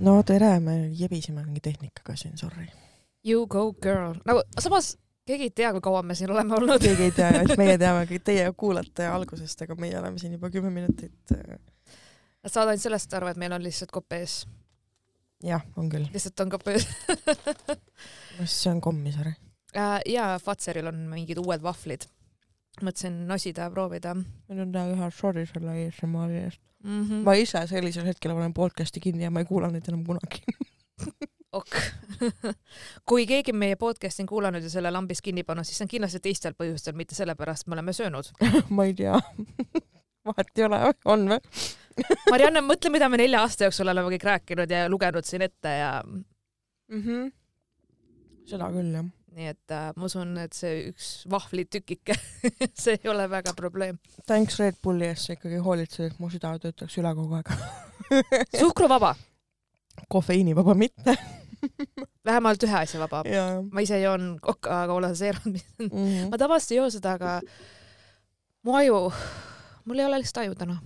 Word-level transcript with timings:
no 0.00 0.22
tere, 0.22 0.60
me 0.60 0.78
jebisime 0.94 1.44
mingi 1.44 1.60
tehnikaga 1.64 2.16
siin, 2.16 2.38
sorry. 2.38 2.68
You 3.26 3.46
go 3.46 3.72
girl. 3.72 4.14
nagu 4.24 4.42
samas 4.60 4.94
keegi 5.28 5.48
ei 5.48 5.54
tea, 5.54 5.72
kui 5.76 5.82
kaua 5.84 6.02
me 6.06 6.16
siin 6.18 6.30
oleme 6.32 6.54
olnud. 6.56 6.80
keegi 6.82 7.08
ei 7.08 7.14
tea, 7.16 7.30
meie 7.60 7.78
teame, 7.82 8.20
teie 8.24 8.46
kuulate 8.56 9.08
algusest, 9.10 9.66
aga 9.66 9.76
meie 9.80 9.98
oleme 9.98 10.20
siin 10.20 10.36
juba 10.38 10.50
kümme 10.54 10.70
minutit. 10.74 11.34
Nad 11.34 12.52
saavad 12.52 12.72
ainult 12.72 12.84
sellest 12.84 13.18
aru, 13.18 13.30
et 13.32 13.40
meil 13.40 13.56
on 13.56 13.64
lihtsalt 13.64 13.92
kopp 13.94 14.16
ees. 14.16 14.40
jah, 15.44 15.64
on 15.76 15.90
küll. 15.92 16.08
lihtsalt 16.14 16.46
on 16.46 16.54
kopp 16.54 16.70
ees. 16.72 16.86
see 18.44 18.70
on 18.72 18.80
kommisar. 18.84 19.34
Äh, 19.76 19.98
ja 20.08 20.30
Fatseril 20.42 20.88
on 20.88 21.04
mingid 21.10 21.40
uued 21.42 21.62
vahvlid. 21.62 22.08
Mõtlesin 22.86 23.24
nosida 23.28 23.66
ja 23.66 23.70
proovida 23.72 24.14
meil 24.18 24.62
on 24.64 24.72
väga 24.74 25.10
sorry 25.14 25.46
selle 25.48 25.74
ASMR-i 25.74 26.42
eest. 26.44 26.60
mm. 26.84 27.02
-hmm. 27.04 27.24
ma 27.24 27.34
ise 27.34 27.66
sellisel 27.66 28.06
hetkel 28.06 28.34
olen 28.34 28.54
podcast'i 28.54 29.00
kinni 29.00 29.24
ja 29.24 29.30
ma 29.30 29.44
ei 29.44 29.48
kuula 29.48 29.70
neid 29.70 29.88
enam 29.88 30.04
kunagi. 30.04 30.42
ok. 31.60 31.76
kui 33.08 33.26
keegi 33.26 33.52
meie 33.52 33.76
podcast'i 33.76 34.22
on 34.22 34.30
kuulanud 34.30 34.62
ja 34.62 34.70
selle 34.70 34.90
lambist 34.90 35.24
kinni 35.24 35.44
pannud, 35.44 35.64
siis 35.64 35.78
see 35.78 35.86
on 35.86 35.92
kindlasti 35.94 36.20
teistel 36.20 36.56
põhjustel, 36.58 36.96
mitte 36.98 37.14
sellepärast, 37.14 37.66
me 37.66 37.78
oleme 37.78 37.92
söönud. 37.92 38.32
ma 38.76 38.84
ei 38.84 38.94
tea. 38.94 39.18
vahet 40.28 40.58
ei 40.58 40.64
ole, 40.64 40.80
on 41.04 41.28
või? 41.32 41.38
Marianne, 42.30 42.62
mõtle, 42.62 42.92
mida 42.94 43.08
me 43.10 43.18
nelja 43.18 43.42
aasta 43.42 43.66
jooksul 43.66 43.90
oleme 43.90 44.12
kõik 44.14 44.26
rääkinud 44.28 44.70
ja 44.70 44.88
lugenud 44.90 45.26
siin 45.26 45.42
ette 45.42 45.68
ja 45.80 45.92
mm. 46.06 46.24
-hmm. 47.02 47.30
seda 48.46 48.70
küll 48.74 48.92
jah. 48.94 49.08
Nii 49.38 49.50
et 49.52 49.74
äh, 49.74 49.88
ma 49.96 50.08
usun, 50.08 50.34
et 50.42 50.56
see 50.56 50.88
üks 50.90 51.08
vahvlitükike, 51.30 52.16
see 52.82 52.98
ei 52.98 53.10
ole 53.10 53.28
väga 53.30 53.54
probleem. 53.58 53.98
Thanks 54.26 54.58
Red 54.60 54.80
Bulli 54.82 55.08
eest, 55.08 55.28
sa 55.28 55.36
ikkagi 55.36 55.60
hoolitsed, 55.64 56.12
et 56.12 56.20
mu 56.22 56.30
süda 56.32 56.54
töötaks 56.62 56.98
üle 57.00 57.14
kogu 57.18 57.38
aeg. 57.38 57.52
suhkruvaba, 58.62 59.14
kofeiinivaba 60.10 60.76
mitte. 60.78 61.16
vähemalt 62.28 62.62
ühe 62.62 62.76
asja 62.78 63.00
vaba. 63.02 63.24
ma 63.72 63.82
ise 63.82 63.98
joon 63.98 64.36
Coca-Cola 64.42 65.10
Zero't, 65.18 65.48
mis 65.50 65.66
on, 65.80 65.90
ja. 65.90 66.28
ma 66.30 66.38
tavaliselt 66.38 66.76
ei 66.76 66.78
joo 66.78 66.86
seda, 66.94 67.16
aga 67.18 67.40
mu 68.66 68.76
aju, 68.78 69.00
mul 69.88 69.98
ei 69.98 70.06
ole 70.06 70.22
lihtsalt 70.22 70.44
aju 70.44 70.54
täna. 70.60 70.78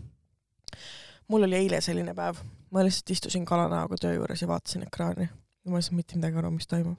mul 1.29 1.45
oli 1.49 1.61
eile 1.61 1.81
selline 1.85 2.17
päev, 2.17 2.41
ma 2.73 2.87
lihtsalt 2.87 3.13
istusin 3.17 3.45
kalanäoga 3.45 4.01
töö 4.01 4.17
juures 4.17 4.43
ja 4.43 4.49
vaatasin 4.49 4.89
ekraani 4.89 5.29
ma 5.71 5.79
ei 5.79 5.87
saanud 5.87 6.01
mitte 6.01 6.19
midagi 6.19 6.41
aru, 6.41 6.51
mis 6.55 6.67
toimub. 6.67 6.99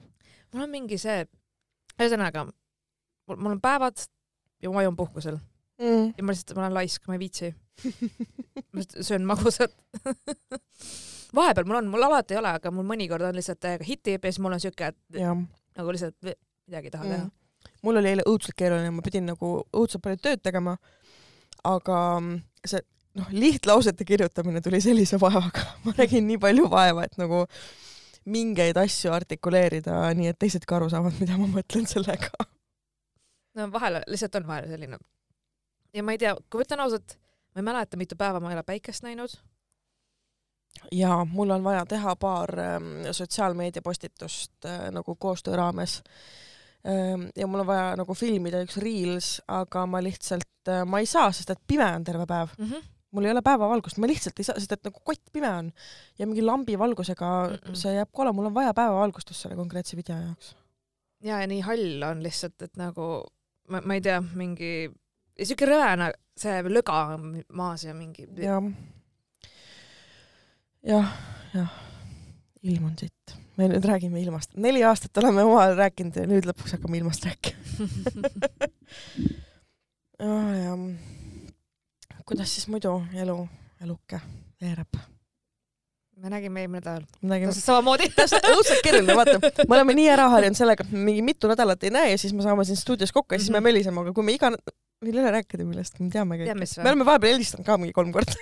mul 0.52 0.64
on 0.64 0.70
mingi 0.72 0.98
see, 1.00 1.24
ühesõnaga, 2.00 2.46
mul 3.32 3.56
on 3.56 3.60
päevad 3.64 4.06
ja 4.62 4.70
mu 4.70 4.80
aju 4.82 4.94
on 4.94 5.02
puhkusel 5.02 5.42
Mm. 5.74 6.12
ja 6.14 6.22
ma 6.22 6.30
lihtsalt, 6.30 6.52
ma 6.54 6.62
olen 6.62 6.74
laisk, 6.76 7.02
ma 7.10 7.16
ei 7.16 7.18
viitsi. 7.18 7.48
ma 8.70 8.82
söön 9.02 9.24
magusat. 9.26 9.72
vahepeal 11.34 11.66
mul 11.66 11.80
on, 11.80 11.88
mul 11.90 12.06
alati 12.06 12.36
ei 12.36 12.38
ole, 12.38 12.52
aga 12.60 12.70
mul 12.70 12.86
mõnikord 12.86 13.26
on 13.26 13.34
lihtsalt 13.34 13.58
täiega 13.58 13.82
hitib 13.82 14.22
ja 14.22 14.30
siis 14.30 14.38
mul 14.38 14.54
on 14.54 14.62
siuke, 14.62 14.92
et 14.94 15.18
jah 15.18 15.34
nagu 15.78 15.94
lihtsalt 15.94 16.16
midagi 16.24 16.90
ei 16.90 16.94
taha 16.94 17.06
teha 17.08 17.22
mm.. 17.24 17.30
mul 17.86 18.00
oli 18.00 18.12
eile 18.12 18.26
õudselt 18.30 18.56
keeruline, 18.58 18.90
ma 18.94 19.04
pidin 19.04 19.26
nagu 19.28 19.54
õudselt 19.74 20.04
palju 20.04 20.20
tööd 20.22 20.42
tegema, 20.44 20.76
aga 21.66 21.98
see 22.64 22.82
noh, 23.18 23.30
lihtlausete 23.34 24.06
kirjutamine 24.06 24.62
tuli 24.64 24.80
sellise 24.84 25.18
vaevaga, 25.22 25.66
ma 25.86 25.96
nägin 25.98 26.28
nii 26.30 26.40
palju 26.42 26.68
vaeva, 26.70 27.06
et 27.08 27.18
nagu 27.20 27.44
mingeid 28.24 28.76
asju 28.80 29.12
artikuleerida, 29.12 29.96
nii 30.16 30.30
et 30.32 30.38
teised 30.40 30.64
ka 30.68 30.78
aru 30.78 30.90
saavad, 30.92 31.16
mida 31.20 31.36
ma 31.40 31.48
mõtlen 31.50 31.88
sellega. 31.88 32.46
no 33.58 33.68
vahel 33.72 34.00
lihtsalt 34.10 34.40
on 34.40 34.46
vahel 34.48 34.68
selline. 34.70 34.98
ja 35.94 36.02
ma 36.02 36.14
ei 36.14 36.22
tea, 36.22 36.34
kui 36.50 36.60
ma 36.60 36.68
ütlen 36.68 36.84
ausalt, 36.84 37.18
ma 37.54 37.62
ei 37.62 37.68
mäleta, 37.70 38.00
mitu 38.00 38.16
päeva 38.18 38.40
ma 38.40 38.52
ei 38.52 38.58
ole 38.58 38.64
päikest 38.66 39.04
näinud. 39.06 39.36
ja 40.92 41.24
mul 41.24 41.50
on 41.50 41.64
vaja 41.64 41.84
teha 41.86 42.16
paar 42.16 42.58
ähm, 42.60 42.88
sotsiaalmeedia 43.10 43.82
postitust 43.82 44.64
äh, 44.64 44.88
nagu 44.90 45.16
koostöö 45.16 45.56
raames 45.56 46.02
ähm,. 46.88 47.28
ja 47.36 47.46
mul 47.46 47.60
on 47.60 47.66
vaja 47.66 47.94
nagu 47.96 48.14
filmida 48.14 48.64
üks 48.64 48.80
reels, 48.80 49.36
aga 49.48 49.86
ma 49.86 50.02
lihtsalt 50.02 50.68
äh,, 50.68 50.84
ma 50.86 50.98
ei 50.98 51.06
saa, 51.06 51.32
sest 51.32 51.50
et 51.50 51.62
pime 51.66 51.86
on 51.94 52.04
terve 52.04 52.26
päev. 52.26 52.56
Mm 52.58 52.70
-hmm. 52.70 52.93
Mul 53.14 53.28
ei 53.28 53.34
ole 53.34 53.42
päevavalgust, 53.46 54.00
ma 54.02 54.10
lihtsalt 54.10 54.40
ei 54.40 54.48
saa, 54.48 54.58
sest 54.58 54.74
et 54.76 54.88
nagu 54.88 55.00
kott 55.06 55.22
pime 55.32 55.50
on 55.50 55.70
ja 56.18 56.26
mingi 56.26 56.42
lambi 56.44 56.78
valgusega 56.78 57.30
mm. 57.46 57.62
-mm. 57.62 57.78
see 57.78 57.94
jääb 57.94 58.10
kole, 58.12 58.32
mul 58.32 58.50
on 58.50 58.56
vaja 58.56 58.74
päevavalgustust 58.74 59.46
selle 59.46 59.56
konkreetse 59.56 59.96
video 59.96 60.16
jaoks. 60.16 60.56
ja, 61.22 61.40
ja 61.40 61.46
nii 61.46 61.60
hall 61.60 62.02
on 62.10 62.22
lihtsalt, 62.22 62.62
et 62.62 62.76
nagu 62.80 63.08
ma, 63.68 63.80
ma 63.80 63.94
ei 63.94 64.04
tea, 64.04 64.20
mingi 64.34 64.90
siuke 65.42 65.68
rõve, 65.68 66.10
see 66.38 66.58
löga 66.70 66.98
on 67.14 67.30
maas 67.52 67.84
ja 67.86 67.94
mingi. 67.94 68.26
jah, 68.38 68.68
jah, 70.82 71.16
jah, 71.54 71.72
ilm 72.62 72.90
on 72.90 72.98
sitt. 72.98 73.38
me 73.56 73.68
nüüd 73.70 73.86
räägime 73.86 74.18
ilmast, 74.22 74.56
neli 74.58 74.82
aastat 74.82 75.22
oleme 75.22 75.44
omavahel 75.46 75.76
rääkinud 75.78 76.16
ja 76.18 76.26
nüüd 76.30 76.46
lõpuks 76.48 76.74
hakkame 76.76 76.98
ilmast 76.98 77.26
rääkima. 77.28 77.60
oh,. 80.26 80.50
ja 80.58 80.78
kuidas 82.28 82.54
siis 82.54 82.68
muidu 82.72 83.02
elu, 83.14 83.36
eluke 83.84 84.20
veereb? 84.60 85.00
me 86.16 86.30
nägime 86.30 86.62
eelmine 86.62 86.80
nädal. 86.80 87.02
me 87.22 87.28
nägime 87.34 87.50
täpselt 87.50 87.66
samamoodi. 87.66 88.08
täpselt 88.16 88.46
õudselt 88.48 88.82
keeruline, 88.86 89.16
vaata, 89.18 89.64
me 89.68 89.76
oleme 89.76 89.96
nii 89.98 90.08
ära 90.14 90.28
harjunud 90.32 90.58
sellega, 90.58 90.86
et 90.86 90.92
me 90.94 91.02
mingi 91.08 91.24
mitu 91.26 91.50
nädalat 91.50 91.82
ei 91.84 91.92
näe 91.94 92.12
ja 92.12 92.20
siis 92.20 92.32
me 92.36 92.44
saame 92.46 92.64
siin 92.68 92.78
stuudios 92.80 93.12
kokku 93.12 93.34
ja 93.34 93.42
siis 93.42 93.50
me 93.50 93.58
Mhm. 93.58 93.64
meliseme, 93.68 94.00
aga 94.00 94.12
kui 94.16 94.24
me 94.24 94.36
iga, 94.36 94.52
meil 95.02 95.18
ei 95.18 95.22
ole 95.24 95.32
rääkida 95.38 95.66
millest, 95.66 95.98
me 96.00 96.10
teame 96.10 96.38
tead, 96.38 96.52
kõik. 96.52 96.60
mis 96.60 96.76
me 96.78 96.88
oleme 96.92 97.06
vahepeal 97.10 97.34
helistanud 97.36 97.66
ka 97.66 97.78
mingi 97.82 97.92
kolm 97.92 98.12
korda. 98.12 98.38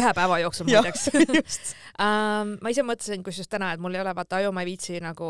ühe 0.00 0.12
päeva 0.16 0.38
jooksul 0.40 0.66
muideks 0.66 1.10
um,. 1.12 2.56
ma 2.64 2.72
ise 2.72 2.82
mõtlesin 2.88 3.22
kusjuures 3.22 3.52
täna, 3.52 3.74
et 3.74 3.80
mul 3.80 3.94
ei 3.94 4.00
ole 4.00 4.14
vaata 4.16 4.40
aju, 4.40 4.52
ma 4.56 4.64
ei 4.64 4.72
viitsi 4.72 4.96
nagu, 5.04 5.28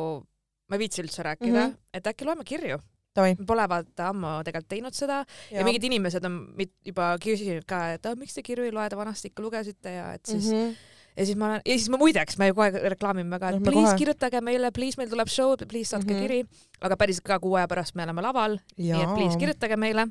ma 0.71 0.79
ei 0.79 0.85
viitsi 0.87 1.03
üldse 1.03 1.27
rääkida 1.27 1.53
mm. 1.53 1.73
-hmm. 1.73 1.79
et 1.93 2.07
äkki 2.07 2.25
loeme 2.25 2.45
kirju. 2.47 2.79
Davai. 3.17 3.35
Pole 3.47 3.65
vaata 3.69 4.09
ammu 4.09 4.39
tegelikult 4.47 4.71
teinud 4.73 4.97
seda 4.97 5.19
ja, 5.21 5.59
ja 5.59 5.67
mingid 5.67 5.85
inimesed 5.85 6.25
on 6.25 6.39
juba 6.87 7.13
küsinud 7.21 7.67
ka, 7.69 7.85
et 7.97 8.09
ah, 8.09 8.17
miks 8.19 8.37
te 8.37 8.45
kirju 8.45 8.65
ei 8.65 8.73
loe, 8.73 8.89
te 8.89 8.97
vanasti 8.97 9.29
ikka 9.29 9.45
lugesite 9.45 9.93
ja 9.99 10.07
et 10.17 10.25
siis 10.29 10.47
mm, 10.49 10.61
-hmm. 10.63 10.77
ja 11.17 11.27
siis 11.29 11.37
ma 11.37 11.51
olen, 11.51 11.65
ja 11.67 11.77
siis 11.77 11.91
ma 11.93 12.01
muideks, 12.01 12.39
me 12.41 12.49
kogu 12.53 12.65
aeg 12.65 12.79
reklaamime 12.95 13.39
ka, 13.39 13.51
et 13.53 13.61
no, 13.61 13.67
please 13.69 13.91
kohe. 13.91 13.99
kirjutage 14.01 14.41
meile, 14.41 14.71
please 14.73 15.01
meil 15.01 15.11
tuleb 15.13 15.29
show, 15.29 15.53
please 15.69 15.91
saatke 15.91 16.15
mm. 16.15 16.19
-hmm. 16.19 16.23
kiri, 16.23 16.71
aga 16.81 16.97
päriselt 16.97 17.27
ka 17.29 17.39
kuu 17.41 17.55
aja 17.61 17.69
pärast 17.69 17.95
me 17.95 18.07
oleme 18.09 18.25
laval, 18.25 18.57
nii 18.79 19.03
et 19.03 19.15
please 19.15 19.39
kirjutage 19.39 19.77
meile. 19.77 20.09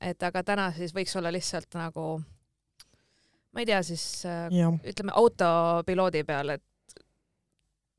et 0.00 0.22
aga 0.22 0.42
täna 0.42 0.72
siis 0.72 0.94
võiks 0.94 1.12
olla 1.18 1.32
lihtsalt 1.32 1.74
nagu, 1.74 2.22
ma 3.52 3.60
ei 3.60 3.66
tea, 3.66 3.82
siis 3.82 4.24
äh, 4.24 4.48
jah 4.50 4.72
ütleme 4.84 5.12
autopiloodi 5.14 6.24
peal, 6.24 6.48
et 6.48 6.64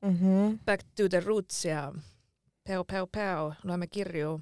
mm. 0.02 0.18
-hmm. 0.18 0.58
back 0.64 0.82
to 0.96 1.08
the 1.08 1.20
roots 1.20 1.64
ja 1.64 1.92
peo-peo-peo, 2.64 3.52
loeme 3.64 3.86
kirju 3.86 4.40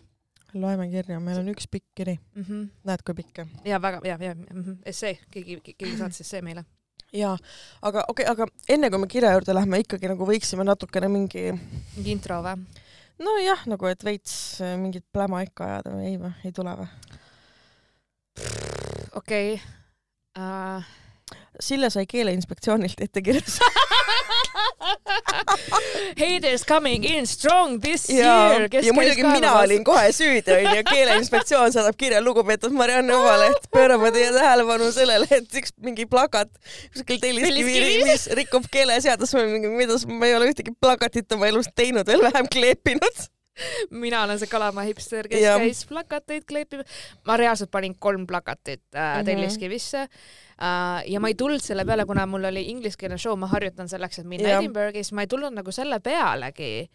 loeme 0.54 0.88
kirja, 0.90 1.18
meil 1.22 1.40
on 1.40 1.50
üks 1.52 1.66
pikk 1.70 1.86
kiri, 1.96 2.18
mm. 2.36 2.44
-hmm. 2.44 2.68
näed 2.84 3.02
kui 3.06 3.14
pikk. 3.14 3.42
ja 3.64 3.82
väga 3.82 4.00
ja, 4.04 4.16
ja 4.20 4.34
mm 4.34 4.62
-hmm. 4.62 4.76
essee, 4.84 5.18
keegi, 5.30 5.60
keegi 5.64 5.96
saatis 5.98 6.20
essee 6.20 6.42
meile. 6.42 6.64
jaa, 7.12 7.38
aga 7.82 8.04
okei 8.08 8.24
okay,, 8.24 8.32
aga 8.32 8.46
enne 8.68 8.90
kui 8.90 8.98
me 8.98 9.06
kirja 9.06 9.32
juurde 9.32 9.54
lähme, 9.54 9.78
ikkagi 9.78 10.08
nagu 10.08 10.26
võiksime 10.26 10.64
natukene 10.64 11.08
mingi 11.08 11.52
mingi 11.96 12.12
intro 12.12 12.42
või? 12.42 12.56
nojah, 13.18 13.66
nagu 13.66 13.86
et 13.86 14.04
veits 14.04 14.60
äh, 14.60 14.76
mingit 14.78 15.04
pläma 15.12 15.42
ikka 15.42 15.64
ajada 15.64 15.90
või 15.90 16.06
ei 16.06 16.18
või, 16.18 16.32
ei 16.44 16.52
tule 16.52 16.76
või? 16.76 16.88
okei 19.14 19.60
uh,. 20.38 20.84
Sille 21.60 21.90
sai 21.90 22.06
Keeleinspektsioonilt 22.06 23.00
ettekirjutuse. 23.00 23.60
Haters 26.22 26.64
coming 26.68 27.04
in 27.04 27.26
strong 27.26 27.80
this 27.80 28.08
ja 28.10 28.34
year. 28.52 28.68
ja 28.72 28.92
muidugi 28.92 29.24
mina 29.26 29.54
olin 29.60 29.84
kohe 29.84 30.12
süüdi 30.12 30.54
onju, 30.56 30.84
keeleinspektsioon 30.90 31.74
saadab 31.74 31.98
kirja 31.98 32.22
lugupeetud 32.24 32.74
Marianne 32.76 33.16
Ovaleht, 33.16 33.68
pöörame 33.74 34.12
teie 34.14 34.32
tähelepanu 34.34 34.90
sellele, 34.94 35.28
et 35.30 35.60
üks 35.62 35.74
mingi 35.82 36.06
plakat 36.06 36.50
kuskil 36.94 37.20
Telliskivi 37.22 37.76
Telliskivis? 37.78 38.28
rikub 38.38 38.66
keeleseadust, 38.72 39.38
mida 39.76 39.98
ma 40.08 40.30
ei 40.30 40.36
ole 40.38 40.50
ühtegi 40.52 40.74
plakatit 40.80 41.32
oma 41.36 41.50
elus 41.50 41.70
teinud, 41.76 42.06
veel 42.08 42.24
vähem 42.24 42.50
kleepinud. 42.52 43.26
Mina 43.90 44.22
olen 44.24 44.38
see 44.40 44.48
Kalamaa 44.48 44.84
hipster, 44.88 45.28
kes 45.28 45.42
Jah. 45.42 45.58
käis 45.60 45.84
plakateid 45.86 46.44
kleepimas. 46.48 46.86
ma 47.26 47.36
reaalselt 47.36 47.70
panin 47.70 47.94
kolm 47.98 48.26
plakatit 48.26 48.82
äh, 48.94 49.18
Mhm. 49.18 49.24
Telliskivisse 49.26 50.00
äh, 50.02 51.02
ja 51.06 51.20
ma 51.20 51.28
ei 51.28 51.34
tulnud 51.34 51.60
selle 51.60 51.84
peale, 51.84 52.06
kuna 52.06 52.26
mul 52.26 52.44
oli 52.44 52.64
ingliskeelne 52.70 53.18
show, 53.18 53.36
ma 53.36 53.46
harjutan 53.52 53.88
selleks, 53.88 54.18
et 54.18 54.26
minna 54.26 54.48
Jah. 54.48 54.62
Edinburgh'i, 54.62 55.02
siis 55.04 55.12
ma 55.12 55.22
ei 55.26 55.26
tulnud 55.30 55.52
nagu 55.52 55.72
selle 55.72 56.00
pealegi, 56.00 56.88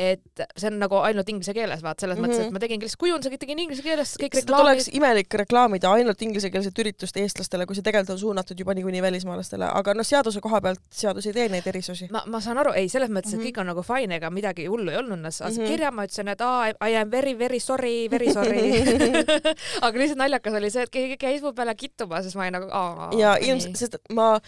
et 0.00 0.42
see 0.56 0.70
on 0.70 0.78
nagu 0.80 0.96
ainult 1.04 1.28
inglise 1.28 1.52
keeles, 1.56 1.82
vaat 1.84 2.00
selles 2.00 2.16
mm 2.18 2.24
-hmm. 2.24 2.30
mõttes, 2.30 2.40
et 2.40 2.46
Mhm. 2.46 2.52
ma 2.56 2.58
tegin 2.62 2.80
lihtsalt 2.80 3.00
kujunduse, 3.02 3.38
tegin 3.38 3.58
inglise 3.58 3.82
keeles, 3.84 4.14
kõik 4.22 4.34
reklaamid 4.40 4.66
oleks. 4.66 4.88
imelik 4.96 5.34
reklaamida 5.42 5.92
ainult 5.92 6.22
inglisekeelset 6.22 6.78
üritust 6.78 7.16
eestlastele, 7.20 7.66
kui 7.66 7.76
see 7.76 7.82
tegelikult 7.82 8.10
on 8.16 8.18
suunatud 8.18 8.58
juba 8.58 8.74
niikuinii 8.74 9.02
välismaalastele, 9.02 9.68
aga 9.74 9.94
noh, 9.94 10.04
seaduse 10.04 10.40
koha 10.40 10.60
pealt 10.60 10.80
seadus 10.90 11.26
ei 11.26 11.32
tee 11.32 11.48
neid 11.48 11.66
erisusi. 11.66 12.08
ma, 12.10 12.22
ma 12.26 12.40
saan 12.40 12.58
aru, 12.58 12.72
ei 12.72 12.88
selles 12.88 13.10
mõttes, 13.10 13.34
et 13.34 13.40
Mhm. 13.40 13.46
kõik 13.46 13.60
on 13.60 13.66
nagu 13.66 13.82
fine, 13.82 14.14
ega 14.16 14.30
midagi 14.30 14.66
hullu 14.66 14.90
ei 14.90 14.96
olnud, 14.96 15.20
saatsid 15.30 15.58
mm. 15.58 15.64
-hmm. 15.64 15.70
kirja, 15.70 15.90
ma 15.90 16.04
ütlesin, 16.04 16.28
et 16.28 16.40
aa, 16.40 16.68
I 16.88 16.96
am 16.96 17.10
very, 17.10 17.34
very 17.38 17.60
sorry, 17.60 18.08
very 18.10 18.32
sorry 18.32 18.72
aga 19.84 19.98
lihtsalt 19.98 20.18
naljakas 20.18 20.54
oli 20.54 20.70
see, 20.70 20.82
et 20.82 20.90
keegi 20.90 21.16
käis 21.20 21.42
mu 21.42 21.52
peale 21.52 21.74
kittuma, 21.74 22.22
siis 22.22 22.34
ma 22.36 22.42
olin 22.46 22.52
nagu 22.52 22.68
aa. 22.72 23.10
ja 23.18 23.36
ilmselt, 23.40 23.76
sest 23.76 23.96
ma 24.10 24.40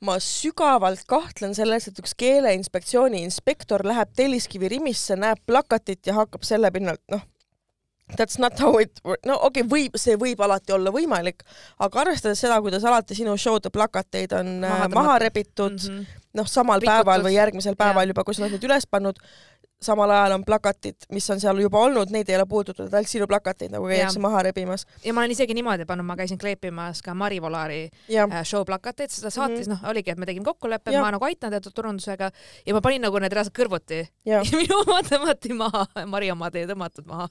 ma 0.00 0.16
sügavalt 0.22 1.04
kahtlen 1.08 1.54
selles, 1.54 1.88
et 1.88 2.00
üks 2.00 2.16
keeleinspektsiooni 2.18 3.22
inspektor 3.22 3.84
läheb 3.86 4.10
Telliskivi 4.16 4.68
Rimisse, 4.68 5.16
näeb 5.16 5.38
plakatit 5.46 6.06
ja 6.06 6.18
hakkab 6.20 6.42
selle 6.46 6.70
pinnalt, 6.74 7.02
noh, 7.12 7.22
That's 8.16 8.38
not 8.38 8.58
how 8.60 8.76
it, 8.80 9.00
no 9.24 9.38
okei 9.46 9.62
okay,, 9.62 9.68
võib, 9.70 9.94
see 9.96 10.18
võib 10.20 10.42
alati 10.44 10.74
olla 10.76 10.90
võimalik, 10.92 11.40
aga 11.80 12.02
arvestades 12.02 12.42
seda, 12.44 12.58
kuidas 12.60 12.84
alati 12.84 13.16
sinu 13.16 13.32
show'de 13.40 13.72
plakateid 13.72 14.34
on 14.36 14.58
maha, 14.60 14.90
maha 14.92 15.14
rebitud 15.22 15.78
mm, 15.78 15.88
-hmm. 15.88 16.20
Noh, 16.34 16.48
samal 16.50 16.82
Rikutud. 16.82 16.92
päeval 16.92 17.26
või 17.26 17.34
järgmisel 17.36 17.76
päeval 17.78 18.08
ja. 18.08 18.14
juba, 18.14 18.24
kui 18.26 18.34
sa 18.36 18.44
oled 18.44 18.56
need 18.56 18.66
üles 18.66 18.86
pannud, 18.90 19.20
samal 19.84 20.10
ajal 20.10 20.32
on 20.38 20.44
plakatid, 20.44 21.06
mis 21.12 21.26
on 21.30 21.40
seal 21.42 21.58
juba 21.60 21.80
olnud, 21.84 22.10
neid 22.14 22.28
ei 22.30 22.36
ole 22.38 22.46
puudutatud, 22.48 22.92
ainult 22.94 23.10
sinu 23.10 23.26
plakateid 23.28 23.72
nagu 23.74 23.88
käiakse 23.90 24.22
maha 24.22 24.42
rebimas. 24.48 24.86
ja 25.04 25.12
ma 25.14 25.22
olen 25.22 25.34
isegi 25.34 25.56
niimoodi 25.56 25.86
pannud, 25.88 26.06
ma 26.08 26.16
käisin 26.16 26.38
kleepimas 26.40 27.02
ka 27.04 27.14
Mari 27.14 27.40
Volari 27.42 27.82
ja. 28.08 28.26
äh, 28.30 28.44
show 28.48 28.64
plakateid, 28.64 29.12
seda 29.12 29.30
saatis 29.30 29.68
mm, 29.68 29.74
-hmm. 29.74 29.82
noh, 29.82 29.90
oligi, 29.90 30.10
et 30.10 30.18
me 30.18 30.26
tegime 30.26 30.44
kokkuleppe, 30.44 30.94
ma 30.98 31.10
nagu 31.14 31.24
aitan 31.24 31.52
teatud 31.52 31.74
turundusega 31.74 32.30
ja 32.66 32.74
ma 32.74 32.80
panin 32.80 33.04
nagu 33.04 33.18
need 33.18 33.32
reaalselt 33.32 33.56
kõrvuti 33.58 34.00
ja, 34.24 34.40
ja 34.40 34.44
minu 34.60 34.80
oma 34.86 35.02
tõmmati 35.02 35.58
maha, 35.58 35.86
Mari 36.06 36.30
omad 36.32 36.56
ei 36.56 36.68
tõmmatud 36.70 37.06
maha. 37.10 37.28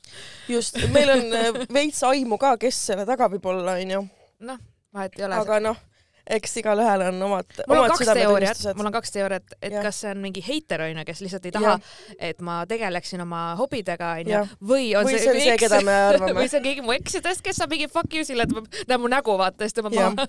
just, 0.47 0.77
meil 0.93 1.15
on 1.15 1.25
äh, 1.39 1.63
veits 1.73 2.03
aimu 2.03 2.37
ka, 2.37 2.57
kes 2.57 2.85
selle 2.91 3.07
taga 3.09 3.31
võib 3.33 3.49
olla, 3.49 3.79
onju. 3.81 4.05
noh, 4.51 4.61
vahet 4.93 5.19
ei 5.19 5.25
ole. 5.25 5.41
aga 5.41 5.59
noh 5.71 5.81
eks 6.29 6.57
igalühel 6.61 7.01
on 7.09 7.21
omad, 7.27 7.49
kaks 7.67 8.07
teooriat, 8.07 8.61
mul 8.77 8.87
on 8.87 8.95
kaks 8.95 9.11
teooriat, 9.11 9.55
et 9.59 9.73
ja. 9.75 9.81
kas 9.83 9.99
see 10.03 10.11
on 10.13 10.21
mingi 10.23 10.43
heiter 10.45 10.85
onju, 10.85 11.03
kes 11.07 11.21
lihtsalt 11.25 11.47
ei 11.49 11.53
taha, 11.55 11.73
et 12.15 12.39
ma 12.45 12.61
tegeleksin 12.69 13.23
oma 13.25 13.41
hobidega 13.59 14.13
onju, 14.21 14.43
või 14.63 14.93
on 14.95 15.07
või 15.07 15.17
see, 15.19 15.33
see, 15.35 15.57
keda 15.59 15.81
me 15.83 15.95
arvame. 16.07 16.35
või 16.39 16.47
see 16.51 16.61
on 16.61 16.67
keegi 16.67 16.85
mu 16.85 16.95
eksidest, 16.95 17.43
kes 17.43 17.59
saab 17.59 17.75
mingi 17.75 17.89
fuck 17.91 18.15
you 18.15 18.23
sille, 18.27 18.47
näeb 18.47 19.03
mu 19.03 19.11
nägu 19.11 19.35
vaata, 19.39 19.67
siis 19.67 19.75
tõmbab 19.75 19.97
maha. 19.97 20.27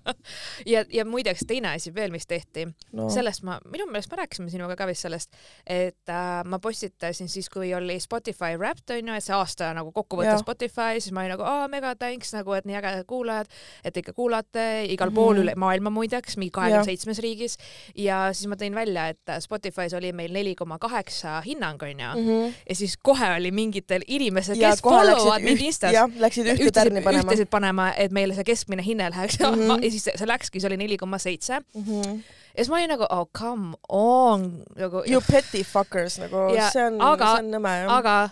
ja, 0.72 0.84
ja 0.92 1.06
muideks 1.08 1.46
teine 1.48 1.72
asi 1.78 1.94
veel, 1.96 2.12
mis 2.12 2.28
tehti. 2.28 2.66
No., 2.92 3.08
sellest 3.12 3.46
ma, 3.48 3.56
minu 3.72 3.88
meelest 3.88 4.12
me 4.12 4.20
rääkisime 4.20 4.52
sinuga 4.52 4.76
ka 4.76 4.88
vist 4.90 5.08
sellest, 5.08 5.32
et 5.64 6.12
äh, 6.12 6.42
ma 6.44 6.60
postitasin 6.60 7.32
siis, 7.32 7.48
kui 7.52 7.72
oli 7.76 7.96
Spotify 8.04 8.60
Wrapped 8.60 8.92
onju, 8.98 9.16
et 9.16 9.24
see 9.24 9.36
aasta 9.36 9.72
nagu 9.76 9.94
kokkuvõte 9.96 10.36
Spotify, 10.44 11.00
siis 11.00 11.16
ma 11.16 11.24
olin 11.24 11.36
nagu, 11.38 11.48
aa 11.48 11.72
mega 11.72 11.96
thanks 11.96 12.36
nagu, 12.36 12.52
et 12.58 12.68
nii 12.68 12.76
ägedad 12.82 13.08
kuulajad, 13.08 13.48
et 13.88 13.96
ikka 14.04 14.12
kuulate 14.16 14.68
igal 14.92 15.08
pool 15.14 15.21
pool 15.22 15.40
üle 15.42 15.54
maailma 15.58 15.92
muideks, 15.94 16.36
mingi 16.40 16.52
kahekümne 16.54 16.84
seitsmes 16.86 17.20
riigis 17.24 17.56
ja 17.98 18.24
siis 18.36 18.50
ma 18.50 18.58
tõin 18.60 18.76
välja, 18.76 19.08
et 19.12 19.32
Spotify's 19.44 19.94
oli 19.98 20.12
meil 20.16 20.34
neli 20.34 20.54
koma 20.58 20.78
kaheksa 20.82 21.38
hinnang 21.46 21.82
onju 21.82 22.10
mm 22.12 22.28
-hmm. 22.28 22.52
ja 22.68 22.76
siis 22.76 22.96
kohe 22.96 23.30
oli 23.36 23.50
mingitel 23.50 24.04
inimesed, 24.06 24.58
kes 24.58 24.82
followvad 24.82 25.42
mind 25.42 25.60
Instas. 25.60 25.94
läksid 26.18 26.52
ühte 26.54 26.70
tärni 26.72 27.02
panema. 27.02 27.30
ühtesid 27.30 27.50
panema, 27.50 27.92
et 27.96 28.12
meil 28.12 28.34
see 28.34 28.44
keskmine 28.44 28.84
hinne 28.84 29.10
läheks 29.10 29.38
mm 29.40 29.46
-hmm. 29.46 29.84
ja 29.84 29.90
siis 29.90 30.04
see 30.04 30.28
läkski, 30.28 30.60
see 30.60 30.68
oli 30.68 30.76
neli 30.76 30.96
koma 30.96 31.18
seitse 31.18 31.60
mhm. 31.74 32.20
ja 32.56 32.64
siis 32.64 32.68
ma 32.68 32.76
olin 32.76 32.88
nagu 32.88 33.06
oh 33.10 33.26
come 33.38 33.76
on 33.88 34.62
nagu. 34.76 35.02
You 35.06 35.22
petty 35.30 35.64
fuckers 35.64 36.18
nagu, 36.18 36.36
see 36.72 36.86
on, 36.86 36.98
see 37.18 37.38
on 37.38 37.50
nõme 37.50 37.76
jah. 37.82 37.92
aga 37.98 38.30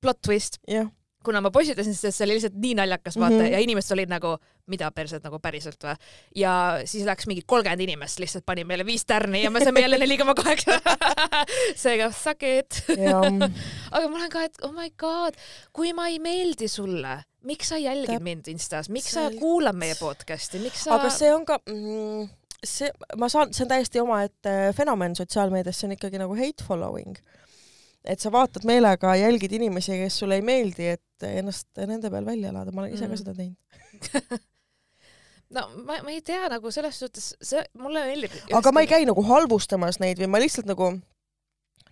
plot 0.00 0.22
twist 0.22 0.58
yeah 0.70 0.95
kuna 1.26 1.42
ma 1.42 1.50
postitasin, 1.54 1.94
sest 1.96 2.16
see 2.16 2.26
oli 2.26 2.36
lihtsalt 2.38 2.56
nii 2.62 2.76
naljakas 2.78 3.18
vaata 3.18 3.34
mm 3.34 3.42
-hmm. 3.42 3.52
ja 3.54 3.62
inimesed 3.64 3.94
olid 3.96 4.12
nagu, 4.12 4.36
mida 4.70 4.90
perset 4.94 5.24
nagu 5.26 5.38
päriselt 5.42 5.84
või. 5.84 5.94
ja 6.42 6.52
siis 6.84 7.04
läks 7.06 7.26
mingi 7.26 7.42
kolmkümmend 7.46 7.82
inimest 7.86 8.22
lihtsalt 8.22 8.46
pani 8.46 8.64
meile 8.64 8.86
viis 8.86 9.04
tärni 9.06 9.42
ja 9.42 9.50
me 9.50 9.64
saime 9.64 9.82
jälle 9.82 9.98
neli 9.98 10.18
koma 10.18 10.34
kaheksa. 10.34 10.80
seega 11.84 12.10
suck 12.12 12.42
it. 12.42 12.82
aga 13.94 14.08
ma 14.08 14.16
olen 14.16 14.30
ka, 14.30 14.44
et 14.46 14.62
oh 14.62 14.72
my 14.72 14.90
god, 14.98 15.38
kui 15.72 15.92
ma 15.92 16.08
ei 16.08 16.18
meeldi 16.22 16.68
sulle, 16.68 17.20
miks 17.42 17.74
sa 17.74 17.78
jälgid 17.78 18.22
mind 18.22 18.48
Instas, 18.48 18.88
miks 18.88 19.12
sa 19.12 19.30
kuulad 19.40 19.76
meie 19.76 19.94
podcast'i, 20.00 20.62
miks 20.62 20.84
sa? 20.84 20.98
aga 20.98 21.10
see 21.10 21.32
on 21.34 21.46
ka 21.46 21.58
mm, 21.66 22.28
see, 22.64 22.90
ma 23.16 23.28
saan, 23.32 23.52
see 23.54 23.64
on 23.66 23.72
täiesti 23.74 24.02
omaette 24.02 24.54
fenomen 24.76 25.16
sotsiaalmeedias, 25.18 25.80
see 25.80 25.90
on 25.90 25.96
ikkagi 25.98 26.22
nagu 26.22 26.38
hate 26.38 26.64
following 26.66 27.18
et 28.06 28.22
sa 28.22 28.32
vaatad 28.32 28.66
meelega, 28.68 29.14
jälgid 29.18 29.52
inimesi, 29.58 29.98
kes 30.02 30.18
sulle 30.22 30.38
ei 30.40 30.44
meeldi, 30.46 30.92
et 30.96 31.26
ennast 31.30 31.68
nende 31.78 32.10
peal 32.12 32.26
välja 32.26 32.52
elada, 32.52 32.74
ma 32.74 32.84
olen 32.84 32.94
ise 32.94 33.08
ka 33.10 33.18
seda 33.20 33.34
teinud 33.36 34.46
no 35.56 35.66
ma, 35.84 36.00
ma 36.02 36.12
ei 36.14 36.22
tea 36.26 36.48
nagu 36.52 36.72
selles 36.74 36.98
suhtes, 37.02 37.30
see 37.40 37.62
mulle 37.80 38.02
meeldib. 38.08 38.34
aga 38.56 38.72
ma 38.74 38.82
ei 38.84 38.90
käi 38.90 39.06
nagu 39.08 39.24
halvustamas 39.26 40.00
neid 40.02 40.20
või 40.22 40.30
ma 40.32 40.42
lihtsalt 40.42 40.68
nagu 40.70 40.92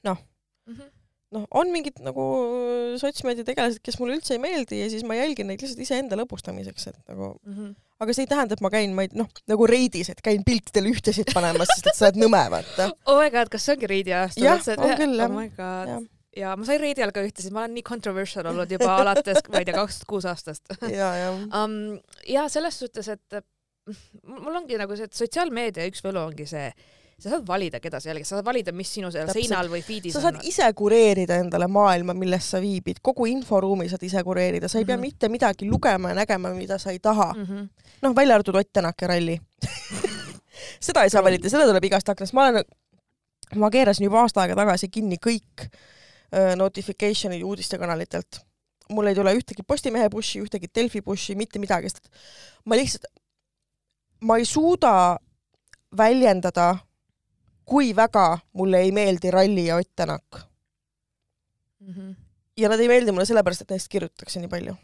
noh 0.04 0.18
mm 0.18 0.74
-hmm., 0.74 0.90
noh, 1.34 1.46
on 1.50 1.72
mingid 1.74 1.98
nagu 2.04 2.24
sotsmeediategelased, 3.00 3.82
kes 3.84 3.98
mulle 4.00 4.18
üldse 4.18 4.36
ei 4.36 4.42
meeldi 4.42 4.80
ja 4.82 4.90
siis 4.90 5.06
ma 5.06 5.18
jälgin 5.18 5.50
neid 5.50 5.62
lihtsalt 5.62 5.82
iseenda 5.82 6.18
lõbustamiseks, 6.18 6.90
et 6.90 7.00
nagu 7.10 7.34
mm 7.42 7.54
-hmm. 7.54 7.74
Aga 8.02 8.16
see 8.16 8.26
ei 8.26 8.30
tähenda, 8.30 8.56
et 8.56 8.64
ma 8.64 8.70
käin, 8.72 8.96
ma 8.96 9.04
ei 9.06 9.12
noh, 9.18 9.28
nagu 9.50 9.68
reidis, 9.70 10.10
et 10.10 10.24
käin 10.24 10.42
piltidele 10.46 10.90
ühtesid 10.94 11.30
panemas, 11.34 11.70
sest 11.74 11.92
et 11.92 11.98
sa 11.98 12.08
oled 12.08 12.18
nõme, 12.24 12.42
vaata. 12.56 12.90
oh 13.10 13.20
my 13.20 13.30
god, 13.34 13.52
kas 13.52 13.66
see 13.66 13.76
ongi 13.76 13.90
reidi 13.90 14.16
aasta? 14.16 14.42
jah, 14.42 14.66
on 14.74 14.98
küll 14.98 15.16
jah. 15.20 15.30
oh 15.30 15.38
my 15.38 15.48
god 15.54 15.94
ja 15.94 16.02
ja 16.36 16.56
ma 16.58 16.66
sain 16.66 16.80
Reidi 16.82 17.04
all 17.04 17.14
ka 17.14 17.22
ühtesid, 17.22 17.54
ma 17.54 17.62
olen 17.62 17.76
nii 17.78 17.84
controversial 17.86 18.48
olnud 18.50 18.72
juba 18.74 18.96
alates, 19.02 19.38
ma 19.52 19.62
ei 19.62 19.68
tea, 19.68 19.76
kaks 19.76 20.00
tuhat 20.00 20.10
kuus 20.10 20.28
aastast. 20.30 20.66
ja, 20.82 21.10
ja 21.20 21.30
um,. 21.60 21.76
ja 22.26 22.48
selles 22.52 22.78
suhtes, 22.82 23.10
et 23.14 23.38
mul 24.26 24.58
ongi 24.62 24.78
nagu 24.80 24.96
see, 24.96 25.08
et 25.08 25.16
sotsiaalmeedia 25.16 25.86
üks 25.90 26.02
võlu 26.04 26.22
ongi 26.24 26.46
see, 26.48 26.70
sa 27.18 27.30
saad 27.30 27.46
valida, 27.46 27.80
keda 27.80 28.00
sa 28.00 28.10
jälgid, 28.10 28.26
sa 28.28 28.36
saad 28.36 28.46
valida, 28.46 28.72
mis 28.72 28.90
sinu 28.96 29.10
seal 29.14 29.30
seinal 29.32 29.70
või 29.72 29.82
feed'is 29.86 30.14
on. 30.14 30.20
sa 30.22 30.28
saad 30.28 30.46
ise 30.48 30.66
kureerida 30.76 31.38
endale 31.42 31.68
maailma, 31.70 32.14
milles 32.18 32.50
sa 32.50 32.60
viibid, 32.62 33.00
kogu 33.02 33.28
inforuumi 33.30 33.88
saad 33.90 34.02
ise 34.06 34.22
kureerida, 34.26 34.68
sa 34.68 34.78
ei 34.78 34.84
mm 34.84 34.84
-hmm. 34.84 34.86
pea 34.86 34.96
mhm. 34.96 35.02
mitte 35.02 35.28
midagi 35.28 35.70
lugema 35.70 36.08
ja 36.08 36.14
nägema, 36.14 36.54
mida 36.54 36.78
sa 36.78 36.90
ei 36.90 36.98
taha. 36.98 37.32
Mm 37.32 37.44
-hmm.. 37.44 37.68
noh, 38.02 38.16
välja 38.16 38.34
arvatud 38.34 38.54
Ott 38.54 38.72
Tänak 38.72 39.02
ja 39.02 39.08
ralli. 39.08 39.40
Seda 40.80 41.02
ei 41.02 41.10
saa 41.10 41.24
valida, 41.24 41.48
seda 41.50 41.66
tuleb 41.66 41.84
igast 41.84 42.08
aknast, 42.08 42.32
ma 42.32 42.48
olen, 42.48 42.64
ma 43.54 43.70
keerasin 43.70 44.04
juba 44.04 44.20
aasta 44.20 44.40
aega 44.40 44.54
tagasi 44.54 44.88
kinni 44.88 45.16
kõik 45.26 45.68
notification'id 46.56 47.42
uudistekanalitelt. 47.42 48.40
mul 48.88 49.06
ei 49.06 49.14
tule 49.14 49.32
ühtegi 49.32 49.62
Postimehe 49.66 50.10
push'i, 50.12 50.42
ühtegi 50.44 50.68
Delfi 50.74 51.00
push'i, 51.00 51.34
mitte 51.34 51.58
midagi, 51.58 51.88
sest 51.88 52.10
ma 52.68 52.76
lihtsalt, 52.76 53.06
ma 54.20 54.36
ei 54.36 54.44
suuda 54.44 55.16
väljendada, 55.96 56.76
kui 57.64 57.96
väga 57.96 58.38
mulle 58.52 58.80
ei 58.84 58.92
meeldi 58.92 59.30
Ralli 59.30 59.66
ja 59.66 59.76
Ott 59.76 59.90
Tänak 59.96 60.24
mm. 61.80 61.94
-hmm. 61.94 62.14
ja 62.56 62.68
nad 62.68 62.80
ei 62.80 62.88
meeldi 62.88 63.12
mulle 63.12 63.26
sellepärast, 63.26 63.60
et 63.60 63.70
neist 63.70 63.88
kirjutatakse 63.88 64.40
nii 64.40 64.48
palju. 64.48 64.74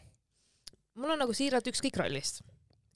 mul 0.94 1.10
on 1.10 1.18
nagu 1.18 1.32
siiralt 1.32 1.66
ükskõik 1.66 1.96
rallist. 1.96 2.42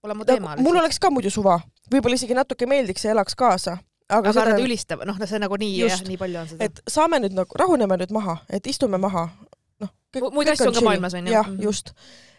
Pole 0.00 0.14
mu 0.14 0.24
teema. 0.24 0.56
mul 0.56 0.76
oleks 0.76 0.98
ka 0.98 1.10
muidu 1.10 1.30
suva, 1.30 1.60
võib-olla 1.92 2.14
isegi 2.14 2.34
natuke 2.34 2.66
meeldiks 2.66 3.04
ja 3.04 3.10
elaks 3.10 3.34
kaasa 3.34 3.78
aga, 4.08 4.30
aga 4.30 4.44
nad 4.44 4.60
ülistavad, 4.60 5.06
noh, 5.06 5.18
see 5.26 5.38
nagu 5.38 5.56
nii, 5.56 5.78
jah, 5.78 6.02
nii 6.08 6.18
palju 6.20 6.40
on 6.40 6.48
seda. 6.48 6.64
et 6.64 6.82
saame 6.90 7.20
nüüd 7.24 7.36
nagu, 7.36 7.58
rahuneme 7.58 7.96
nüüd 7.96 8.12
maha, 8.12 8.36
et 8.48 8.66
istume 8.66 9.00
maha, 9.00 9.28
noh. 9.80 9.94
muid 10.32 10.48
asju 10.48 10.68
on 10.68 10.74
ka 10.74 10.84
maailmas, 10.84 11.14
onju. 11.14 11.32
jah, 11.32 11.48
mhm. 11.48 11.62
just. 11.62 11.94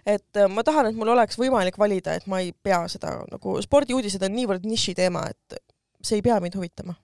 et 0.05 0.37
äh, 0.37 0.49
ma 0.51 0.63
tahan, 0.63 0.91
et 0.91 0.95
mul 0.95 1.13
oleks 1.15 1.39
võimalik 1.41 1.79
valida, 1.81 2.13
et 2.13 2.27
ma 2.27 2.43
ei 2.43 2.53
pea 2.53 2.83
seda 2.91 3.17
nagu, 3.31 3.57
spordiuudised 3.61 4.21
on 4.27 4.37
niivõrd 4.37 4.67
nišiteema, 4.69 5.25
et 5.33 5.59
see 6.05 6.19
ei 6.19 6.25
pea 6.25 6.39
mind 6.43 6.59
huvitama 6.59 6.95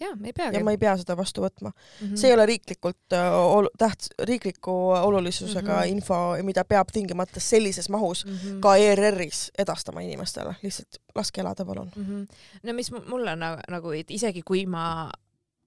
jaa, 0.00 0.14
ei 0.24 0.32
peagi. 0.32 0.56
ja 0.56 0.64
ma 0.64 0.74
ei 0.74 0.80
pea 0.80 0.94
seda 1.00 1.16
vastu 1.18 1.42
võtma 1.42 1.70
mm. 1.70 2.06
-hmm. 2.06 2.16
see 2.20 2.30
ei 2.30 2.36
ole 2.36 2.46
riiklikult 2.46 3.16
äh, 3.16 3.28
ol-, 3.34 3.70
täht-, 3.82 4.10
riikliku 4.30 4.74
olulisusega 4.96 5.74
mm 5.74 5.82
-hmm. 5.82 5.92
info, 5.96 6.18
mida 6.42 6.64
peab 6.64 6.92
tingimata 6.92 7.40
sellises 7.40 7.88
mahus 7.88 8.24
mm 8.26 8.32
-hmm. 8.32 8.60
ka 8.60 8.76
ERR-is 8.76 9.50
edastama 9.58 10.00
inimestele, 10.00 10.54
lihtsalt 10.62 11.00
laske 11.14 11.40
elada, 11.40 11.64
palun 11.64 11.90
mm. 11.96 12.04
-hmm. 12.04 12.26
no 12.62 12.72
mis 12.72 12.92
mulle 12.92 13.36
nagu, 13.36 13.60
nagu, 13.68 13.90
et 13.90 14.10
isegi 14.10 14.42
kui 14.42 14.66
ma, 14.66 15.10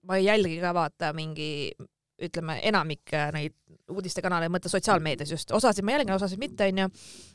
ma 0.02 0.18
ei 0.18 0.26
jälgi 0.26 0.60
ka 0.60 0.74
vaata 0.74 1.14
mingi 1.14 1.72
ütleme, 2.22 2.60
enamik 2.64 3.12
neid 3.34 3.54
uudistekanaleid, 3.90 4.52
mõtle 4.54 4.70
sotsiaalmeedias 4.70 5.32
just, 5.32 5.52
osasid 5.52 5.84
ma 5.84 5.92
jälgin, 5.92 6.14
osasid 6.14 6.40
mitte, 6.40 6.68
onju, 6.70 6.86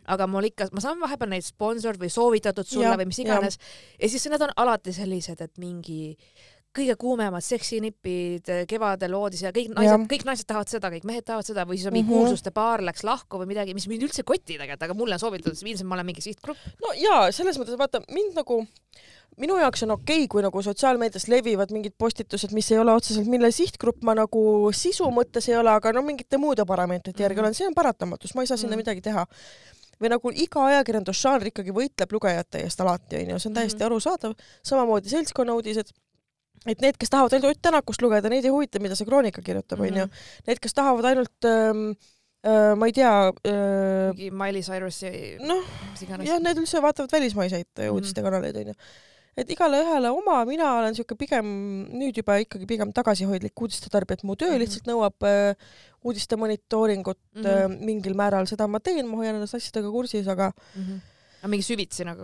aga 0.07 0.27
mul 0.27 0.45
ikka, 0.45 0.69
ma 0.73 0.81
saan 0.81 1.01
vahepeal 1.01 1.31
neid 1.31 1.43
sponsored 1.43 2.01
või 2.01 2.09
soovitatud 2.09 2.67
sulle 2.67 2.87
ja, 2.87 2.97
või 2.97 3.09
mis 3.11 3.19
iganes 3.19 3.59
ja. 3.59 3.67
ja 4.03 4.09
siis 4.09 4.29
need 4.31 4.43
on 4.47 4.55
alati 4.57 4.93
sellised, 4.93 5.41
et 5.41 5.59
mingi 5.59 6.15
äh, 6.15 6.56
kõige 6.77 6.97
kuumemad 7.01 7.45
seksinipid 7.45 8.51
kevadel 8.71 9.17
voodis 9.17 9.43
ja 9.47 9.53
kõik 9.57 9.73
naised, 9.75 10.07
kõik 10.13 10.27
naised 10.29 10.49
tahavad 10.49 10.73
seda, 10.73 10.91
kõik 10.93 11.07
mehed 11.09 11.27
tahavad 11.27 11.49
seda 11.49 11.67
või 11.69 11.81
siis 11.81 11.91
on 11.91 11.97
mingi 11.97 12.09
mm 12.09 12.15
-hmm. 12.15 12.27
kuulsuste 12.27 12.53
paar 12.55 12.85
läks 12.85 13.05
lahku 13.07 13.41
või 13.41 13.51
midagi, 13.53 13.75
mis 13.75 13.89
mind 13.89 14.09
üldse 14.09 14.23
ei 14.23 14.31
koti 14.33 14.55
tegelikult, 14.55 14.83
aga 14.83 14.95
mulle 14.95 15.17
on 15.17 15.23
soovitatud, 15.23 15.63
ilmselt 15.63 15.89
ma 15.89 15.99
olen 15.99 16.07
mingi 16.07 16.25
sihtgrupp. 16.25 16.59
no 16.83 16.93
jaa, 17.01 17.31
selles 17.33 17.59
mõttes 17.59 17.79
vaata 17.79 18.03
mind 18.13 18.37
nagu 18.37 18.63
minu 19.41 19.59
jaoks 19.61 19.83
on 19.87 19.95
okei 19.97 20.25
okay,, 20.25 20.29
kui 20.33 20.45
nagu 20.45 20.63
sotsiaalmeedias 20.63 21.29
levivad 21.29 21.73
mingid 21.75 21.95
postitused, 21.99 22.53
mis 22.57 22.71
ei 22.73 22.79
ole 22.79 22.93
otseselt, 22.97 23.29
mille 23.31 23.51
sihtgrupp 23.53 24.05
ma 24.07 24.15
nagu 24.17 24.43
sisu 24.73 25.09
mõttes 25.15 25.51
ei 25.51 25.57
ole, 25.61 25.71
aga 25.71 25.93
no 25.93 26.03
mingite 26.07 26.41
muude 26.41 26.65
parameetrite 26.69 27.27
järgi 27.27 27.43
olen, 27.43 27.57
see 27.57 27.69
on 27.69 27.77
paratamatus, 27.77 28.35
ma 28.35 28.45
ei 28.45 28.51
saa 28.51 28.57
sinna 28.57 28.77
mm 28.77 28.81
-hmm. 28.81 28.85
midagi 28.85 29.01
teha. 29.01 29.27
või 30.01 30.11
nagu 30.13 30.31
iga 30.35 30.65
ajakirjandusžanr 30.71 31.47
ikkagi 31.49 31.73
võitleb 31.73 32.11
lugejate 32.13 32.61
eest 32.61 32.81
alati, 32.81 33.17
onju, 33.17 33.39
see 33.39 33.49
on 33.49 33.55
täiesti 33.55 33.79
mm 33.79 33.83
-hmm. 33.83 33.87
arusaadav, 33.87 34.35
samamoodi 34.63 35.09
seltskonnauudised 35.09 35.93
et 36.67 36.83
need, 36.83 36.99
kes 37.01 37.13
tahavad 37.13 37.37
ainult 37.37 37.55
Ott 37.55 37.63
Tänakust 37.63 38.03
lugeda, 38.03 38.31
neid 38.33 38.45
ei 38.45 38.53
huvita, 38.55 38.83
mida 38.83 38.99
see 38.99 39.09
Kroonika 39.09 39.43
kirjutab, 39.45 39.81
onju. 39.81 40.07
Mhm. 40.07 40.29
Need, 40.49 40.63
kes 40.63 40.77
tahavad 40.77 41.11
ainult 41.13 41.49
ähm, 41.49 41.89
äh, 42.47 42.75
ma 42.79 42.89
ei 42.89 42.95
tea 42.97 43.11
äh,. 43.29 44.15
mingi 44.15 44.31
Miley 44.31 44.63
Cyrusi 44.67 45.11
noh, 45.43 45.67
jah, 46.25 46.41
need 46.43 46.63
üldse 46.63 46.83
vaatavad 46.85 47.13
välismaiseid 47.13 47.69
mm 47.69 47.83
-hmm. 47.83 47.93
uudistekanaleid, 47.95 48.57
onju. 48.63 48.75
et 49.37 49.51
igale 49.53 49.83
ühele 49.85 50.11
oma, 50.11 50.39
mina 50.49 50.73
olen 50.79 50.95
siuke 50.97 51.17
pigem 51.19 51.47
nüüd 51.93 52.17
juba 52.17 52.39
ikkagi 52.41 52.67
pigem 52.67 52.93
tagasihoidlik 52.93 53.61
uudistetarbija, 53.61 54.21
et 54.21 54.25
mu 54.25 54.37
töö 54.37 54.49
mm 54.49 54.55
-hmm. 54.55 54.65
lihtsalt 54.65 54.87
nõuab 54.91 55.29
äh, 55.29 55.55
uudiste 56.05 56.37
monitooringut 56.37 57.19
mm 57.35 57.43
-hmm. 57.43 57.65
äh, 57.65 57.81
mingil 57.85 58.15
määral, 58.15 58.47
seda 58.47 58.67
ma 58.67 58.81
teen, 58.81 59.07
ma 59.07 59.17
hoian 59.17 59.35
ennast 59.35 59.55
asjadega 59.55 59.91
kursis, 59.91 60.29
aga 60.29 60.53
mm. 60.77 60.83
-hmm. 60.83 61.01
aga 61.41 61.49
mingi 61.49 61.63
süvitsi 61.63 62.05
nagu 62.05 62.23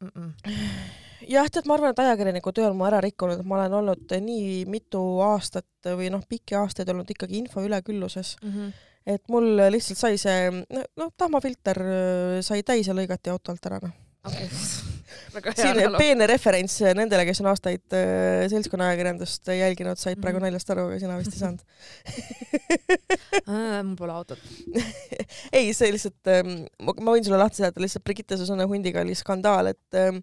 mm? 0.00 0.08
-mm. 0.08 1.11
Jah, 1.28 1.50
tead, 1.52 1.66
ma 1.68 1.76
arvan, 1.78 1.92
et 1.92 2.04
ajakirjaniku 2.04 2.52
töö 2.56 2.70
on 2.70 2.78
mu 2.78 2.86
ära 2.88 3.00
rikkunud, 3.04 3.40
et 3.40 3.48
ma 3.48 3.60
olen 3.60 3.76
olnud 3.82 4.16
nii 4.24 4.62
mitu 4.70 5.02
aastat 5.26 5.92
või 5.98 6.10
noh, 6.14 6.24
pikki 6.28 6.56
aastaid 6.58 6.88
olnud 6.92 7.10
ikkagi 7.10 7.38
info 7.42 7.64
ülekülluses 7.66 8.36
mm. 8.42 8.56
-hmm 8.56 8.88
et 9.06 9.22
mul 9.32 9.58
lihtsalt 9.72 9.98
sai 9.98 10.18
see, 10.20 10.48
noh, 10.70 11.12
tahmafilter 11.18 11.82
äh, 11.82 12.40
sai 12.46 12.62
täis 12.66 12.86
ja 12.86 12.96
lõigati 12.96 13.32
auto 13.32 13.50
alt 13.54 13.66
ära, 13.66 13.80
noh. 13.82 13.94
okay. 14.28 14.48
siin 15.58 15.96
peene 15.98 16.26
referents 16.30 16.76
nendele, 16.96 17.24
kes 17.26 17.40
on 17.42 17.48
aastaid 17.50 17.96
äh, 17.98 18.44
seltskonnaajakirjandust 18.52 19.50
jälginud, 19.56 19.98
said 19.98 20.20
praegu 20.22 20.38
mm 20.38 20.44
-hmm. 20.44 20.52
naljast 20.52 20.70
aru, 20.74 20.86
aga 20.90 21.00
sina 21.02 21.18
vist 21.18 21.34
ei 21.34 21.40
saanud 21.40 21.62
mul 23.88 23.96
pole 23.98 24.12
autot 24.12 24.38
ei, 25.58 25.72
see 25.74 25.90
lihtsalt 25.96 26.30
ähm,, 26.30 26.54
ma 26.78 27.10
võin 27.16 27.26
sulle 27.26 27.42
lahti 27.42 27.62
seletada, 27.62 27.82
lihtsalt 27.82 28.06
Brigitte 28.06 28.38
Susanne 28.38 28.68
hundiga 28.70 29.02
oli 29.02 29.18
skandaal, 29.18 29.72
et 29.74 29.98
ähm, 29.98 30.22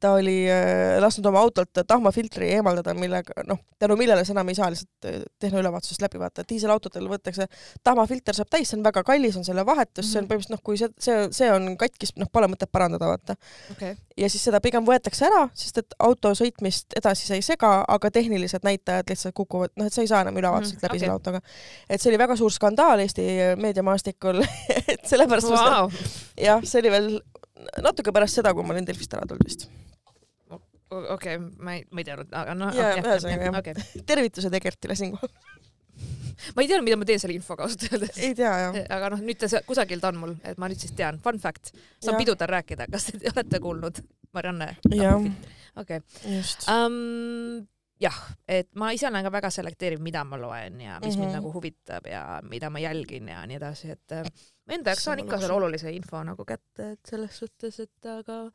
ta 0.00 0.12
oli 0.18 0.36
äh, 0.50 0.98
lasknud 1.02 1.26
oma 1.30 1.40
autolt 1.44 1.80
tahmafiltri 1.86 2.50
eemaldada, 2.56 2.94
millega 2.98 3.44
noh, 3.48 3.60
tänu 3.80 3.96
millele 3.96 4.24
sa 4.24 4.34
enam 4.34 4.50
ei 4.52 4.58
saa 4.58 4.70
lihtsalt 4.72 5.08
äh, 5.08 5.20
tehnoülevaatusest 5.40 6.02
läbi 6.04 6.20
vaata, 6.20 6.44
et 6.44 6.50
diiselautotel 6.52 7.08
võetakse, 7.10 7.46
tahmafilter 7.84 8.36
saab 8.36 8.50
täis, 8.52 8.70
see 8.70 8.78
on 8.78 8.84
väga 8.86 9.04
kallis, 9.06 9.38
on 9.40 9.46
selle 9.46 9.64
vahetus 9.66 10.04
mm, 10.04 10.08
-hmm. 10.08 10.12
see 10.12 10.18
on 10.18 10.24
mhm. 10.24 10.32
põhimõtteliselt 10.32 10.56
noh, 10.56 10.62
kui 10.64 10.80
see, 10.80 10.90
see, 10.98 11.28
see 11.38 11.50
on 11.52 11.76
katkis, 11.80 12.14
noh, 12.20 12.30
pole 12.32 12.50
mõtet 12.52 12.72
parandada, 12.72 13.08
vaata 13.12 13.36
okay.. 13.72 13.96
ja 14.16 14.30
siis 14.30 14.44
seda 14.48 14.60
pigem 14.64 14.86
võetakse 14.86 15.28
ära, 15.28 15.46
sest 15.54 15.82
et 15.82 15.98
auto 15.98 16.34
sõitmist 16.34 16.96
edasi 17.00 17.28
sa 17.28 17.38
ei 17.38 17.44
sega, 17.46 17.74
aga 17.88 18.10
tehnilised 18.10 18.66
näitajad 18.66 19.10
lihtsalt 19.10 19.36
kukuvad, 19.36 19.74
noh, 19.76 19.88
et 19.88 19.96
sa 19.96 20.04
ei 20.04 20.10
saa 20.10 20.24
enam 20.26 20.36
ülevaatusest 20.36 20.76
mm 20.76 20.78
-hmm. 20.78 20.88
läbi 20.88 20.96
okay. 20.96 21.06
selle 21.06 21.12
autoga. 21.12 21.40
et 21.88 22.00
see 22.00 22.10
oli 22.10 22.18
väga 22.18 22.36
suur 22.36 22.52
skandaal 22.52 23.00
Eesti 23.04 23.28
meediamaastikul 23.56 24.42
et 24.92 25.06
sellepärast 25.06 25.50
wow. 25.50 25.90
jah, 26.48 26.62
see 26.64 26.80
oli 26.80 26.90
veel 26.90 27.10
natuke 27.84 28.14
pärast 28.14 28.40
seda, 28.40 28.54
kui 28.54 28.66
ma 28.66 28.76
olin 28.76 28.86
Delfist 28.88 29.16
ära 29.16 29.26
tulnud 29.28 29.48
vist 29.48 29.68
okei 30.94 31.36
okay,, 31.36 31.38
ma 31.58 31.74
ei, 31.78 31.84
ma 31.90 32.02
ei 32.02 32.06
teadnud, 32.06 32.30
aga 32.38 32.54
noh. 32.58 32.72
jaa, 32.76 32.94
ühesõnaga 33.00 33.50
jah 33.50 33.60
okay.. 33.60 34.02
tervitused 34.06 34.58
Egertile 34.60 34.96
siinkohal 34.98 35.32
ma 36.54 36.62
ei 36.62 36.68
teadnud, 36.68 36.86
mida 36.86 36.98
ma 36.98 37.08
teen 37.08 37.22
selle 37.22 37.36
infoga 37.36 37.66
ausalt 37.66 37.86
öeldes. 37.90 38.18
ei 38.18 38.34
tea 38.36 38.52
jah. 38.64 38.78
aga 38.96 39.12
noh, 39.14 39.22
nüüd 39.24 39.40
ta 39.40 39.62
kusagil 39.66 40.02
ta 40.02 40.10
on 40.12 40.20
mul, 40.22 40.34
et 40.46 40.58
ma 40.60 40.70
nüüd 40.70 40.80
siis 40.80 40.94
tean. 40.96 41.20
Fun 41.24 41.38
fact, 41.42 41.72
saan 42.02 42.18
pidudel 42.20 42.50
rääkida, 42.50 42.88
kas 42.92 43.10
te 43.12 43.20
olete 43.34 43.60
kuulnud 43.62 44.02
Marianne? 44.34 44.74
jah. 44.90 45.28
okei. 45.80 46.02
Um, 46.70 47.62
jah, 48.04 48.18
et 48.48 48.70
ma 48.80 48.90
ise 48.94 49.08
olen 49.08 49.24
ka 49.26 49.32
väga 49.32 49.50
selekteeriv, 49.54 50.02
mida 50.04 50.24
ma 50.28 50.38
loen 50.40 50.80
ja 50.80 50.98
mis 51.00 51.06
mm 51.06 51.10
-hmm. 51.10 51.18
mind 51.20 51.30
mhm. 51.30 51.36
nagu 51.38 51.52
huvitab 51.52 52.06
ja 52.10 52.40
mida 52.42 52.70
ma 52.70 52.82
jälgin 52.82 53.28
ja 53.28 53.46
nii 53.46 53.56
edasi, 53.56 53.90
et 53.90 54.12
äh, 54.12 54.24
enda 54.68 54.90
jaoks 54.90 55.04
saan 55.04 55.24
ikka 55.24 55.40
selle 55.40 55.56
olulise 55.56 55.92
info 55.92 56.22
nagu 56.24 56.44
kätte, 56.44 56.92
et 56.92 57.06
selles 57.06 57.38
suhtes, 57.38 57.80
et 57.80 58.06
aga 58.06 58.50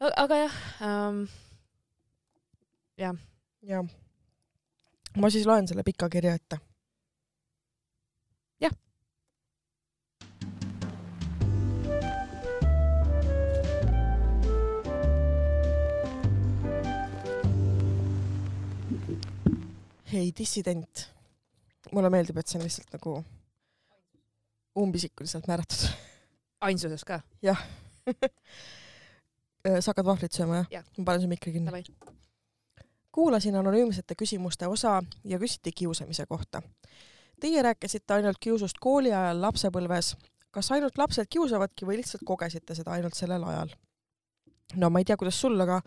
aga 0.00 0.36
jah 0.36 0.54
ähm,, 0.82 1.24
jah. 2.98 3.16
jah. 3.62 3.84
ma 5.16 5.30
siis 5.30 5.46
loen 5.46 5.68
selle 5.68 5.82
pika 5.82 6.08
kirja 6.08 6.34
ette. 6.34 6.58
Hei, 20.14 20.32
dissident. 20.38 21.08
mulle 21.92 22.10
meeldib, 22.10 22.38
et 22.38 22.48
see 22.48 22.58
on 22.58 22.64
lihtsalt 22.64 22.94
nagu 22.94 23.18
umbisikuliselt 24.78 25.46
määratud. 25.50 25.88
ainsuses 26.60 27.04
ka? 27.04 27.20
jah 27.42 27.60
Äh, 29.64 29.78
sa 29.80 29.94
hakkad 29.94 30.04
vahvlit 30.04 30.36
sööma, 30.36 30.58
jah 30.58 30.66
ja.? 30.74 30.80
ma 30.98 31.06
panen 31.08 31.22
su 31.22 31.28
mikri 31.30 31.54
kinni. 31.54 31.84
kuulasin 33.16 33.54
anonüümsete 33.56 34.14
küsimuste 34.14 34.68
osa 34.68 34.98
ja 35.24 35.38
küsiti 35.38 35.72
kiusamise 35.72 36.26
kohta. 36.26 36.60
Teie 37.40 37.62
rääkisite 37.62 38.14
ainult 38.14 38.36
kiusust 38.40 38.76
kooli 38.80 39.12
ajal, 39.12 39.40
lapsepõlves. 39.40 40.16
kas 40.50 40.70
ainult 40.70 40.98
lapsed 40.98 41.30
kiusavadki 41.30 41.86
või 41.88 41.96
lihtsalt 42.02 42.26
kogesite 42.26 42.74
seda 42.74 42.92
ainult 42.92 43.16
sellel 43.16 43.44
ajal? 43.44 43.72
no 44.76 44.90
ma 44.90 45.00
ei 45.00 45.08
tea, 45.08 45.16
kuidas 45.16 45.40
sul, 45.40 45.56
aga 45.60 45.80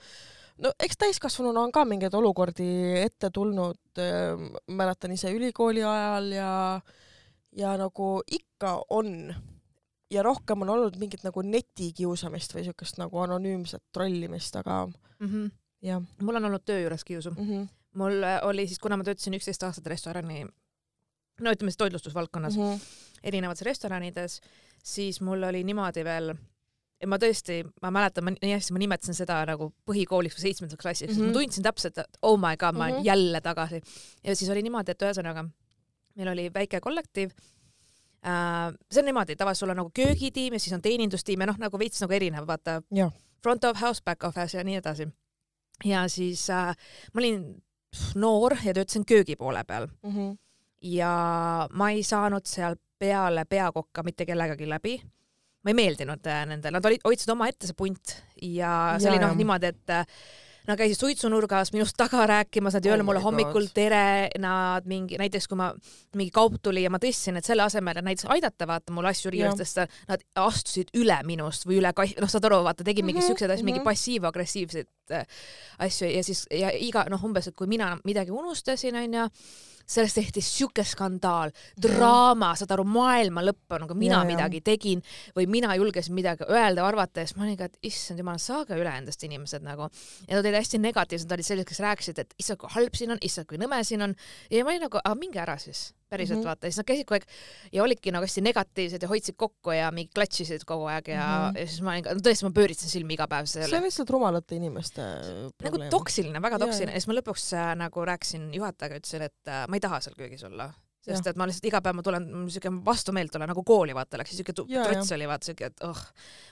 no 0.63 0.71
eks 0.79 0.97
täiskasvanuna 0.97 1.61
on 1.67 1.71
ka 1.71 1.85
mingeid 1.85 2.13
olukordi 2.13 2.69
ette 3.01 3.29
tulnud, 3.33 3.79
äh, 3.99 4.39
mäletan 4.67 5.11
ise 5.11 5.31
ülikooli 5.33 5.83
ajal 5.83 6.31
ja 6.31 6.81
ja 7.57 7.77
nagu 7.77 8.21
ikka 8.31 8.81
on 8.89 9.33
ja 10.11 10.23
rohkem 10.23 10.61
on 10.61 10.69
olnud 10.69 10.97
mingit 10.99 11.23
nagu 11.25 11.41
netikiusamist 11.43 12.55
või 12.55 12.65
siukest 12.67 12.99
nagu 13.01 13.19
anonüümset 13.23 13.83
trollimist, 13.93 14.55
aga 14.55 14.85
mm 14.87 15.27
-hmm. 15.27 15.51
jah. 15.81 16.03
mul 16.21 16.35
on 16.35 16.45
olnud 16.45 16.65
töö 16.65 16.79
juures 16.79 17.03
kiusu 17.03 17.31
mm. 17.31 17.47
-hmm. 17.47 17.67
mul 17.93 18.23
oli 18.41 18.67
siis, 18.67 18.79
kuna 18.79 18.97
ma 18.97 19.03
töötasin 19.03 19.33
üksteist 19.33 19.63
aastat 19.63 19.87
restorani, 19.87 20.45
no 21.41 21.51
ütleme 21.51 21.71
siis 21.71 21.77
toitlustusvaldkonnas 21.77 22.57
mm, 22.57 22.63
-hmm. 22.63 22.79
erinevates 23.23 23.61
restoranides, 23.61 24.41
siis 24.83 25.21
mul 25.21 25.43
oli 25.43 25.63
niimoodi 25.63 26.03
veel, 26.03 26.35
et 27.01 27.09
ma 27.09 27.19
tõesti, 27.21 27.59
ma 27.81 27.91
mäletan, 27.93 28.25
ma 28.25 28.33
nii 28.33 28.53
hästi, 28.55 28.73
ma 28.73 28.79
nimetasin 28.81 29.17
seda 29.17 29.43
nagu 29.45 29.69
põhikooliks 29.85 30.37
või 30.37 30.47
seitsmendaks 30.47 30.81
klassiks 30.81 31.13
mm, 31.13 31.19
-hmm. 31.19 31.33
ma 31.33 31.39
tundsin 31.39 31.63
täpselt, 31.63 31.97
et 31.97 32.17
oh 32.21 32.39
my 32.41 32.57
god, 32.57 32.73
ma 32.73 32.87
olen 32.87 32.95
mm 32.95 32.99
-hmm. 33.01 33.05
jälle 33.05 33.41
tagasi. 33.41 33.81
ja 34.23 34.35
siis 34.35 34.49
oli 34.49 34.61
niimoodi, 34.65 34.91
et 34.91 35.01
ühesõnaga 35.01 35.45
meil 36.15 36.33
oli 36.33 36.49
väike 36.53 36.79
kollektiiv 36.81 37.31
Äh, 38.27 38.73
see 38.91 39.01
on 39.01 39.05
niimoodi, 39.05 39.35
tavaliselt 39.35 39.59
sul 39.59 39.71
on 39.71 39.77
nagu 39.77 39.91
köögitiim 39.93 40.53
ja 40.53 40.59
siis 40.59 40.73
on 40.73 40.81
teenindustiim 40.81 41.41
ja 41.41 41.47
noh, 41.47 41.57
nagu 41.61 41.79
veits 41.79 42.01
nagu 42.01 42.13
erinev, 42.13 42.47
vaata. 42.49 42.81
Front 43.43 43.63
of 43.69 43.81
house, 43.81 44.01
back 44.03 44.25
of 44.25 44.35
house 44.35 44.57
ja 44.57 44.63
nii 44.65 44.79
edasi. 44.81 45.07
ja 45.85 46.07
siis 46.09 46.49
äh, 46.49 46.73
ma 47.13 47.21
olin 47.21 47.43
noor 48.15 48.55
ja 48.63 48.73
töötasin 48.73 49.05
köögi 49.05 49.35
poole 49.35 49.63
peal 49.63 49.87
mm. 49.87 50.15
-hmm. 50.15 50.37
ja 50.81 51.11
ma 51.71 51.89
ei 51.89 52.03
saanud 52.03 52.45
seal 52.45 52.75
peale 52.99 53.45
peakokka 53.45 54.03
mitte 54.03 54.25
kellegagi 54.25 54.69
läbi. 54.69 55.01
Ma 55.67 55.75
ei 55.75 55.79
meeldinud 55.83 56.27
äh, 56.31 56.43
nendele, 56.47 56.77
nad 56.79 56.85
olid, 56.87 57.03
hoidsid 57.03 57.31
omaette 57.35 57.67
see 57.67 57.77
punt 57.77 58.17
ja 58.39 58.95
see 58.95 59.09
ja, 59.09 59.13
oli 59.13 59.23
noh 59.23 59.33
niimoodi, 59.35 59.73
et 59.75 59.97
äh, 59.99 60.05
Nad 60.67 60.75
käisid 60.75 60.99
suitsunurgas 60.99 61.69
minust 61.71 61.95
taga 61.95 62.25
rääkimas, 62.27 62.75
nad 62.75 62.83
ei 62.83 62.89
oh 62.89 62.97
öelnud 62.97 63.07
mulle 63.07 63.21
hommikul 63.23 63.69
God. 63.69 63.71
tere, 63.71 64.27
nad 64.43 64.83
mingi, 64.83 65.15
näiteks 65.15 65.47
kui 65.47 65.55
ma, 65.55 65.69
mingi 66.19 66.33
kaup 66.35 66.57
tuli 66.59 66.83
ja 66.83 66.91
ma 66.91 66.99
tõstsin, 66.99 67.39
et 67.39 67.47
selle 67.47 67.63
asemel, 67.63 67.95
et 67.95 68.03
näiteks 68.03 68.27
aidata 68.35 68.67
vaata 68.67 68.91
mul 68.91 69.07
asju 69.07 69.31
riiulist 69.31 69.61
tõsta, 69.63 69.87
nad 70.11 70.25
astusid 70.43 70.91
üle 70.99 71.21
minust 71.23 71.63
või 71.69 71.79
üle 71.79 71.93
kass-, 71.95 72.17
noh, 72.19 72.27
saad 72.27 72.49
aru, 72.49 72.59
vaata, 72.67 72.83
tegid 72.83 72.99
mm 72.99 73.07
-hmm, 73.07 73.15
mingeid 73.15 73.29
siukseid 73.29 73.47
asju 73.47 73.63
mm 73.63 73.63
-hmm., 73.63 73.71
mingi 73.71 73.79
mhm. 73.79 73.87
passiiv-agressiivseid 73.87 74.91
asju 75.79 76.11
ja 76.11 76.23
siis 76.23 76.45
ja 76.51 76.71
iga 76.73 77.05
noh, 77.11 77.23
umbes, 77.23 77.49
et 77.49 77.55
kui 77.57 77.67
mina 77.67 77.93
midagi 78.07 78.33
unustasin, 78.35 78.95
onju 79.03 79.29
sellest 79.87 80.17
tehti 80.19 80.41
siuke 80.43 80.83
skandaal, 80.83 81.53
draama, 81.81 82.51
saad 82.59 82.73
aru, 82.75 82.83
maailma 82.91 83.43
lõpp 83.45 83.75
on, 83.75 83.85
nagu 83.85 83.95
mina 83.97 84.19
ja, 84.19 84.27
midagi 84.27 84.59
tegin 84.65 85.03
või 85.35 85.47
mina 85.51 85.71
julgesin 85.79 86.15
midagi 86.17 86.47
öelda, 86.49 86.83
arvata 86.87 87.23
ja 87.23 87.29
siis 87.29 87.37
ma 87.39 87.45
olin 87.47 87.57
ka, 87.59 87.69
et 87.71 87.87
issand 87.87 88.19
jumal, 88.19 88.39
saage 88.41 88.75
üle 88.75 88.91
endast 88.91 89.23
inimesed 89.23 89.63
nagu. 89.63 89.87
ja 90.27 90.35
nad 90.35 90.43
olid 90.43 90.59
hästi 90.59 90.81
negatiivsed, 90.83 91.29
nad 91.29 91.37
olid 91.37 91.47
sellised, 91.47 91.69
kes 91.71 91.83
rääkisid, 91.85 92.19
et 92.19 92.35
issand, 92.37 92.59
kui 92.59 92.73
halb 92.75 92.99
siin 92.99 93.15
on, 93.15 93.21
issand, 93.23 93.47
kui 93.47 93.61
nõme 93.61 93.79
siin 93.87 94.03
on. 94.03 94.17
Ja 94.51 94.65
ma 94.67 94.75
olin 94.75 94.87
nagu, 94.89 94.99
aga 94.99 95.15
minge 95.19 95.39
ära 95.43 95.55
siis 95.61 95.91
päriselt 96.09 96.39
mm 96.39 96.43
-hmm. 96.43 96.47
vaata, 96.47 96.67
siis 96.67 96.81
nad 96.81 96.87
käisid 96.87 97.07
kogu 97.07 97.19
aeg 97.19 97.27
ja 97.73 97.83
olidki 97.83 98.13
nagu 98.15 98.25
hästi 98.27 98.43
negatiivsed 98.45 99.03
ja 99.03 99.11
hoidsid 99.11 99.37
kokku 99.37 99.75
ja 99.75 99.91
mingi 99.91 100.11
klatšisid 100.15 100.65
kogu 100.65 100.87
aeg 100.91 101.07
ja 101.13 101.27
mm, 101.27 101.51
-hmm. 101.51 101.59
ja 101.59 101.67
siis 101.67 101.81
ma 101.81 101.95
olin 101.95 102.07
ka, 102.07 102.15
no 102.17 102.25
tõesti, 102.25 102.47
ma 102.47 102.53
pööritsen 102.59 102.89
silmi 102.89 103.13
iga 103.13 103.27
päev 103.27 103.45
selle. 103.45 103.69
see 103.69 103.81
on 103.81 103.87
lihtsalt 103.89 104.09
rumalate 104.09 104.55
inimeste 104.55 105.01
probleem. 105.57 105.89
nagu 105.89 105.97
toksiline, 105.99 106.41
väga 106.41 106.59
toksiline 106.59 106.91
ja 106.91 106.99
siis 107.01 107.11
ma 107.11 107.19
lõpuks 107.19 107.47
äh, 107.53 107.71
nagu 107.83 108.05
rääkisin 108.11 108.49
juhatajaga, 108.53 109.01
ütlesin, 109.01 109.29
et 109.29 109.51
äh, 109.51 109.65
ma 109.67 109.79
ei 109.79 109.83
taha 109.83 110.01
seal 110.01 110.15
köögis 110.17 110.43
olla 110.43 110.71
sest 111.07 111.29
et 111.31 111.39
ma 111.39 111.47
lihtsalt 111.47 111.67
iga 111.69 111.81
päev 111.83 111.97
ma 111.97 112.03
tulen, 112.05 112.27
siuke 112.51 112.71
vastumeelt 112.85 113.31
tulen 113.33 113.49
nagu 113.51 113.63
kooli 113.67 113.95
vaata, 113.95 114.19
läks 114.21 114.35
siuke 114.37 114.55
trots 114.55 115.13
oli 115.15 115.29
vaata 115.29 115.49
siuke, 115.49 115.69
et 115.71 115.85
oh, 115.87 116.01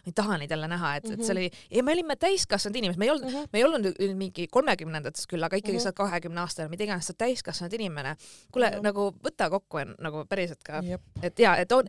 ma 0.06 0.12
ei 0.12 0.16
taha 0.16 0.40
neid 0.42 0.54
jälle 0.56 0.70
näha, 0.72 0.96
et 0.96 1.04
mm, 1.04 1.10
-hmm. 1.10 1.20
et 1.20 1.26
see 1.26 1.34
mhm. 1.34 1.38
oli, 1.38 1.78
ja 1.78 1.84
me 1.84 1.94
olime 1.94 2.16
täiskasvanud 2.16 2.80
inimesed, 2.82 3.00
me 3.00 3.06
ei 3.06 3.12
olnud 3.12 3.30
mm, 3.30 3.36
-hmm. 3.36 3.50
me 3.54 3.60
ei 3.60 3.64
olnud 3.64 3.86
mingi 4.22 4.48
kolmekümnendates 4.48 5.28
küll, 5.28 5.44
aga 5.44 5.58
ikkagi 5.58 5.78
mm 5.78 5.80
-hmm. 5.80 5.84
sa 5.84 5.90
oled 5.90 6.02
kahekümne 6.02 6.42
aastane, 6.42 6.70
mida 6.70 6.84
iganes, 6.84 7.08
sa 7.08 7.12
oled 7.12 7.24
täiskasvanud 7.26 7.74
inimene. 7.74 8.16
kuule 8.52 8.70
mm, 8.70 8.76
-hmm. 8.76 8.84
nagu 8.84 9.16
võta 9.28 9.50
kokku 9.50 9.78
nagu 10.00 10.26
päriselt 10.26 10.64
ka, 10.64 10.84
et 11.22 11.40
ja, 11.40 11.56
et 11.58 11.72
on, 11.72 11.88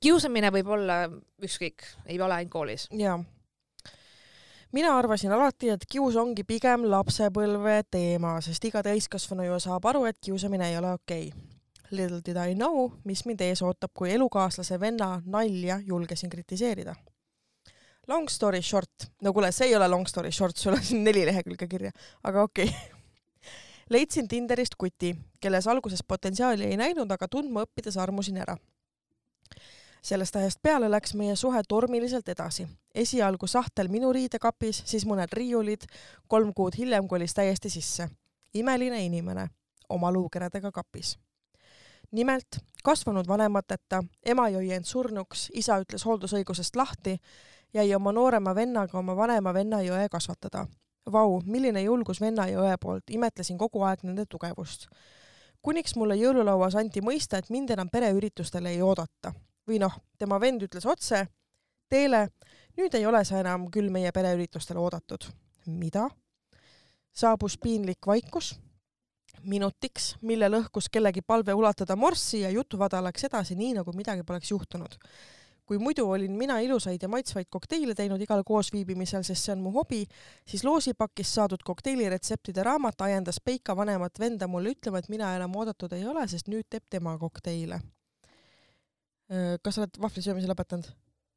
kiusamine 0.00 0.50
võib 0.50 0.68
olla 0.68 1.08
ükskõik, 1.42 1.82
ei 2.06 2.20
ole 2.20 2.34
ainult 2.34 2.52
koolis. 2.52 2.88
jaa 2.90 3.24
mina 4.72 4.98
arvasin 4.98 5.32
alati, 5.32 5.70
et 5.70 5.84
kius 5.88 6.16
ongi 6.16 6.44
pigem 6.44 6.84
lapsepõlve 6.90 7.82
teema, 7.90 8.40
sest 8.40 8.64
iga 8.64 8.82
täiskasvanu 8.82 9.42
ju 9.42 9.60
saab 9.60 9.86
aru, 9.86 10.04
et 10.04 10.18
kiusamine 10.20 10.68
ei 10.70 10.76
ole 10.78 10.92
okei 10.92 11.28
okay 11.28 11.57
Little 11.90 12.20
did 12.24 12.36
I 12.36 12.54
know, 12.54 12.90
mis 13.04 13.24
mind 13.24 13.40
ees 13.40 13.62
ootab, 13.64 13.94
kui 13.96 14.10
elukaaslase 14.12 14.76
venna 14.80 15.22
nalja 15.24 15.78
julgesin 15.86 16.30
kritiseerida. 16.30 16.94
long 18.08 18.28
story 18.28 18.62
short, 18.62 19.04
no 19.22 19.32
kuule, 19.32 19.52
see 19.52 19.66
ei 19.68 19.76
ole 19.76 19.88
long 19.88 20.06
story 20.06 20.32
short, 20.32 20.56
sul 20.56 20.72
on 20.72 20.82
siin 20.84 21.04
neli 21.04 21.26
lehekülge 21.26 21.66
kirja, 21.68 21.90
aga 22.24 22.42
okei 22.42 22.64
okay. 22.64 22.78
leidsin 23.92 24.28
Tinderist 24.28 24.74
kuti, 24.78 25.14
kelles 25.40 25.66
alguses 25.66 26.00
potentsiaali 26.08 26.64
ei 26.64 26.76
näinud, 26.76 27.10
aga 27.10 27.28
tundma 27.28 27.64
õppides 27.64 27.96
armusin 28.00 28.36
ära. 28.36 28.56
sellest 30.02 30.36
ajast 30.36 30.58
peale 30.62 30.90
läks 30.90 31.14
meie 31.14 31.36
suhe 31.36 31.62
tormiliselt 31.68 32.28
edasi. 32.28 32.66
esialgu 32.94 33.46
sahtel 33.46 33.88
minu 33.88 34.12
riidekapis, 34.12 34.82
siis 34.84 35.06
mõned 35.06 35.32
riiulid, 35.32 35.84
kolm 36.28 36.52
kuud 36.54 36.76
hiljem 36.78 37.08
kolis 37.08 37.34
täiesti 37.34 37.70
sisse. 37.70 38.08
imeline 38.54 39.04
inimene, 39.04 39.48
oma 39.88 40.12
luukeredega 40.12 40.72
kapis 40.72 41.18
nimelt 42.12 42.58
kasvanud 42.84 43.28
vanemateta, 43.28 44.02
ema 44.26 44.48
jõi 44.48 44.72
end 44.76 44.88
surnuks, 44.88 45.48
isa 45.54 45.78
ütles 45.82 46.04
hooldusõigusest 46.06 46.76
lahti, 46.76 47.18
jäi 47.74 47.94
oma 47.94 48.12
noorema 48.12 48.54
vennaga 48.54 48.98
oma 48.98 49.16
vanema 49.16 49.54
venna 49.54 49.82
ja 49.82 49.96
õe 49.98 50.08
kasvatada. 50.08 50.66
Vau, 51.12 51.40
milline 51.44 51.82
julgus 51.82 52.20
venna 52.20 52.46
ja 52.48 52.60
õe 52.60 52.76
poolt, 52.80 53.10
imetlesin 53.10 53.58
kogu 53.58 53.82
aeg 53.82 54.04
nende 54.04 54.26
tugevust. 54.26 54.88
kuniks 55.62 55.96
mulle 55.96 56.14
jõululauas 56.16 56.76
anti 56.76 57.00
mõista, 57.00 57.38
et 57.38 57.50
mind 57.50 57.70
enam 57.70 57.88
pereüritustele 57.88 58.70
ei 58.70 58.82
oodata. 58.82 59.32
või 59.68 59.78
noh, 59.78 60.00
tema 60.18 60.40
vend 60.40 60.62
ütles 60.62 60.86
otse, 60.86 61.26
Teele, 61.88 62.28
nüüd 62.76 62.94
ei 62.94 63.06
ole 63.06 63.24
sa 63.24 63.38
enam 63.40 63.70
küll 63.72 63.88
meie 63.90 64.12
pereüritustele 64.12 64.78
oodatud. 64.78 65.24
mida? 65.66 66.08
saabus 67.12 67.58
piinlik 67.58 68.06
vaikus 68.06 68.58
minutiks, 69.44 70.14
mille 70.22 70.48
lõhkus 70.50 70.88
kellegi 70.92 71.22
palve 71.22 71.54
ulatada 71.54 71.96
morssi 71.96 72.42
ja 72.42 72.50
jutuvada 72.50 73.02
läks 73.04 73.28
edasi 73.28 73.56
nii, 73.58 73.74
nagu 73.80 73.92
midagi 73.96 74.24
poleks 74.26 74.50
juhtunud. 74.50 74.98
kui 75.68 75.76
muidu 75.76 76.06
olin 76.08 76.32
mina 76.32 76.54
ilusaid 76.64 77.02
ja 77.02 77.08
maitsvaid 77.12 77.50
kokteile 77.52 77.92
teinud 77.94 78.22
igal 78.24 78.40
koosviibimisel, 78.44 79.20
sest 79.22 79.44
see 79.44 79.52
on 79.52 79.60
mu 79.60 79.70
hobi, 79.74 80.06
siis 80.48 80.62
loosipakist 80.64 81.34
saadud 81.36 81.60
kokteiliretseptide 81.60 82.64
raamat 82.64 83.04
ajendas 83.04 83.36
Peika 83.44 83.76
vanemat 83.76 84.16
venda 84.20 84.48
mulle 84.48 84.72
ütlema, 84.72 85.02
et 85.02 85.10
mina 85.12 85.34
enam 85.36 85.56
oodatud 85.60 85.92
ei 85.92 86.06
ole, 86.08 86.24
sest 86.28 86.48
nüüd 86.48 86.64
teeb 86.70 86.86
tema 86.88 87.18
kokteile. 87.18 87.82
kas 89.62 89.74
sa 89.74 89.84
oled 89.84 90.00
vahvlisöömise 90.00 90.48
lõpetanud? 90.48 90.88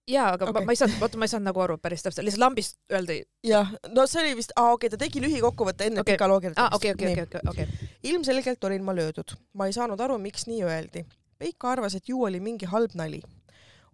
Jaa, 0.07 0.33
aga 0.33 0.45
okay. 0.49 0.61
ma, 0.61 0.65
ma 0.65 0.71
ei 0.71 0.79
saanud, 0.79 1.01
oota, 1.01 1.17
ma 1.17 1.27
ei 1.27 1.31
saanud 1.31 1.47
nagu 1.49 1.61
aru 1.63 1.77
päris 1.81 2.03
täpselt, 2.03 2.25
lihtsalt 2.25 2.43
lambist 2.43 2.77
öeldi. 2.93 3.21
jah, 3.47 3.73
no 3.95 4.05
see 4.07 4.21
oli 4.23 4.35
vist, 4.39 4.53
aa 4.55 4.71
okei 4.73 4.87
okay,, 4.87 4.97
ta 4.97 5.01
tegi 5.05 5.21
lühikokkuvõtte 5.23 5.87
enne 5.89 6.01
okay. 6.01 6.15
pika 6.15 6.29
loo 6.29 6.39
kirjutamist. 6.41 6.75
okei, 6.75 6.93
okei, 6.93 7.23
okei, 7.23 7.41
okei. 7.49 7.89
ilmselgelt 8.11 8.63
olin 8.63 8.83
ma 8.83 8.95
löödud. 8.95 9.35
ma 9.53 9.67
ei 9.69 9.75
saanud 9.77 9.99
aru, 9.99 10.17
miks 10.17 10.47
nii 10.47 10.63
öeldi. 10.63 11.05
Veiko 11.41 11.67
arvas, 11.67 11.95
et 11.97 12.09
ju 12.09 12.23
oli 12.23 12.39
mingi 12.39 12.65
halb 12.65 12.95
nali. 12.95 13.21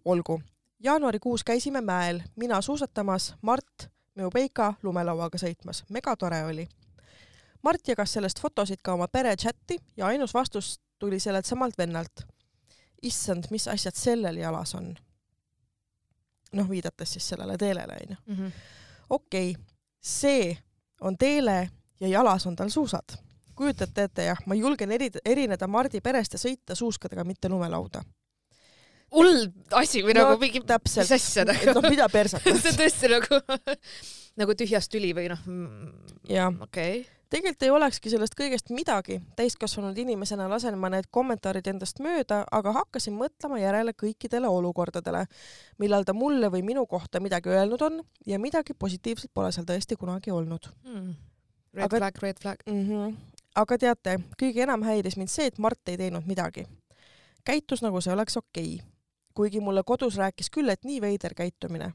olgu. 0.04 0.40
jaanuarikuus 0.84 1.44
käisime 1.44 1.80
mäel, 1.80 2.22
mina 2.36 2.60
suusatamas, 2.62 3.34
Mart, 3.42 3.88
minu 4.14 4.30
Peika 4.30 4.74
lumelauaga 4.82 5.38
sõitmas. 5.38 5.84
megatore 5.88 6.44
oli. 6.44 6.68
Mart 7.62 7.88
jagas 7.88 8.12
sellest 8.12 8.40
fotosid 8.40 8.80
ka 8.82 8.94
oma 8.94 9.08
pere 9.08 9.36
chati 9.36 9.78
ja 9.96 10.06
ainus 10.06 10.34
vastus 10.34 10.78
tuli 10.98 11.20
sellelt 11.20 11.46
samalt 11.46 11.78
vennalt. 11.78 12.26
issand, 13.02 13.44
mis 13.50 13.68
asjad 13.68 13.94
sellel 13.94 14.36
jalas 14.36 14.74
on 14.74 14.96
noh, 16.52 16.68
viidates 16.70 17.12
siis 17.16 17.28
sellele 17.28 17.56
teelele 17.58 17.98
onju. 18.02 18.16
Mhm. 18.26 18.52
okei, 19.10 19.56
see 20.00 20.56
on 21.00 21.16
teele 21.18 21.68
ja 22.00 22.08
jalas 22.08 22.46
on 22.46 22.56
tal 22.56 22.68
suusad. 22.68 23.18
kujutate 23.58 24.02
ette 24.02 24.22
jah, 24.22 24.38
ma 24.46 24.54
julgen 24.54 24.92
eri, 24.92 25.10
erineda 25.24 25.66
Mardi 25.66 26.00
perest 26.00 26.32
ja 26.32 26.38
sõita 26.38 26.74
suuskadega, 26.78 27.24
mitte 27.24 27.48
lumelauda. 27.48 28.02
hull 29.14 29.46
asi 29.72 30.02
või 30.02 30.14
no, 30.14 30.22
nagu 30.24 30.40
mingi 30.40 30.60
täpselt. 30.60 31.04
mis 31.04 31.12
asja 31.12 31.44
nagu. 31.44 31.74
noh, 31.74 31.90
mida 31.90 32.08
persat 32.16 32.42
see 32.42 32.52
on 32.52 32.80
tõesti 32.82 33.12
nagu 33.12 33.40
nagu 34.40 34.54
tühjast 34.54 34.90
tüli 34.90 35.14
või 35.14 35.28
noh. 35.28 35.44
okei 36.28 37.00
okay 37.00 37.17
tegelikult 37.30 37.62
ei 37.62 37.70
olekski 37.72 38.10
sellest 38.12 38.36
kõigest 38.38 38.72
midagi, 38.74 39.18
täiskasvanud 39.36 39.96
inimesena 40.00 40.48
lasen 40.50 40.78
ma 40.80 40.90
need 40.92 41.08
kommentaarid 41.14 41.66
endast 41.70 42.00
mööda, 42.04 42.42
aga 42.52 42.72
hakkasin 42.78 43.16
mõtlema 43.18 43.60
järele 43.60 43.94
kõikidele 43.96 44.48
olukordadele, 44.48 45.24
millal 45.78 46.06
ta 46.08 46.14
mulle 46.16 46.50
või 46.52 46.64
minu 46.66 46.86
kohta 46.86 47.20
midagi 47.20 47.52
öelnud 47.52 47.84
on 47.84 48.02
ja 48.26 48.40
midagi 48.40 48.74
positiivset 48.78 49.32
pole 49.34 49.52
seal 49.52 49.68
tõesti 49.68 49.98
kunagi 50.00 50.34
olnud 50.34 50.70
hmm.. 50.84 51.14
Red 51.76 51.84
aga, 51.84 51.98
flag, 51.98 52.22
red 52.22 52.38
flag 52.40 52.62
mm. 52.66 52.84
-hmm. 52.88 53.16
aga 53.60 53.78
teate, 53.78 54.18
kõige 54.40 54.64
enam 54.64 54.82
häiris 54.82 55.18
mind 55.20 55.30
see, 55.30 55.46
et 55.46 55.58
Mart 55.58 55.88
ei 55.88 55.96
teinud 56.00 56.26
midagi. 56.26 56.66
käitus 57.44 57.82
nagu 57.82 58.00
see 58.00 58.12
oleks 58.12 58.36
okei 58.36 58.74
okay. 58.74 58.86
kuigi 59.34 59.60
mulle 59.60 59.82
kodus 59.84 60.16
rääkis 60.16 60.50
küll, 60.50 60.68
et 60.68 60.84
nii 60.84 61.00
veider 61.00 61.34
käitumine 61.34 61.92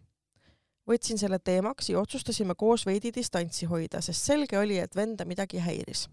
võtsin 0.89 1.19
selle 1.19 1.39
teemaks 1.39 1.89
ja 1.89 1.99
otsustasime 2.01 2.55
koos 2.59 2.85
veidi 2.85 3.11
distantsi 3.15 3.67
hoida, 3.69 4.01
sest 4.01 4.27
selge 4.27 4.59
oli, 4.59 4.79
et 4.79 4.95
venda 4.95 5.25
midagi 5.25 5.61
häiris. 5.63 6.07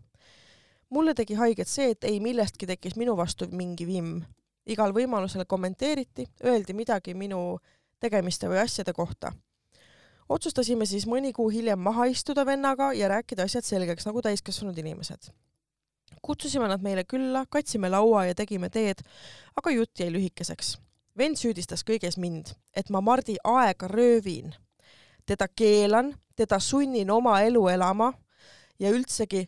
mulle 0.90 1.14
tegi 1.14 1.34
haiget 1.34 1.68
see, 1.68 1.90
et 1.90 2.04
ei 2.04 2.20
millestki 2.20 2.66
tekkis 2.66 2.96
minu 2.96 3.16
vastu 3.16 3.46
mingi 3.50 3.86
vimm. 3.86 4.22
igal 4.66 4.92
võimalusel 4.92 5.44
kommenteeriti, 5.46 6.26
öeldi 6.44 6.72
midagi 6.72 7.14
minu 7.14 7.58
tegemiste 8.00 8.48
või 8.48 8.58
asjade 8.62 8.92
kohta. 8.92 9.32
otsustasime 10.28 10.86
siis 10.86 11.06
mõni 11.06 11.32
kuu 11.32 11.48
hiljem 11.48 11.78
maha 11.78 12.06
istuda 12.06 12.46
vennaga 12.46 12.92
ja 12.92 13.08
rääkida 13.08 13.42
asjad 13.42 13.64
selgeks 13.64 14.06
nagu 14.06 14.22
täiskasvanud 14.22 14.78
inimesed. 14.78 15.32
kutsusime 16.22 16.68
nad 16.68 16.82
meile 16.82 17.04
külla, 17.04 17.46
katsime 17.50 17.88
laua 17.88 18.26
ja 18.26 18.34
tegime 18.34 18.70
teed, 18.70 19.02
aga 19.56 19.70
jutt 19.70 19.98
jäi 19.98 20.12
lühikeseks 20.12 20.78
vend 21.18 21.38
süüdistas 21.38 21.84
kõiges 21.86 22.18
mind, 22.20 22.54
et 22.76 22.90
ma 22.90 23.00
Mardi 23.00 23.36
aega 23.44 23.88
röövin, 23.88 24.54
teda 25.26 25.48
keelan, 25.48 26.14
teda 26.36 26.58
sunnin 26.60 27.10
oma 27.10 27.40
elu 27.46 27.66
elama 27.68 28.12
ja 28.80 28.90
üldsegi 28.90 29.44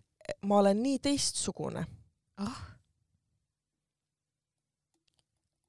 ma 0.47 0.59
olen 0.59 0.83
nii 0.83 0.99
teistsugune. 1.03 1.87
Ah.. 2.43 2.69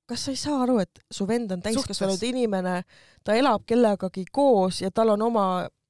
kas 0.10 0.25
sa 0.25 0.32
ei 0.32 0.38
saa 0.38 0.62
aru, 0.62 0.77
et 0.84 0.99
su 1.12 1.25
vend 1.27 1.51
on 1.56 1.62
täiskasvanud 1.63 2.21
inimene, 2.27 2.84
ta 3.23 3.34
elab 3.34 3.63
kellegagi 3.65 4.25
koos 4.32 4.82
ja 4.82 4.91
tal 4.91 5.13
on 5.15 5.21
oma 5.21 5.45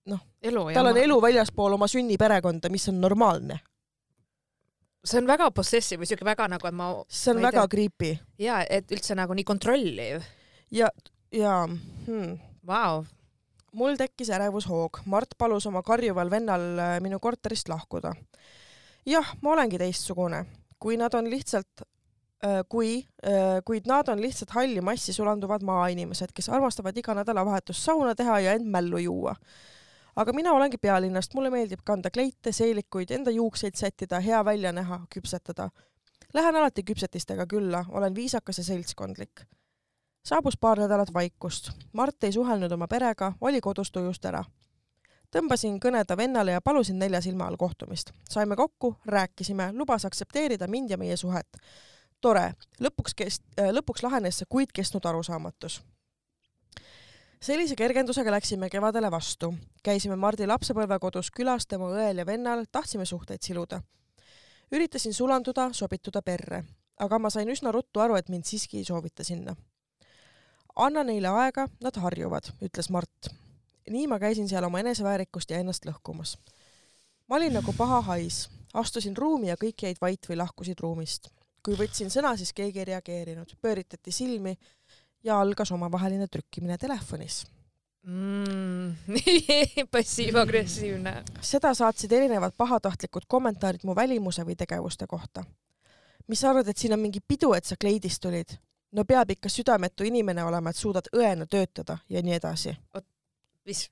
noh, 0.06 0.22
tal 0.74 0.92
on 0.92 0.98
elu 0.98 1.18
väljaspool 1.22 1.74
oma 1.76 1.88
sünniperekonda, 1.92 2.70
mis 2.70 2.88
on 2.92 3.02
normaalne 3.02 3.60
see 5.04 5.20
on 5.20 5.28
väga 5.28 5.50
possessive 5.56 6.02
või 6.02 6.10
siuke 6.10 6.26
väga 6.26 6.48
nagu, 6.52 6.68
et 6.68 6.78
ma. 6.78 6.90
see 7.08 7.34
on 7.34 7.42
ma 7.42 7.50
väga 7.52 7.66
creepy. 7.72 8.14
ja, 8.40 8.62
et 8.64 8.92
üldse 8.92 9.16
nagu 9.20 9.36
nii 9.36 9.48
kontrolliv. 9.48 10.24
ja, 10.72 10.90
ja 11.32 11.64
hmm.. 11.68 12.40
Vau. 12.68 13.04
mul 13.76 13.98
tekkis 14.00 14.30
ärevushoog. 14.32 15.02
Mart 15.12 15.34
palus 15.38 15.66
oma 15.68 15.82
karjuval 15.84 16.30
vennal 16.32 16.68
äh, 16.80 17.00
minu 17.04 17.20
korterist 17.20 17.70
lahkuda. 17.70 18.14
jah, 19.06 19.34
ma 19.42 19.58
olengi 19.58 19.82
teistsugune. 19.82 20.46
kui 20.80 20.98
nad 20.98 21.14
on 21.16 21.28
lihtsalt 21.32 21.84
äh, 22.44 22.64
kui, 22.70 23.04
äh, 23.28 23.60
kuid 23.66 23.88
nad 23.88 24.08
on 24.10 24.22
lihtsalt 24.24 24.56
halli 24.56 24.82
massi 24.82 25.14
sulanduvad 25.14 25.64
maainimesed, 25.68 26.32
kes 26.34 26.50
armastavad 26.50 26.98
iga 26.98 27.16
nädalavahetus 27.20 27.86
sauna 27.86 28.16
teha 28.16 28.40
ja 28.40 28.56
end 28.56 28.72
mällu 28.72 29.04
juua 29.04 29.36
aga 30.16 30.34
mina 30.34 30.52
olengi 30.54 30.78
pealinnast, 30.78 31.34
mulle 31.34 31.50
meeldib 31.50 31.82
kanda 31.86 32.12
kleite, 32.14 32.52
seelikuid, 32.52 33.12
enda 33.12 33.32
juukseid 33.32 33.76
sättida, 33.76 34.20
hea 34.20 34.46
välja 34.46 34.72
näha, 34.72 35.00
küpsetada. 35.14 35.70
Lähen 36.34 36.56
alati 36.56 36.84
küpsetistega 36.84 37.46
külla, 37.48 37.86
olen 37.90 38.16
viisakas 38.16 38.58
ja 38.58 38.64
seltskondlik. 38.64 39.42
saabus 40.26 40.58
paar 40.58 40.80
nädalat 40.80 41.14
vaikust. 41.14 41.72
Mart 41.94 42.24
ei 42.24 42.32
suhelnud 42.32 42.72
oma 42.72 42.88
perega, 42.88 43.34
oli 43.42 43.62
kodust 43.62 43.96
ujust 43.96 44.26
ära. 44.26 44.44
tõmbasin 45.36 45.80
kõne 45.80 46.06
ta 46.06 46.18
vennale 46.18 46.52
ja 46.52 46.62
palusin 46.62 47.00
nelja 47.00 47.22
silma 47.22 47.48
all 47.48 47.58
kohtumist. 47.58 48.12
saime 48.30 48.56
kokku, 48.56 48.96
rääkisime, 49.06 49.72
lubas 49.74 50.06
aktsepteerida 50.06 50.68
mind 50.68 50.90
ja 50.90 50.98
meie 50.98 51.18
suhet. 51.18 51.58
tore, 52.22 52.54
lõpuks 52.80 53.14
kest-, 53.18 53.44
lõpuks 53.72 54.04
lahenes 54.04 54.38
see 54.38 54.46
kuid 54.50 54.72
kestnud 54.74 55.06
arusaamatus 55.06 55.84
sellise 57.44 57.76
kergendusega 57.76 58.32
läksime 58.32 58.70
kevadele 58.70 59.12
vastu. 59.12 59.54
käisime 59.84 60.16
Mardi 60.16 60.48
lapsepõlvekodus 60.48 61.32
külas 61.36 61.68
tema 61.68 61.90
õel 61.92 62.22
ja 62.22 62.26
vennal, 62.26 62.64
tahtsime 62.72 63.06
suhteid 63.06 63.42
siluda. 63.42 63.82
üritasin 64.72 65.14
sulanduda, 65.14 65.70
sobituda 65.74 66.22
perre, 66.22 66.64
aga 67.00 67.20
ma 67.20 67.30
sain 67.30 67.50
üsna 67.50 67.72
ruttu 67.72 68.00
aru, 68.00 68.16
et 68.16 68.30
mind 68.30 68.46
siiski 68.46 68.78
ei 68.78 68.86
soovita 68.86 69.24
sinna. 69.24 69.56
anna 70.76 71.04
neile 71.04 71.28
aega, 71.28 71.68
nad 71.82 71.96
harjuvad, 71.96 72.48
ütles 72.62 72.90
Mart. 72.90 73.30
nii 73.90 74.08
ma 74.08 74.20
käisin 74.20 74.48
seal 74.50 74.64
oma 74.64 74.80
eneseväärikust 74.80 75.50
ja 75.50 75.58
ennast 75.58 75.86
lõhkumas. 75.86 76.38
ma 77.28 77.36
olin 77.36 77.54
nagu 77.54 77.74
paha 77.78 78.02
hais, 78.02 78.50
astusin 78.74 79.18
ruumi 79.18 79.48
ja 79.48 79.56
kõik 79.56 79.84
jäid 79.84 79.98
vait 80.02 80.30
või 80.30 80.38
lahkusid 80.38 80.80
ruumist. 80.80 81.28
kui 81.66 81.76
võtsin 81.76 82.08
sõna, 82.10 82.38
siis 82.38 82.54
keegi 82.54 82.80
ei 82.80 82.86
reageerinud, 82.86 83.56
pööritati 83.62 84.12
silmi 84.12 84.58
ja 85.24 85.40
algas 85.42 85.72
omavaheline 85.72 86.28
trükkimine 86.28 86.78
telefonis 86.78 87.44
mm,. 88.04 88.96
passiiv-agressiivne. 89.92 91.24
seda 91.42 91.74
saatsid 91.74 92.12
erinevad 92.12 92.52
pahatahtlikud 92.58 93.28
kommentaarid 93.28 93.84
mu 93.84 93.96
välimuse 93.96 94.46
või 94.46 94.56
tegevuste 94.60 95.08
kohta. 95.08 95.44
mis 96.28 96.40
sa 96.40 96.50
arvad, 96.50 96.68
et 96.68 96.78
siin 96.78 96.94
on 96.94 97.00
mingi 97.00 97.20
pidu, 97.28 97.54
et 97.54 97.66
sa 97.66 97.76
kleidist 97.80 98.22
tulid? 98.22 98.58
no 98.92 99.06
peab 99.06 99.32
ikka 99.32 99.50
südametu 99.50 100.04
inimene 100.04 100.44
olema, 100.44 100.70
et 100.70 100.76
suudad 100.76 101.08
õena 101.16 101.48
töötada 101.48 101.98
ja 102.10 102.22
nii 102.22 102.34
edasi. 102.34 102.76
mis, 103.66 103.90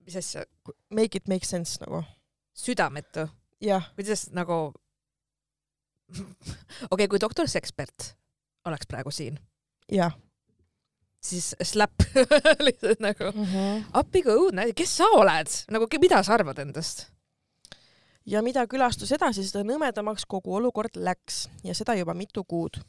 mis 0.00 0.16
asja? 0.16 0.44
Make 0.90 1.18
it 1.18 1.28
make 1.28 1.46
sense 1.46 1.80
nagu. 1.80 2.04
südametu? 2.54 3.28
kuidas 3.96 4.28
nagu 4.32 4.72
okei 6.14 6.24
okay,, 6.90 7.08
kui 7.08 7.20
doktor 7.20 7.48
Sekspert 7.48 8.14
oleks 8.64 8.86
praegu 8.86 9.10
siin. 9.10 9.38
Jah. 9.92 10.14
siis 11.22 11.54
slap 11.62 12.02
lihtsalt 12.66 13.00
nagu 13.00 13.30
mm 13.34 13.44
-hmm. 13.44 13.84
appi 13.92 14.22
kui 14.22 14.32
õudne, 14.32 14.72
kes 14.74 14.96
sa 14.96 15.10
oled, 15.14 15.50
nagu 15.70 15.86
mida 16.00 16.22
sa 16.22 16.34
arvad 16.34 16.58
endast? 16.58 17.06
ja 18.26 18.42
mida 18.42 18.66
külastus 18.66 19.12
edasi, 19.12 19.44
seda 19.44 19.64
nõmedamaks 19.64 20.26
kogu 20.26 20.54
olukord 20.54 20.96
läks 20.96 21.48
ja 21.64 21.74
seda 21.74 21.94
juba 21.94 22.14
mitu 22.14 22.44
kuud. 22.44 22.80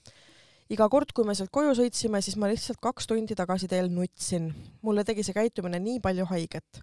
iga 0.70 0.90
kord, 0.90 1.14
kui 1.14 1.26
me 1.26 1.36
sealt 1.36 1.52
koju 1.52 1.76
sõitsime, 1.76 2.22
siis 2.22 2.36
ma 2.36 2.48
lihtsalt 2.48 2.80
kaks 2.82 3.08
tundi 3.08 3.36
tagasi 3.36 3.68
teel 3.68 3.90
nutsin. 3.90 4.54
mulle 4.82 5.04
tegi 5.04 5.24
see 5.24 5.34
käitumine 5.34 5.80
nii 5.80 6.00
palju 6.00 6.26
haiget. 6.26 6.82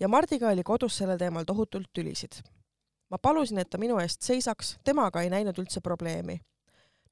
ja 0.00 0.08
Mardiga 0.08 0.48
oli 0.48 0.62
kodus 0.62 0.96
sellel 0.96 1.18
teemal 1.18 1.44
tohutult 1.44 1.88
tülisid 1.92 2.42
ma 3.10 3.18
palusin, 3.18 3.58
et 3.58 3.70
ta 3.70 3.78
minu 3.78 3.98
eest 4.00 4.22
seisaks, 4.22 4.76
temaga 4.86 5.24
ei 5.24 5.30
näinud 5.32 5.58
üldse 5.58 5.82
probleemi. 5.84 6.40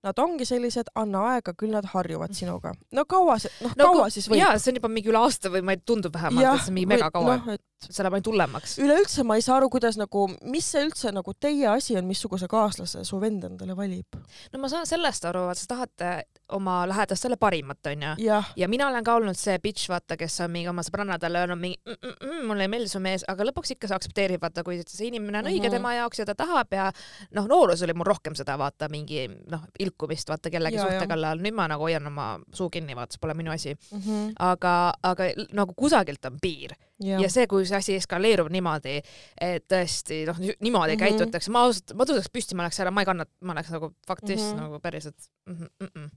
Nad 0.07 0.19
ongi 0.23 0.47
sellised, 0.47 0.93
anna 0.95 1.25
aega, 1.33 1.53
küll 1.59 1.73
nad 1.75 1.87
harjuvad 1.91 2.35
sinuga. 2.37 2.71
no 2.95 3.03
kaua 3.11 3.35
see, 3.43 3.51
noh 3.65 3.73
no, 3.75 3.89
kaua 3.89 4.11
siis 4.15 4.29
võib? 4.31 4.39
jaa, 4.39 4.53
see 4.63 4.71
on 4.71 4.79
juba 4.79 4.91
mingi 4.93 5.11
üle 5.11 5.19
aasta 5.19 5.51
või 5.51 5.65
ma 5.67 5.75
ei, 5.75 5.81
tundub 5.83 6.15
vähemalt, 6.15 6.45
et 6.47 6.63
see 6.63 6.71
on 6.71 6.77
mingi 6.77 6.91
megakaua 6.93 7.35
no,. 7.41 7.57
Et... 7.59 7.65
see 7.83 8.03
läheb 8.03 8.15
ainult 8.15 8.31
hullemaks. 8.31 8.77
üleüldse 8.83 9.25
ma 9.27 9.37
ei 9.39 9.43
saa 9.43 9.57
aru, 9.59 9.69
kuidas 9.75 9.99
nagu, 9.99 10.29
mis 10.55 10.71
see 10.71 10.85
üldse 10.87 11.11
nagu 11.15 11.35
teie 11.35 11.67
asi 11.73 11.99
on, 11.99 12.07
missuguse 12.07 12.47
kaaslase 12.51 13.03
su 13.07 13.19
vend 13.23 13.49
endale 13.51 13.75
valib? 13.79 14.21
no 14.53 14.63
ma 14.63 14.71
saan 14.71 14.87
sellest 14.87 15.27
aru, 15.33 15.49
et 15.51 15.59
sa 15.59 15.73
tahad 15.75 16.07
oma 16.55 16.79
lähedastele 16.89 17.37
parimat, 17.37 17.91
onju. 17.91 18.15
ja 18.57 18.69
mina 18.69 18.89
olen 18.89 19.05
ka 19.05 19.15
olnud 19.19 19.37
see 19.37 19.59
bitch, 19.63 19.91
vaata, 19.91 20.17
kes 20.17 20.41
on 20.47 20.55
mingi 20.55 20.71
oma 20.71 20.83
sõbrannadele 20.87 21.43
öelnud 21.43 21.61
mingi 21.61 21.79
mm, 21.85 21.99
mm, 21.99 22.17
mm, 22.23 22.47
mulle 22.49 22.65
ei 22.65 22.73
meeldi 22.73 22.89
su 22.93 23.03
mees, 23.03 23.27
aga 23.29 23.47
lõpuks 23.51 23.75
ikka 23.75 23.91
sa 23.91 23.99
aktsepteerid, 23.99 24.41
vaata, 24.43 24.65
kui 24.67 24.81
see 24.87 25.11
inimene 25.11 25.39
on 25.41 25.45
mm 25.45 25.51
-hmm. 25.51 25.59
õige 25.59 25.71
tema 25.75 25.95
jaoks 25.99 26.23
ja 26.23 26.27
ta 26.29 26.35
tahab 26.39 26.73
ja 26.73 26.89
noh, 27.37 27.47
noorus 27.51 27.83
oli 27.83 27.95
mul 27.95 28.09
rohkem 28.09 28.35
seda, 28.39 28.59
vaata, 28.59 28.89
mingi 28.89 29.27
noh, 29.51 29.67
ilkumist, 29.89 30.29
vaata 30.31 30.53
kellegi 30.53 30.79
ja, 30.79 30.87
suhte 30.87 31.09
kallal. 31.11 31.41
nüüd 31.45 31.57
ma 31.57 31.69
nagu 31.71 31.89
hoian 31.89 32.07
oma 32.11 32.29
suu 32.55 32.69
kinni, 32.73 32.97
vaata, 32.99 33.17
see 33.17 33.25
pole 33.25 33.35
minu 33.39 33.55
asi 33.55 33.75
mm. 33.75 34.05
-hmm. 34.05 34.37
aga, 34.51 34.75
aga 35.03 35.33
nagu 35.53 35.75
kusagilt 35.77 36.31
on 36.31 36.39
piir 36.43 36.77
Ja. 36.99 37.21
ja 37.23 37.29
see, 37.31 37.47
kui 37.47 37.63
see 37.63 37.77
asi 37.79 37.95
eskaleerub 37.95 38.49
niimoodi, 38.51 38.97
et 39.41 39.69
tõesti 39.71 40.25
noh, 40.27 40.39
niimoodi 40.43 40.97
mm 40.97 40.99
-hmm. 40.99 41.05
käitutakse, 41.05 41.51
ma 41.55 41.61
ausalt, 41.63 41.93
ma 41.95 42.03
tõuseks 42.03 42.33
püsti, 42.35 42.57
ma 42.59 42.65
oleks 42.65 42.81
ära, 42.83 42.91
ma 42.91 43.05
ei 43.05 43.07
kannata, 43.07 43.31
ma 43.47 43.55
oleks 43.55 43.71
nagu 43.71 43.93
faktis 44.07 44.41
mm 44.41 44.49
-hmm. 44.49 44.63
nagu 44.65 44.81
päriselt 44.83 45.29
mm. 45.47 45.69
mm 45.95 46.09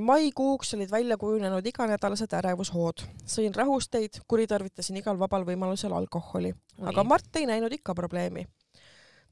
maikuuks 0.00 0.74
olid 0.74 0.90
välja 0.90 1.16
kujunenud 1.16 1.66
iganädalased 1.66 2.32
ärevushood. 2.32 3.04
sõin 3.26 3.54
rahusteid, 3.54 4.22
kuritarvitasin 4.28 4.96
igal 4.96 5.18
vabal 5.18 5.44
võimalusel 5.44 5.92
alkoholi, 5.92 6.54
aga 6.88 7.04
Mart 7.04 7.36
ei 7.36 7.46
näinud 7.46 7.72
ikka 7.72 7.94
probleemi. 7.94 8.46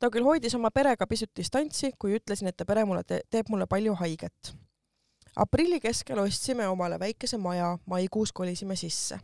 Ta 0.00 0.10
küll 0.10 0.24
hoidis 0.24 0.54
oma 0.56 0.70
perega 0.74 1.06
pisut 1.06 1.30
distantsi, 1.36 1.92
kui 1.98 2.16
ütlesin, 2.16 2.48
et 2.48 2.56
ta 2.56 2.64
pere 2.64 2.84
mulle 2.88 3.04
te 3.04 3.20
teeb 3.30 3.50
mulle 3.52 3.66
palju 3.66 3.94
haiget. 4.00 4.54
aprilli 5.36 5.80
keskel 5.80 6.18
ostsime 6.18 6.68
omale 6.68 6.98
väikese 6.98 7.38
maja, 7.38 7.78
maikuus 7.86 8.32
kolisime 8.32 8.76
sisse. 8.76 9.18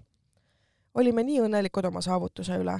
olime 0.95 1.23
nii 1.23 1.41
õnnelikud 1.41 1.85
oma 1.85 2.01
saavutuse 2.01 2.59
üle. 2.63 2.79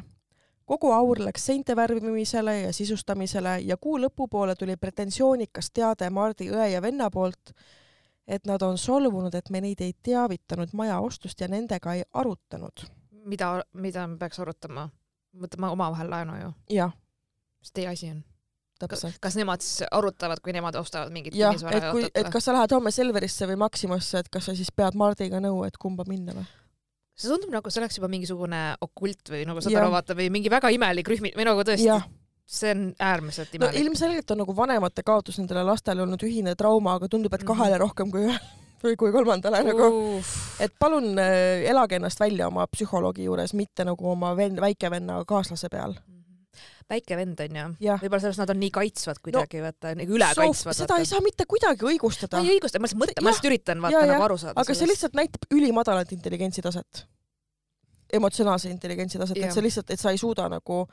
kogu 0.65 0.93
aur 0.93 1.19
läks 1.19 1.47
seinte 1.47 1.77
värvimisele 1.77 2.61
ja 2.61 2.73
sisustamisele 2.73 3.59
ja 3.61 3.77
kuu 3.77 3.99
lõpupoole 3.99 4.55
tuli 4.55 4.77
pretensioonikas 4.77 5.71
teade 5.71 6.11
Mardi 6.11 6.51
õe 6.51 6.71
ja 6.73 6.83
venna 6.83 7.11
poolt 7.11 7.55
et 8.27 8.47
nad 8.47 8.63
on 8.63 8.79
solvunud, 8.79 9.35
et 9.35 9.51
me 9.51 9.61
neid 9.61 9.81
ei 9.81 9.93
teavitanud 10.03 10.73
maja 10.75 10.99
ostust 11.01 11.41
ja 11.41 11.49
nendega 11.49 11.95
ei 11.95 12.03
arutanud. 12.13 12.87
mida, 13.25 13.65
mida 13.73 14.07
me 14.07 14.19
peaks 14.19 14.41
arutama? 14.41 14.89
võtame 15.41 15.71
omavahel 15.71 16.11
laenu 16.11 16.37
ju. 16.41 16.53
jah. 16.71 16.93
Mis 17.67 17.75
teie 17.75 17.91
asi 17.91 18.11
on? 18.15 18.25
täpselt. 18.79 19.17
kas 19.21 19.37
nemad 19.39 19.65
siis 19.65 19.89
arutavad, 19.91 20.43
kui 20.45 20.55
nemad 20.57 20.77
ostavad 20.79 21.13
mingit 21.15 21.35
jah, 21.37 21.57
et 21.73 21.89
kui, 21.91 22.05
et 22.13 22.29
kas 22.33 22.49
sa 22.49 22.55
lähed 22.57 22.75
homme 22.77 22.93
Selverisse 22.95 23.49
või 23.49 23.59
Maximasse, 23.65 24.21
et 24.23 24.31
kas 24.33 24.51
sa 24.51 24.55
siis 24.57 24.71
pead 24.75 24.99
Mardiga 24.99 25.41
nõu, 25.43 25.65
et 25.67 25.79
kumba 25.81 26.05
minna 26.09 26.37
või? 26.37 26.47
see 27.17 27.33
tundub 27.33 27.55
nagu 27.55 27.73
see 27.73 27.81
oleks 27.81 27.97
juba 27.97 28.11
mingisugune 28.13 28.61
okult 28.85 29.33
või 29.33 29.47
nagu 29.49 29.63
saad 29.65 29.79
aru 29.81 29.95
vaata 29.95 30.17
või 30.19 30.29
mingi 30.33 30.53
väga 30.53 30.69
imelik 30.75 31.09
rühm 31.09 31.31
või 31.33 31.49
nagu 31.49 31.65
tõesti 31.65 31.89
see 32.47 32.75
on 32.75 32.85
äärmiselt 33.03 33.55
imelik 33.57 33.75
no,. 33.75 33.81
ilmselgelt 33.87 34.31
on 34.31 34.43
nagu 34.45 34.57
vanemate 34.57 35.03
kaotus 35.07 35.41
nendele 35.41 35.65
lastele 35.67 36.05
olnud 36.05 36.23
ühine 36.23 36.55
trauma, 36.59 36.99
aga 37.01 37.09
tundub, 37.11 37.35
et 37.35 37.45
kahele 37.45 37.73
mm 37.73 37.75
-hmm. 37.75 37.85
rohkem 37.87 38.11
kui 38.13 38.27
ühele 38.29 38.41
või 38.85 38.99
kui 39.01 39.13
kolmandale 39.13 39.63
uh. 39.63 39.67
nagu. 39.73 39.89
et 40.61 40.77
palun 40.79 41.17
äh, 41.19 41.65
elage 41.71 41.97
ennast 41.97 42.21
välja 42.21 42.47
oma 42.53 42.67
psühholoogi 42.67 43.25
juures, 43.25 43.55
mitte 43.55 43.85
nagu 43.85 44.11
oma 44.11 44.37
ven-, 44.37 44.61
väikevenna 44.61 45.25
kaaslase 45.25 45.69
peal 45.73 45.97
mhm. 45.97 46.16
Väike 46.91 47.19
vend 47.19 47.41
on 47.43 47.59
ju 47.59 47.67
ja., 47.83 47.97
võib-olla 47.99 48.23
sellepärast 48.23 48.43
nad 48.45 48.53
on 48.55 48.61
nii 48.63 48.73
kaitsvad 48.75 49.21
kuidagi 49.25 49.61
no,, 49.61 49.67
vaata, 49.67 49.93
nagu 49.99 50.17
ülekaitsvad. 50.19 50.79
seda 50.79 50.95
vaata. 50.95 51.03
ei 51.03 51.11
saa 51.11 51.25
mitte 51.25 51.47
kuidagi 51.51 51.87
õigustada. 51.91 52.41
ei 52.43 52.55
õigusta, 52.57 52.79
ma 52.79 52.87
lihtsalt 52.87 53.03
mõtlen, 53.03 53.27
ma 53.27 53.33
lihtsalt 53.33 53.51
üritan 53.51 53.83
vaata 53.85 53.99
ja, 53.99 54.09
nagu 54.13 54.27
aru 54.29 54.39
saada. 54.43 54.55
aga 54.55 54.67
sellest. 54.69 54.83
see 54.83 54.93
lihtsalt 54.93 55.19
näitab 55.19 55.47
ülimadalat 55.57 56.15
intelligentsi 56.15 56.63
taset. 56.63 57.03
emotsionaalse 58.21 58.71
intelligentsi 58.71 59.19
taset, 59.19 59.43
et 59.43 59.55
sa 59.55 59.65
lihtsalt, 59.65 59.91
et 59.91 60.03
sa 60.03 60.15
ei 60.15 60.21
suuda 60.23 60.49
nagu 60.53 60.85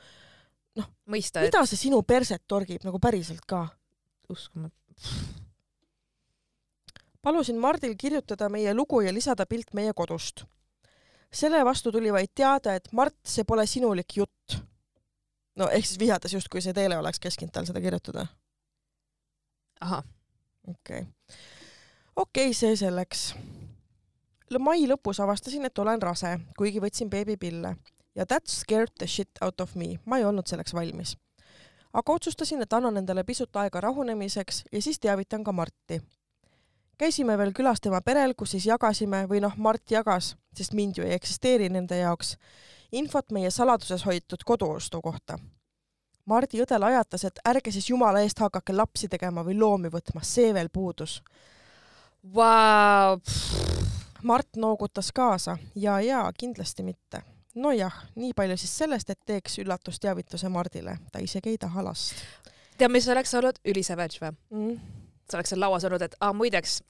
noh, 0.80 0.90
mida 1.10 1.44
et... 1.46 1.60
see 1.70 1.86
sinu 1.86 2.02
perset 2.02 2.42
torgib 2.50 2.86
nagu 2.86 2.98
päriselt 3.02 3.46
ka? 3.46 3.66
uskumatu. 4.28 4.74
palusin 7.22 7.58
Mardil 7.60 7.94
kirjutada 8.00 8.48
meie 8.48 8.74
lugu 8.74 9.00
ja 9.04 9.12
lisada 9.14 9.46
pilt 9.46 9.74
meie 9.74 9.94
kodust. 9.94 10.44
selle 11.30 11.64
vastu 11.64 11.92
tuli 11.92 12.12
vaid 12.12 12.34
teade, 12.34 12.74
et 12.80 12.92
Mart, 12.92 13.16
see 13.22 13.44
pole 13.44 13.66
sinulik 13.66 14.16
jutt. 14.16 14.58
No 15.56 15.68
ehk 15.68 15.86
siis 15.86 15.98
vihjates 15.98 16.32
justkui 16.32 16.62
see 16.62 16.72
Teele 16.72 16.98
oleks 16.98 17.20
käskinud 17.20 17.52
tal 17.52 17.66
seda 17.66 17.80
kirjutada. 17.80 18.26
ahah. 19.80 20.04
okei 20.68 21.00
okay.. 21.00 21.12
okei 22.16 22.48
okay,, 22.50 22.54
see 22.54 22.76
selleks. 22.76 23.34
mai 24.58 24.86
lõpus 24.86 25.20
avastasin, 25.22 25.64
et 25.64 25.78
olen 25.78 26.02
rase, 26.02 26.38
kuigi 26.58 26.80
võtsin 26.80 27.10
beebipille 27.10 27.76
ja 28.14 28.26
that 28.26 28.46
scared 28.46 28.92
the 28.98 29.06
shit 29.06 29.30
out 29.42 29.60
of 29.60 29.74
me, 29.74 29.98
ma 30.04 30.18
ei 30.18 30.24
olnud 30.24 30.46
selleks 30.46 30.74
valmis. 30.74 31.16
aga 31.92 32.12
otsustasin, 32.12 32.62
et 32.62 32.72
annan 32.72 32.96
endale 32.96 33.24
pisut 33.24 33.56
aega 33.56 33.80
rahunemiseks 33.80 34.64
ja 34.72 34.82
siis 34.82 35.00
teavitan 35.00 35.44
ka 35.44 35.52
Marti. 35.52 36.02
käisime 36.98 37.38
veel 37.38 37.52
külas 37.52 37.80
tema 37.80 38.00
perel, 38.00 38.34
kus 38.34 38.50
siis 38.50 38.66
jagasime 38.66 39.26
või 39.28 39.40
noh, 39.40 39.56
Mart 39.56 39.90
jagas, 39.90 40.36
sest 40.54 40.72
mind 40.72 40.98
ju 40.98 41.04
ei 41.04 41.12
eksisteeri 41.12 41.68
nende 41.68 41.96
jaoks, 41.98 42.36
infot 42.94 43.34
meie 43.34 43.50
saladuses 43.50 44.06
hoitud 44.06 44.44
koduostu 44.46 45.00
kohta. 45.02 45.38
Mardi 46.26 46.62
õde 46.64 46.78
lajatas, 46.80 47.26
et 47.28 47.40
ärge 47.44 47.72
siis 47.72 47.90
jumala 47.90 48.22
eest 48.24 48.38
hakake 48.40 48.72
lapsi 48.72 49.10
tegema 49.12 49.44
või 49.44 49.58
loomi 49.60 49.90
võtma, 49.92 50.22
see 50.24 50.54
veel 50.56 50.70
puudus 50.72 51.20
wow.. 52.32 53.20
Mart 54.24 54.56
noogutas 54.56 55.12
kaasa 55.12 55.58
ja, 55.76 55.98
ja 56.00 56.24
kindlasti 56.38 56.82
mitte 56.82 57.20
nojah, 57.54 57.94
nii 58.16 58.32
palju 58.36 58.56
siis 58.58 58.72
sellest, 58.78 59.10
et 59.10 59.20
teeks 59.26 59.58
üllatusteavituse 59.62 60.48
Mardile, 60.48 60.96
ta 61.12 61.22
isegi 61.22 61.54
ei 61.54 61.58
taha 61.60 61.84
last. 61.84 62.14
tead, 62.78 62.90
mis 62.90 63.08
oleks 63.08 63.34
olnud 63.34 63.60
ülisavage 63.64 64.18
või 64.22 64.32
mm.? 64.32 64.80
sa 65.30 65.38
oleks 65.38 65.54
seal 65.54 65.60
lauas 65.60 65.84
olnud, 65.84 66.02
et 66.02 66.16
aa 66.20 66.32
muideks, 66.32 66.80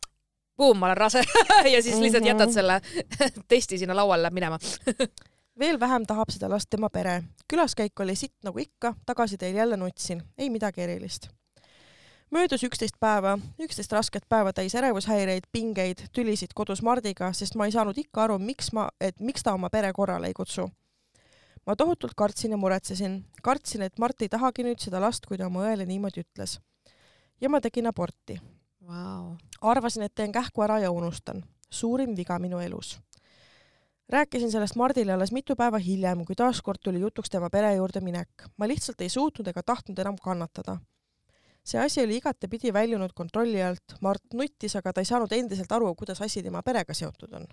buum, 0.57 0.79
ma 0.79 0.93
olen 0.93 0.97
rase 0.97 1.25
ja 1.75 1.83
siis 1.83 1.99
lihtsalt 2.01 2.27
jätad 2.27 2.49
mhm. 2.49 2.55
selle 2.55 2.81
testi 3.51 3.79
sinna 3.79 3.97
lauale 3.97 4.31
minema 4.31 4.59
veel 5.59 5.81
vähem 5.81 6.07
tahab 6.07 6.31
seda 6.31 6.49
last 6.51 6.71
tema 6.71 6.90
pere. 6.90 7.23
külaskäik 7.49 8.01
oli 8.01 8.17
sitt 8.17 8.37
nagu 8.45 8.59
ikka, 8.59 8.95
tagasiteel 9.07 9.55
jälle 9.55 9.77
nutsin, 9.77 10.23
ei 10.38 10.51
midagi 10.51 10.83
erilist 10.83 11.29
möödus 12.35 12.64
üksteist 12.67 12.97
päeva, 13.01 13.37
üksteist 13.62 13.93
rasket 13.93 14.25
päeva 14.29 14.53
täis 14.53 14.75
ärevushäireid, 14.75 15.47
pingeid, 15.53 16.01
tülisid 16.12 16.55
kodus 16.55 16.83
Mardiga, 16.83 17.33
sest 17.33 17.55
ma 17.55 17.69
ei 17.69 17.75
saanud 17.75 17.99
ikka 18.01 18.25
aru, 18.25 18.38
miks 18.43 18.73
ma, 18.75 18.88
et 19.01 19.21
miks 19.21 19.45
ta 19.47 19.55
oma 19.55 19.71
pere 19.71 19.93
korrale 19.93 20.27
ei 20.27 20.35
kutsu. 20.35 20.71
ma 21.67 21.77
tohutult 21.77 22.12
kartsin 22.17 22.51
ja 22.51 22.57
muretsesin, 22.57 23.25
kartsin, 23.43 23.83
et 23.83 23.99
Mart 23.99 24.23
ei 24.23 24.29
tahagi 24.29 24.64
nüüd 24.67 24.83
seda 24.83 25.01
last, 25.01 25.27
kui 25.27 25.38
ta 25.38 25.47
oma 25.47 25.62
õele 25.69 25.87
niimoodi 25.87 26.25
ütles. 26.27 26.59
ja 27.40 27.49
ma 27.49 27.61
tegin 27.61 27.87
aborti 27.87 28.40
wow.. 28.83 29.37
arvasin, 29.61 30.03
et 30.03 30.14
teen 30.14 30.33
kähku 30.33 30.62
ära 30.62 30.79
ja 30.79 30.90
unustan. 30.90 31.45
suurim 31.71 32.17
viga 32.17 32.38
minu 32.38 32.59
elus 32.59 32.99
rääkisin 34.12 34.51
sellest 34.53 34.77
Mardile 34.77 35.12
alles 35.12 35.33
mitu 35.33 35.57
päeva 35.57 35.79
hiljem, 35.79 36.25
kui 36.25 36.37
taaskord 36.37 36.83
tuli 36.85 37.01
jutuks 37.01 37.31
tema 37.31 37.51
pere 37.51 37.75
juurde 37.75 38.01
minek. 38.01 38.49
ma 38.57 38.69
lihtsalt 38.69 39.01
ei 39.01 39.09
suutnud 39.09 39.49
ega 39.49 39.62
tahtnud 39.62 39.99
enam 39.99 40.17
kannatada 40.23 40.79
see 41.64 41.81
asi 41.81 42.03
oli 42.03 42.17
igatepidi 42.21 42.73
väljunud 42.73 43.12
kontrolli 43.14 43.62
alt, 43.62 43.97
Mart 44.01 44.35
nuttis, 44.35 44.77
aga 44.77 44.93
ta 44.93 45.01
ei 45.01 45.09
saanud 45.09 45.33
endiselt 45.33 45.73
aru, 45.73 45.95
kuidas 45.95 46.21
asi 46.23 46.43
tema 46.43 46.62
perega 46.62 46.95
seotud 46.95 47.33
on. 47.33 47.47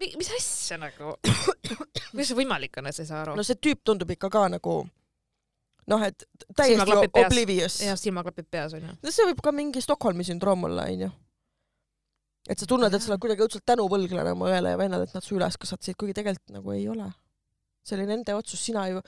mis 0.00 0.30
asja 0.36 0.78
nagu 0.78 1.16
kuidas 1.22 2.28
see 2.28 2.38
võimalik 2.38 2.78
on, 2.78 2.86
et 2.90 2.96
sa 2.96 3.02
ei 3.02 3.10
saa 3.10 3.22
aru? 3.24 3.34
no 3.38 3.46
see 3.46 3.58
tüüp 3.58 3.82
tundub 3.84 4.10
ikka 4.14 4.30
ka 4.30 4.46
nagu 4.54 4.76
noh, 5.90 6.06
et 6.06 6.26
täiesti 6.56 7.10
oblivious. 7.24 7.80
jah, 7.82 7.98
silmaklapid 7.98 8.48
peas 8.50 8.74
onju. 8.78 8.96
no 9.02 9.14
see 9.14 9.28
võib 9.32 9.42
ka 9.44 9.52
mingi 9.52 9.82
Stockholmi 9.82 10.26
sündroom 10.26 10.70
olla, 10.70 10.86
onju. 10.90 11.10
Et 12.48 12.60
sa 12.60 12.68
tunned, 12.68 12.92
et 12.92 13.02
sa 13.02 13.12
oled 13.12 13.22
kuidagi 13.22 13.44
õudselt 13.46 13.64
tänuvõlglane 13.66 14.32
oma 14.36 14.48
õele 14.52 14.74
ja 14.74 14.80
vennale, 14.80 15.08
et 15.08 15.14
nad 15.16 15.24
su 15.24 15.36
üles 15.36 15.56
kasvatasid, 15.60 15.96
kuigi 16.00 16.16
tegelikult 16.16 16.56
nagu 16.58 16.74
ei 16.76 16.88
ole. 16.88 17.10
see 17.84 17.98
oli 17.98 18.06
nende 18.08 18.32
otsus, 18.32 18.62
sina 18.64 18.86
ju, 18.88 19.00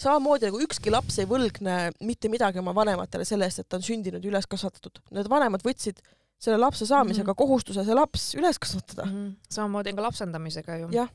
samamoodi 0.00 0.48
nagu 0.48 0.60
ükski 0.64 0.88
laps 0.92 1.18
ei 1.20 1.26
võlgne 1.28 1.90
mitte 2.00 2.30
midagi 2.32 2.62
oma 2.62 2.72
vanematele 2.72 3.26
selle 3.28 3.44
eest, 3.44 3.60
et 3.60 3.68
ta 3.68 3.76
on 3.76 3.84
sündinud 3.84 4.24
ja 4.24 4.30
üles 4.30 4.48
kasvatatud. 4.48 5.02
Need 5.12 5.28
vanemad 5.28 5.60
võtsid 5.66 6.00
selle 6.42 6.58
lapse 6.58 6.86
saamisega 6.86 7.26
mm 7.26 7.32
-hmm. 7.32 7.42
kohustuse 7.42 7.84
see 7.84 7.94
laps 7.94 8.34
üles 8.34 8.58
kasvatada 8.58 9.04
mm. 9.04 9.12
-hmm. 9.12 9.34
samamoodi 9.50 9.90
on 9.90 9.96
ka 9.96 10.02
lapsendamisega 10.02 10.76
ju. 10.76 10.88
jah 10.92 11.08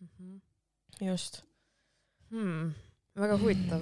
mm 0.00 0.08
-hmm.. 0.18 1.06
just 1.06 1.42
hmm,. 2.30 2.72
väga 3.16 3.38
huvitav. 3.38 3.80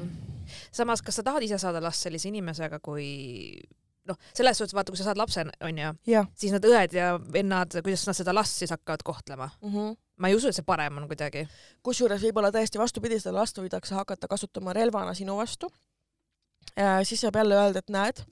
samas, 0.73 1.03
kas 1.03 1.17
sa 1.17 1.23
tahad 1.23 1.43
ise 1.43 1.59
saada 1.59 1.83
last 1.83 2.03
sellise 2.03 2.29
inimesega, 2.29 2.79
kui 2.79 3.61
noh, 4.09 4.19
selles 4.35 4.59
suhtes 4.59 4.77
vaata, 4.77 4.93
kui 4.93 5.01
sa 5.01 5.09
saad 5.09 5.21
lapse, 5.21 5.45
onju, 5.65 5.93
siis 6.39 6.55
need 6.55 6.67
õed 6.69 6.97
ja 6.97 7.13
vennad, 7.33 7.79
kuidas 7.83 8.07
nad 8.09 8.17
seda 8.19 8.35
last 8.37 8.61
siis 8.61 8.73
hakkavad 8.75 9.05
kohtlema 9.07 9.51
mm. 9.51 9.75
-hmm. 9.75 9.97
ma 10.17 10.29
ei 10.29 10.39
usu, 10.39 10.49
et 10.49 10.57
see 10.57 10.67
parem 10.67 10.97
on 10.99 11.07
kuidagi. 11.11 11.47
kusjuures 11.83 12.23
võib-olla 12.23 12.53
täiesti 12.53 12.79
vastupidi, 12.79 13.21
seda 13.21 13.37
last 13.39 13.59
võidakse 13.59 13.95
hakata 13.95 14.29
kasutama 14.29 14.73
relvana 14.73 15.15
sinu 15.15 15.37
vastu. 15.37 15.71
siis 17.03 17.21
saab 17.21 17.37
jälle 17.37 17.55
öelda, 17.55 17.79
et 17.79 17.91
näed, 17.91 18.25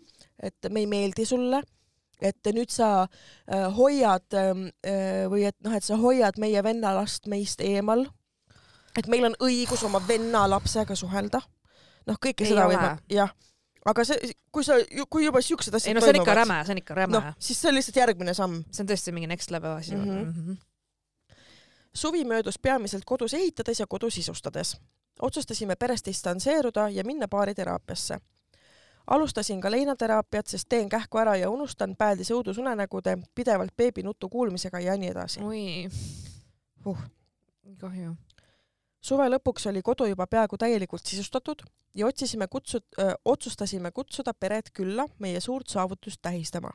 et 0.42 0.70
me 0.70 0.80
ei 0.80 0.86
meeldi 0.86 1.24
sulle, 1.24 1.62
et 2.20 2.52
nüüd 2.52 2.70
sa 2.72 2.90
äh, 3.02 3.66
hoiad 3.76 4.34
äh, 4.34 5.26
või 5.30 5.46
et 5.48 5.56
noh, 5.64 5.74
et 5.76 5.84
sa 5.84 5.96
hoiad 5.96 6.38
meie 6.38 6.62
venna 6.62 6.94
last 6.96 7.26
meist 7.26 7.60
eemal. 7.60 8.06
et 8.96 9.06
meil 9.06 9.24
on 9.24 9.34
õigus 9.40 9.84
oma 9.84 10.00
venna 10.08 10.46
lapsega 10.48 10.94
suhelda. 10.94 11.40
noh, 12.06 12.16
kõike 12.16 12.44
ei 12.44 12.48
seda 12.48 12.68
võib, 12.68 13.02
jah 13.08 13.34
aga 13.86 14.04
see, 14.06 14.32
kui 14.52 14.64
sa, 14.66 14.78
kui 15.10 15.26
juba 15.26 15.42
siuksed 15.44 15.74
asjad 15.78 15.92
ei 15.92 15.96
no 15.96 16.02
see 16.02 16.14
on 16.14 16.20
ikka 16.20 16.34
räme, 16.36 16.58
see 16.66 16.74
on 16.74 16.82
ikka 16.82 16.96
räme 16.98 17.14
no,. 17.16 17.34
siis 17.38 17.60
see 17.60 17.70
on 17.70 17.78
lihtsalt 17.78 18.00
järgmine 18.02 18.34
samm. 18.34 18.62
see 18.70 18.84
on 18.84 18.90
tõesti 18.90 19.14
mingi 19.14 19.30
next 19.30 19.52
level 19.54 19.76
asi 19.78 19.94
mm. 19.94 20.04
-hmm. 20.04 20.24
Mm 20.24 20.54
-hmm. 20.54 21.36
suvi 21.94 22.24
möödus 22.24 22.58
peamiselt 22.58 23.04
kodus 23.04 23.34
ehitades 23.34 23.80
ja 23.80 23.86
kodu 23.86 24.10
sisustades. 24.10 24.76
otsustasime 25.20 25.76
perest 25.76 26.06
distantseeruda 26.06 26.88
ja 26.88 27.04
minna 27.04 27.28
baariteraapiasse. 27.28 28.18
alustasin 29.06 29.60
ka 29.60 29.70
leinateraapiat, 29.70 30.46
sest 30.46 30.68
teen 30.68 30.88
kähku 30.88 31.18
ära 31.18 31.36
ja 31.36 31.50
unustan 31.50 31.96
päädis 31.96 32.30
õudusunenägude, 32.30 33.18
pidevalt 33.34 33.76
beebi 33.76 34.02
nutu 34.02 34.28
kuulmisega 34.28 34.80
ja 34.80 34.96
nii 34.96 35.10
edasi. 35.10 35.40
oi 35.40 35.88
uh.. 36.86 36.98
kahju 37.78 38.16
suve 39.06 39.28
lõpuks 39.30 39.68
oli 39.70 39.82
kodu 39.86 40.08
juba 40.10 40.26
peaaegu 40.26 40.58
täielikult 40.58 41.06
sisustatud 41.06 41.62
ja 41.94 42.06
otsisime 42.06 42.48
kutsu-, 42.50 42.82
otsustasime 43.24 43.92
kutsuda 43.94 44.34
pered 44.34 44.72
külla 44.74 45.06
meie 45.22 45.40
suurt 45.40 45.70
saavutust 45.70 46.22
tähistama. 46.22 46.70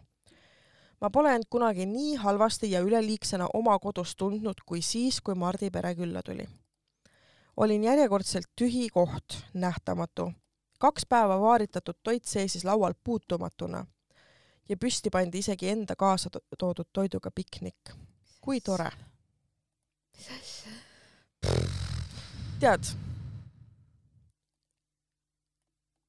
ma 1.01 1.09
pole 1.09 1.33
end 1.35 1.49
kunagi 1.49 1.85
nii 1.85 2.15
halvasti 2.23 2.71
ja 2.71 2.81
üleliigsena 2.85 3.47
oma 3.53 3.79
kodus 3.79 4.15
tundnud 4.15 4.61
kui 4.65 4.81
siis, 4.81 5.21
kui 5.21 5.35
Mardi 5.35 5.71
pere 5.71 5.95
külla 5.95 6.23
tuli. 6.23 6.47
olin 7.57 7.83
järjekordselt 7.83 8.47
tühi 8.55 8.89
koht, 8.89 9.43
nähtamatu. 9.53 10.31
kaks 10.79 11.05
päeva 11.05 11.39
vaaritatud 11.41 11.99
toit 12.03 12.25
seisis 12.25 12.65
laual 12.65 12.93
puutumatuna 13.03 13.85
ja 14.69 14.77
püsti 14.77 15.09
pandi 15.09 15.39
isegi 15.39 15.69
enda 15.69 15.95
kaasa 15.95 16.29
toodud 16.57 16.87
toiduga 16.93 17.31
piknik. 17.31 17.95
kui 18.41 18.61
tore. 18.61 18.91
mis 20.17 20.29
asja? 20.39 21.80
Tead, 22.61 22.93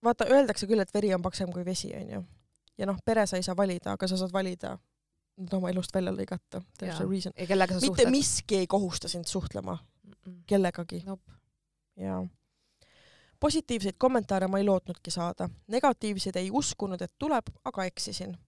vaata, 0.04 0.28
öeldakse 0.30 0.68
küll, 0.68 0.82
et 0.82 0.94
veri 0.94 1.14
on 1.14 1.22
paksem 1.24 1.52
kui 1.52 1.64
vesi, 1.64 1.92
onju. 1.96 2.22
ja 2.78 2.88
noh, 2.88 2.98
pere 3.04 3.26
sa 3.26 3.38
ei 3.40 3.46
saa 3.46 3.56
valida, 3.56 3.96
aga 3.96 4.08
sa 4.08 4.18
saad 4.20 4.32
valida 4.34 4.76
nad 5.40 5.56
oma 5.56 5.70
elust 5.72 5.94
välja 5.94 6.12
lõigata. 6.14 6.62
ja 6.82 6.96
kellega 7.46 7.74
sa 7.74 7.80
mitte 7.80 7.86
suhtled? 7.86 8.10
miski 8.10 8.60
ei 8.62 8.66
kohusta 8.66 9.08
sind 9.08 9.24
suhtlema 9.26 9.78
mm 9.78 10.12
-mm. 10.12 10.42
kellegagi 10.46 11.02
nope.. 11.06 11.32
jaa. 11.96 12.26
positiivseid 13.40 13.96
kommentaare 13.98 14.48
ma 14.48 14.58
ei 14.58 14.64
lootnudki 14.64 15.10
saada, 15.10 15.48
negatiivseid 15.66 16.36
ei 16.36 16.50
uskunud, 16.50 17.00
et 17.00 17.14
tuleb, 17.18 17.44
aga 17.64 17.84
eksisin. 17.84 18.38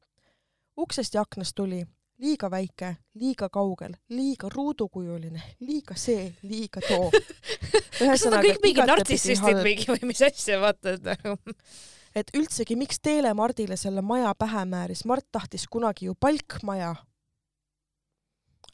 uksest 0.76 1.14
ja 1.14 1.20
aknast 1.20 1.54
tuli, 1.54 1.86
liiga 2.22 2.50
väike, 2.50 2.90
liiga 3.18 3.48
kaugel, 3.52 3.96
liiga 4.14 4.48
ruudukujuline, 4.52 5.42
liiga 5.60 5.96
see, 5.98 6.28
liiga 6.46 6.82
too. 6.84 7.10
kas 7.98 8.26
nad 8.28 8.38
on 8.38 8.44
kõik 8.46 8.62
mingi 8.62 8.86
nartsissistid 8.86 9.62
mingi 9.64 9.88
või 9.90 10.12
mis 10.12 10.22
asja, 10.24 10.60
vaata, 10.62 10.94
et 10.96 11.08
nagu 11.08 11.36
et 12.18 12.30
üldsegi, 12.36 12.76
miks 12.78 13.02
Teele 13.02 13.34
Mardile 13.34 13.78
selle 13.80 14.04
maja 14.06 14.34
pähe 14.38 14.64
määris, 14.70 15.04
Mart 15.08 15.26
tahtis 15.32 15.66
kunagi 15.70 16.08
ju 16.10 16.14
palkmaja. 16.14 16.94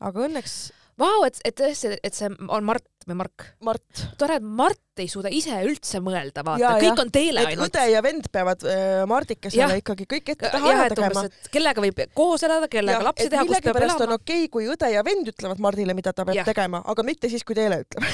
aga 0.00 0.26
õnneks 0.26 0.58
Vau, 1.00 1.24
et, 1.24 1.38
et 1.48 1.56
tõesti, 1.56 1.94
et 2.04 2.16
see 2.16 2.28
on 2.28 2.64
Mart 2.66 2.84
või 3.08 3.16
Mark? 3.16 3.44
Mart. 3.64 4.02
tore, 4.20 4.36
et 4.36 4.44
Mart 4.44 5.00
ei 5.00 5.08
suuda 5.08 5.30
ise 5.32 5.56
üldse 5.64 6.02
mõelda, 6.04 6.44
vaata, 6.44 6.74
kõik 6.82 6.90
ja. 6.90 7.04
on 7.04 7.12
teele 7.14 7.44
ainult. 7.48 7.70
õde 7.70 7.84
ja 7.88 8.02
vend 8.04 8.28
peavad 8.32 8.66
äh, 8.68 9.00
Mardikesele 9.08 9.78
ikkagi 9.80 10.06
kõik 10.10 10.34
ette 10.34 10.50
taha 10.52 10.74
ära 10.74 10.90
tegema. 10.92 11.24
kellega 11.54 11.84
võib 11.86 12.02
koos 12.16 12.44
elada, 12.46 12.68
kellega 12.72 13.00
ja, 13.00 13.06
lapsi 13.08 13.30
teha, 13.32 13.46
kus 13.48 13.64
peab 13.64 13.80
elama. 13.80 14.04
on 14.06 14.14
okei 14.18 14.44
okay,, 14.44 14.52
kui 14.52 14.68
õde 14.68 14.92
ja 14.92 15.04
vend 15.06 15.32
ütlevad 15.32 15.64
Mardile, 15.64 15.96
mida 15.96 16.12
ta 16.12 16.28
peab 16.28 16.42
ja. 16.42 16.44
tegema, 16.48 16.82
aga 16.92 17.06
mitte 17.06 17.32
siis, 17.32 17.46
kui 17.48 17.56
Teele 17.56 17.80
ütleb 17.86 18.04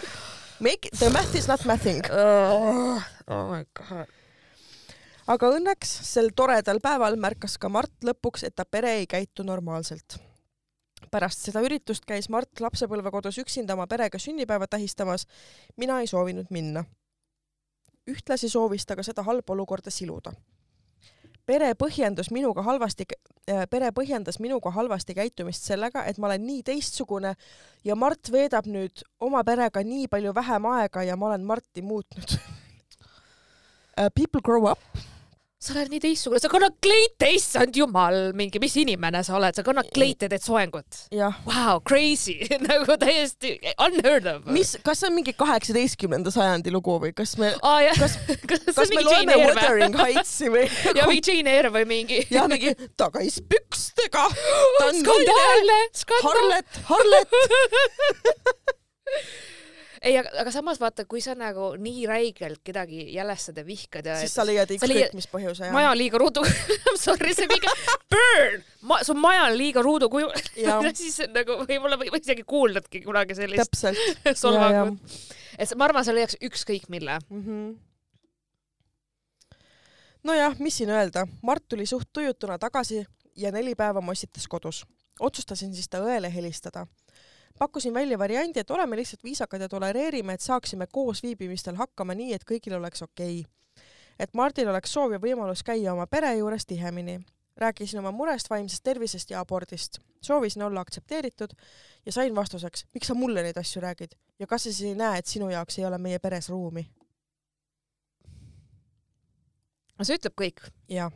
Make, 0.64 0.90
the 0.98 1.10
math 1.14 1.34
is 1.38 1.48
not 1.50 1.62
mathing 1.70 2.02
oh, 2.10 2.98
oh 3.30 3.48
my 3.52 3.62
god 3.78 4.10
aga 5.30 5.54
õnneks 5.56 5.90
sel 6.10 6.34
toredal 6.36 6.82
päeval 6.84 7.16
märkas 7.20 7.56
ka 7.62 7.70
Mart 7.72 7.94
lõpuks, 8.04 8.44
et 8.48 8.58
ta 8.58 8.66
pere 8.66 8.98
ei 9.00 9.06
käitu 9.10 9.46
normaalselt 9.46 10.18
pärast 11.14 11.46
seda 11.46 11.62
üritust 11.64 12.06
käis 12.08 12.28
Mart 12.32 12.60
lapsepõlvekodus 12.64 13.38
üksinda 13.44 13.76
oma 13.76 13.86
perega 13.90 14.18
sünnipäeva 14.18 14.66
tähistamas. 14.70 15.26
mina 15.76 16.00
ei 16.00 16.10
soovinud 16.10 16.50
minna. 16.50 16.84
ühtlasi 18.10 18.48
soovis 18.48 18.86
ta 18.86 18.96
ka 18.96 19.02
seda 19.02 19.22
halba 19.22 19.54
olukorda 19.54 19.90
siluda. 19.90 20.32
pere 21.46 21.72
põhjendas 21.74 22.30
minuga 22.30 22.62
halvasti, 22.62 23.04
äh, 23.50 23.66
pere 23.70 23.90
põhjendas 23.92 24.40
minuga 24.40 24.70
halvasti 24.70 25.14
käitumist 25.14 25.62
sellega, 25.62 26.04
et 26.04 26.18
ma 26.18 26.26
olen 26.26 26.46
nii 26.46 26.62
teistsugune 26.62 27.34
ja 27.84 27.94
Mart 27.94 28.32
veedab 28.32 28.66
nüüd 28.66 29.02
oma 29.20 29.44
perega 29.44 29.82
nii 29.82 30.08
palju 30.08 30.34
vähem 30.34 30.66
aega 30.66 31.02
ja 31.02 31.16
ma 31.16 31.26
olen 31.26 31.44
Marti 31.44 31.82
muutnud 31.82 32.38
uh,. 32.38 34.10
People 34.14 34.40
grow 34.42 34.70
up 34.70 35.13
sa 35.64 35.74
oled 35.74 35.90
nii 35.92 36.00
teistsugune, 36.02 36.40
sa 36.42 36.48
kannad 36.52 36.74
kleite, 36.84 37.28
issand 37.34 37.76
jumal, 37.78 38.16
mingi, 38.36 38.60
mis 38.62 38.74
inimene 38.80 39.22
sa 39.26 39.36
oled, 39.38 39.56
sa 39.56 39.64
kannad 39.66 39.88
kleite, 39.94 40.28
teed 40.30 40.44
soengut. 40.44 41.00
Wow, 41.48 41.80
crazy 41.86 42.36
nagu 42.68 42.96
täiesti 43.00 43.56
unheard 43.82 44.26
of. 44.30 44.44
mis, 44.50 44.74
kas 44.84 45.02
see 45.02 45.10
on 45.10 45.16
mingi 45.18 45.34
kaheksateistkümnenda 45.38 46.32
sajandi 46.34 46.72
lugu 46.74 46.98
või 47.02 47.12
kas 47.16 47.36
me 47.40 47.52
ah,, 47.62 47.80
kas, 47.98 48.18
kas, 48.50 48.60
kas 48.70 48.94
me 48.94 49.02
loeme 49.06 49.38
Wuthering 49.40 49.94
Heightsi 49.98 50.46
või? 50.52 50.66
ja 50.98 51.08
mingi 51.10 51.24
Jane 51.30 51.56
Eyre 51.56 51.70
või 51.74 51.84
mingi. 51.88 52.20
ja 52.34 52.46
mingi 52.50 52.70
tagaispükstega. 53.00 54.24
skandaalne, 55.00 55.80
skandaalne. 56.04 56.62
Harlet, 56.90 56.92
Harlet 56.92 57.28
ei, 60.04 60.16
aga 60.20 60.52
samas 60.52 60.80
vaata, 60.80 61.04
kui 61.08 61.22
sa 61.24 61.34
nagu 61.38 61.70
nii 61.80 62.04
räigelt 62.08 62.60
kedagi 62.66 63.06
jälestad 63.14 63.58
ja 63.60 63.64
vihkad 63.66 64.08
ja 64.10 64.16
siis 64.20 64.34
sa 64.36 64.44
leiad 64.46 64.72
ükskõik 64.76 65.14
mis 65.16 65.28
põhjuse. 65.32 65.70
maja 65.74 65.92
on 65.92 65.98
liiga 65.98 66.20
ruudu 66.20 66.44
sorry, 67.06 67.34
see 67.36 67.48
mingi 67.50 67.72
burn 68.12 68.64
ma,, 68.82 69.00
su 69.06 69.16
maja 69.18 69.46
on 69.48 69.56
liiga 69.58 69.82
ruudu 69.84 70.10
kuju 70.12 70.30
siis 71.00 71.22
nagu 71.32 71.60
võib-olla 71.64 71.98
või, 72.00 72.12
või 72.12 72.22
isegi 72.22 72.44
kuuldadki 72.48 73.04
kunagi 73.06 73.38
sellist 73.38 73.80
solvangut. 74.42 75.16
et 75.58 75.74
ma 75.78 75.88
arvan, 75.88 76.06
sa 76.06 76.16
leiaks 76.16 76.38
ükskõik 76.44 76.88
mille 76.92 77.18
mm. 77.28 77.42
-hmm 77.42 77.74
nojah, 80.24 80.54
mis 80.58 80.76
siin 80.80 80.88
öelda, 80.88 81.26
Mart 81.42 81.66
tuli 81.68 81.84
suht 81.86 82.08
tujutuna 82.12 82.58
tagasi 82.58 83.02
ja 83.36 83.50
neli 83.52 83.74
päeva 83.76 84.00
mossitas 84.00 84.48
kodus. 84.48 84.84
otsustasin 85.20 85.74
siis 85.74 85.88
ta 85.88 86.00
õele 86.00 86.32
helistada 86.34 86.86
pakkusin 87.58 87.94
välja 87.94 88.18
variandi, 88.18 88.60
et 88.60 88.70
oleme 88.70 88.96
lihtsalt 88.96 89.24
viisakad 89.24 89.60
ja 89.60 89.68
tolereerime, 89.68 90.34
et 90.34 90.40
saaksime 90.40 90.86
koosviibimistel 90.92 91.76
hakkama 91.76 92.14
nii, 92.14 92.32
et 92.34 92.44
kõigil 92.50 92.76
oleks 92.78 93.02
okei 93.02 93.40
okay.. 93.40 93.86
et 94.18 94.34
Mardil 94.34 94.68
oleks 94.68 94.92
soov 94.92 95.12
ja 95.12 95.20
võimalus 95.22 95.62
käia 95.62 95.92
oma 95.92 96.06
pere 96.06 96.34
juures 96.36 96.66
tihemini. 96.66 97.20
rääkisin 97.56 97.98
oma 97.98 98.10
murest, 98.10 98.50
vaimsest 98.50 98.82
tervisest 98.82 99.30
ja 99.30 99.40
abordist. 99.40 99.98
soovisin 100.20 100.62
olla 100.62 100.80
aktsepteeritud 100.80 101.52
ja 102.06 102.12
sain 102.12 102.34
vastuseks, 102.34 102.86
miks 102.94 103.06
sa 103.06 103.14
mulle 103.14 103.42
neid 103.42 103.56
asju 103.56 103.82
räägid 103.82 104.14
ja 104.38 104.46
kas 104.46 104.62
sa 104.62 104.72
siis 104.72 104.88
ei 104.88 104.94
näe, 104.94 105.18
et 105.18 105.26
sinu 105.26 105.50
jaoks 105.50 105.78
ei 105.78 105.86
ole 105.86 105.98
meie 105.98 106.18
peres 106.18 106.48
ruumi? 106.48 106.90
no 109.98 110.04
see 110.04 110.16
ütleb 110.18 110.34
kõik. 110.40 110.66
jah 110.88 111.12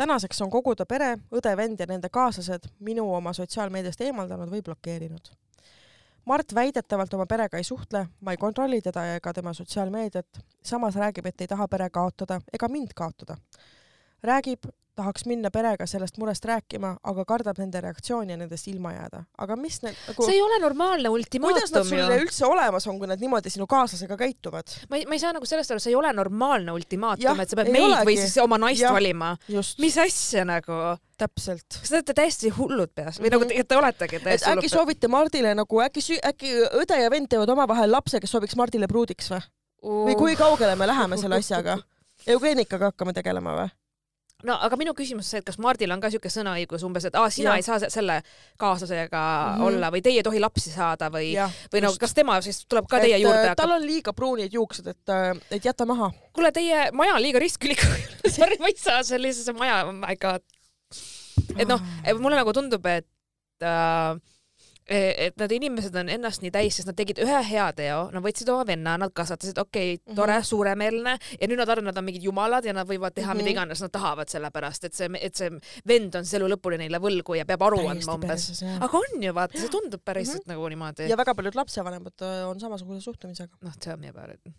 tänaseks 0.00 0.40
on 0.42 0.50
kogu 0.50 0.72
ta 0.76 0.86
pere, 0.88 1.10
õde, 1.36 1.52
vend 1.56 1.80
ja 1.80 1.86
nende 1.88 2.08
kaaslased 2.08 2.70
minu 2.86 3.04
oma 3.12 3.34
sotsiaalmeediast 3.36 4.00
eemaldanud 4.06 4.48
või 4.48 4.62
blokeerinud. 4.64 5.28
Mart 6.30 6.54
väidetavalt 6.56 7.14
oma 7.16 7.26
perega 7.28 7.60
ei 7.60 7.66
suhtle, 7.66 8.06
ma 8.20 8.32
ei 8.32 8.40
kontrolli 8.40 8.80
teda 8.84 9.04
ega 9.16 9.32
tema 9.36 9.52
sotsiaalmeediat, 9.56 10.40
samas 10.64 10.96
räägib, 10.96 11.26
et 11.28 11.44
ei 11.44 11.50
taha 11.52 11.68
pere 11.68 11.90
kaotada 11.90 12.40
ega 12.52 12.68
mind 12.68 12.94
kaotada. 12.96 13.36
räägib, 14.22 14.68
tahaks 15.00 15.26
minna 15.30 15.50
perega 15.54 15.88
sellest 15.90 16.20
murest 16.20 16.46
rääkima, 16.48 16.94
aga 17.12 17.24
kardab 17.28 17.60
nende 17.60 17.82
reaktsiooni 17.84 18.36
ja 18.36 18.38
nendest 18.40 18.68
ilma 18.70 18.94
jääda. 18.94 19.24
aga 19.38 19.56
mis 19.56 19.80
need 19.84 19.98
nagu 20.08 20.28
see 20.28 20.38
ei 20.38 20.42
ole 20.44 20.60
normaalne 20.62 21.12
ultimaatum 21.12 21.56
ju. 21.56 21.60
kuidas 21.60 21.74
nad 21.74 21.88
sul 21.90 22.16
üldse 22.20 22.46
olemas 22.46 22.86
on, 22.90 22.98
kui 23.00 23.10
nad 23.10 23.20
niimoodi 23.22 23.52
sinu 23.52 23.66
kaaslasega 23.70 24.18
käituvad? 24.20 24.76
ma 24.90 25.00
ei, 25.00 25.06
ma 25.08 25.16
ei 25.16 25.22
saa 25.22 25.34
nagu 25.36 25.48
sellest 25.48 25.74
aru, 25.74 25.82
see 25.82 25.94
ei 25.94 26.00
ole 26.00 26.12
normaalne 26.16 26.74
ultimaatum, 26.76 27.44
et 27.44 27.52
sa 27.52 27.60
pead 27.60 27.72
meid 27.74 27.88
olegi. 27.88 28.08
või 28.10 28.18
siis 28.20 28.36
oma 28.42 28.58
naist 28.60 28.84
ja, 28.84 28.92
valima. 28.96 29.36
mis 29.78 29.98
asja 29.98 30.44
nagu? 30.48 30.80
täpselt. 31.20 31.80
kas 31.80 31.90
te 31.90 31.98
olete 31.98 32.16
täiesti 32.16 32.52
hullud 32.56 32.92
peas 32.94 33.18
või 33.20 33.28
mm 33.28 33.34
-hmm. 33.34 33.34
nagu 33.36 33.44
mhm. 33.44 33.68
te 33.68 33.76
oletegi 33.76 34.20
täiesti 34.20 34.48
hullud? 34.48 34.64
äkki 34.64 34.72
soovite 34.72 35.08
Mardile 35.08 35.54
nagu 35.54 35.82
äkki, 35.84 36.20
äkki 36.32 36.54
õde 36.82 37.00
ja 37.02 37.10
vend 37.10 37.28
teevad 37.28 37.48
omavahel 37.56 37.92
lapse, 37.92 38.20
kes 38.20 38.30
sobiks 38.30 38.56
Mardile 38.56 38.88
pruudiks 38.88 39.30
või 39.30 39.42
uh.? 39.82 40.06
või 40.08 40.16
kui 40.16 40.36
kaugele 40.36 40.76
me 40.76 40.86
läheme 40.86 41.16
selle 41.22 41.42
asjaga? 41.42 41.78
eugeenikaga 42.26 42.92
hakkame 42.92 43.12
tegelema 43.16 43.56
või? 43.56 43.68
No 44.46 44.56
aga 44.66 44.78
minu 44.80 44.94
küsimus 44.96 45.30
see, 45.30 45.40
et 45.42 45.46
kas 45.46 45.58
Mardil 45.62 45.92
on 45.94 46.02
ka 46.02 46.10
siuke 46.12 46.30
sõnaõigus 46.32 46.84
umbes, 46.86 47.06
et 47.08 47.16
aa, 47.18 47.30
sina 47.32 47.54
ja. 47.54 47.60
ei 47.60 47.66
saa 47.66 47.90
selle 47.92 48.20
kaaslasega 48.60 49.20
mm 49.20 49.58
-hmm. 49.58 49.66
olla 49.66 49.90
või 49.94 50.02
teie 50.04 50.20
ei 50.20 50.26
tohi 50.26 50.40
lapsi 50.40 50.72
saada 50.72 51.10
või, 51.12 51.32
või 51.72 51.84
no 51.84 51.92
kas 52.00 52.14
tema 52.16 52.40
siis 52.44 52.64
tuleb 52.66 52.88
ka 52.90 52.98
et, 52.98 53.08
teie 53.08 53.18
juurde 53.18 53.42
hakkab? 53.42 53.60
tal 53.62 53.76
on 53.76 53.86
liiga 53.86 54.12
pruunid 54.12 54.52
juuksed, 54.52 54.86
et, 54.86 55.08
äh, 55.08 55.36
et 55.50 55.64
jäta 55.64 55.86
maha. 55.86 56.10
kuule, 56.32 56.52
teie 56.52 56.90
maja 56.92 57.14
on 57.14 57.22
liiga 57.22 57.38
ristkülik 57.38 57.80
sorry, 58.36 58.56
ma 58.60 58.72
ei 58.72 58.76
saa 58.76 59.02
sellisesse 59.02 59.52
maja, 59.52 59.84
oh 59.86 59.92
my 59.92 60.16
god. 60.20 60.42
et 61.56 61.68
noh, 61.68 61.80
mulle 62.18 62.36
nagu 62.36 62.52
tundub, 62.52 62.86
et 62.86 63.08
äh, 63.62 64.20
et 64.90 65.36
need 65.38 65.52
inimesed 65.54 65.94
on 66.00 66.08
ennast 66.10 66.42
nii 66.42 66.50
täis, 66.54 66.76
sest 66.78 66.88
nad 66.90 66.96
tegid 66.98 67.20
ühe 67.22 67.40
hea 67.46 67.66
teo, 67.78 68.00
nad 68.14 68.24
võtsid 68.24 68.48
oma 68.50 68.64
venna, 68.66 68.96
nad 68.98 69.12
kasvatasid, 69.14 69.58
okei 69.62 69.94
okay, 69.94 69.98
mm, 69.98 70.10
-hmm. 70.10 70.18
tore, 70.18 70.38
suuremeelne 70.46 71.14
ja 71.40 71.48
nüüd 71.48 71.60
nad 71.60 71.68
arvavad, 71.68 71.90
nad 71.90 72.00
on 72.00 72.08
mingid 72.08 72.26
jumalad 72.26 72.66
ja 72.66 72.74
nad 72.74 72.88
võivad 72.88 73.14
teha 73.14 73.28
mm 73.28 73.38
-hmm. 73.38 73.42
mida 73.42 73.54
iganes 73.54 73.84
nad 73.84 73.94
tahavad, 73.94 74.28
sellepärast 74.28 74.84
et 74.84 74.94
see, 74.94 75.08
et 75.20 75.34
see 75.34 75.50
vend 75.86 76.14
on 76.14 76.26
siis 76.26 76.40
elu 76.40 76.50
lõpuni 76.54 76.80
neile 76.82 76.98
võlgu 76.98 77.38
ja 77.38 77.46
peab 77.46 77.62
aru 77.62 77.86
andma 77.86 78.18
umbes. 78.18 78.64
aga 78.80 78.98
on 78.98 79.22
ju, 79.22 79.34
vaata, 79.34 79.58
see 79.58 79.68
tundub 79.68 80.02
päriselt 80.04 80.46
mm 80.46 80.50
-hmm. 80.50 80.56
nagu 80.56 80.68
niimoodi. 80.68 81.08
ja 81.08 81.16
väga 81.16 81.34
paljud 81.34 81.54
lapsevanemad 81.54 82.22
äh, 82.22 82.48
on 82.48 82.60
samasuguse 82.60 83.00
suhtumisega. 83.00 83.56
noh, 83.60 83.76
tell 83.78 83.96
me 83.96 84.08
about 84.08 84.34
it 84.34 84.54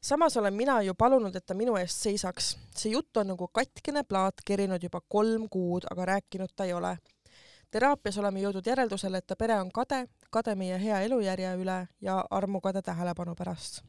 samas 0.00 0.36
olen 0.36 0.54
mina 0.54 0.82
ju 0.82 0.94
palunud, 0.94 1.36
et 1.36 1.46
ta 1.46 1.54
minu 1.54 1.76
eest 1.76 2.02
seisaks. 2.02 2.56
see 2.76 2.92
jutt 2.92 3.16
on 3.16 3.26
nagu 3.26 3.48
katkine 3.48 4.04
plaat 4.04 4.34
kerinud 4.44 4.82
juba 4.82 5.00
kolm 5.08 5.48
kuud, 5.48 5.86
aga 5.90 6.04
rääkinud 6.04 6.52
ta 6.56 6.64
ei 6.64 6.72
ole 6.72 6.98
teraapias 7.70 8.18
oleme 8.18 8.40
jõudnud 8.40 8.66
järeldusele, 8.66 9.18
et 9.18 9.26
ta 9.26 9.36
pere 9.36 9.58
on 9.60 9.70
kade, 9.74 10.06
kade 10.30 10.54
meie 10.54 10.78
hea 10.80 11.00
elujärje 11.06 11.54
üle 11.60 11.78
ja 12.00 12.20
armukade 12.30 12.82
tähelepanu 12.82 13.34
pärast. 13.34 13.82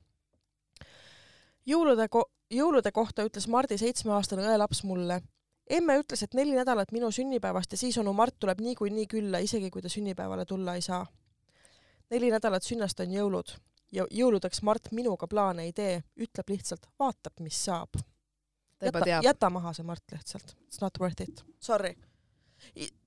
jõulude 1.65 2.07
ko-, 2.09 2.29
jõulude 2.51 2.91
kohta 2.91 3.25
ütles 3.27 3.47
Mardi 3.47 3.77
seitsmeaastane 3.77 4.45
õelaps 4.47 4.83
mulle. 4.83 5.21
emme 5.69 5.99
ütles, 5.99 6.23
et 6.23 6.33
neli 6.33 6.55
nädalat 6.55 6.91
minu 6.91 7.11
sünnipäevast 7.11 7.71
ja 7.71 7.77
siis 7.77 7.97
onu 7.97 8.13
Mart 8.13 8.35
tuleb 8.39 8.59
niikuinii 8.59 9.07
külla, 9.07 9.37
isegi 9.37 9.69
kui 9.69 9.81
ta 9.81 9.89
sünnipäevale 9.89 10.45
tulla 10.45 10.75
ei 10.75 10.81
saa. 10.81 11.05
neli 12.09 12.31
nädalat 12.31 12.63
sünnast 12.63 12.99
on 12.99 13.11
jõulud 13.11 13.55
ja 13.91 14.05
jõuludeks 14.11 14.61
Mart 14.61 14.91
minuga 14.91 15.27
plaane 15.27 15.63
ei 15.63 15.73
tee, 15.73 16.03
ütleb 16.17 16.49
lihtsalt, 16.49 16.87
vaatab, 16.99 17.39
mis 17.39 17.65
saab. 17.65 17.89
jäta, 18.81 19.05
jäta 19.23 19.49
maha 19.49 19.73
see 19.73 19.83
Mart 19.85 20.03
lihtsalt, 20.11 20.55
it's 20.67 20.81
not 20.81 20.99
worth 20.99 21.21
it, 21.21 21.45
sorry 21.59 21.95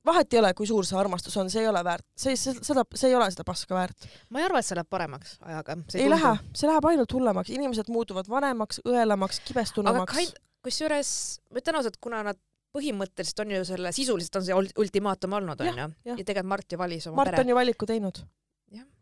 vahet 0.06 0.34
ei 0.34 0.40
ole, 0.40 0.52
kui 0.56 0.68
suur 0.68 0.86
see 0.88 0.98
armastus 0.98 1.36
on, 1.40 1.50
see 1.52 1.62
ei 1.64 1.70
ole 1.70 1.82
väärt, 1.84 2.06
see, 2.18 2.36
seda, 2.38 2.84
see 2.94 3.10
ei 3.10 3.16
ole 3.18 3.28
seda 3.32 3.44
paska 3.46 3.76
väärt. 3.76 4.08
ma 4.30 4.40
ei 4.40 4.48
arva, 4.48 4.62
et 4.62 4.68
see 4.68 4.78
läheb 4.78 4.90
paremaks 4.90 5.36
ajaga. 5.46 5.76
ei, 5.94 6.04
ei 6.04 6.12
lähe, 6.12 6.34
see 6.56 6.70
läheb 6.70 6.90
ainult 6.92 7.16
hullemaks, 7.16 7.52
inimesed 7.54 7.90
muutuvad 7.92 8.30
vanemaks, 8.30 8.82
õelamaks, 8.88 9.42
kibestunumaks. 9.48 10.32
kusjuures 10.64 11.12
ma 11.50 11.62
ütlen 11.62 11.80
ausalt, 11.80 12.00
kuna 12.02 12.24
nad 12.30 12.40
põhimõtteliselt 12.76 13.44
on 13.44 13.56
ju 13.56 13.64
selle, 13.66 13.92
sisuliselt 13.94 14.36
on 14.38 14.46
see 14.46 14.58
ultimaatum 14.78 15.40
olnud, 15.40 15.62
onju, 15.66 15.88
ja 16.06 16.18
tegelikult 16.18 16.52
Mart 16.52 16.72
ju 16.72 16.78
valis 16.78 17.08
oma 17.10 17.20
Mart 17.20 17.32
pere. 17.32 17.40
Mart 17.40 17.46
on 17.46 17.52
ju 17.52 17.58
valiku 17.58 17.88
teinud 17.90 18.22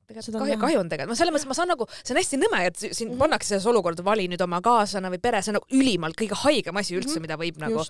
tegelikult 0.09 0.41
kahju, 0.43 0.59
kahju 0.63 0.81
on 0.81 0.91
tegelikult, 0.91 1.13
ma 1.13 1.19
selles 1.19 1.35
mõttes, 1.35 1.49
ma 1.51 1.57
saan 1.59 1.71
nagu, 1.73 1.87
see 2.01 2.15
on 2.15 2.21
hästi 2.21 2.41
nõme, 2.41 2.61
et 2.69 2.79
sind 2.81 2.93
mm 2.93 3.13
-hmm. 3.13 3.21
pannakse 3.23 3.53
selles 3.53 3.67
olukorda, 3.69 4.05
vali 4.05 4.25
nüüd 4.33 4.43
oma 4.45 4.61
kaaslane 4.65 5.11
või 5.13 5.21
pere, 5.23 5.43
see 5.43 5.53
on 5.53 5.59
nagu 5.59 5.79
ülimalt 5.81 6.19
kõige 6.19 6.39
haigem 6.45 6.81
asi 6.81 6.97
üldse 6.97 7.09
mm, 7.09 7.17
-hmm. 7.17 7.27
mida 7.27 7.37
võib 7.37 7.61
nagu, 7.63 7.85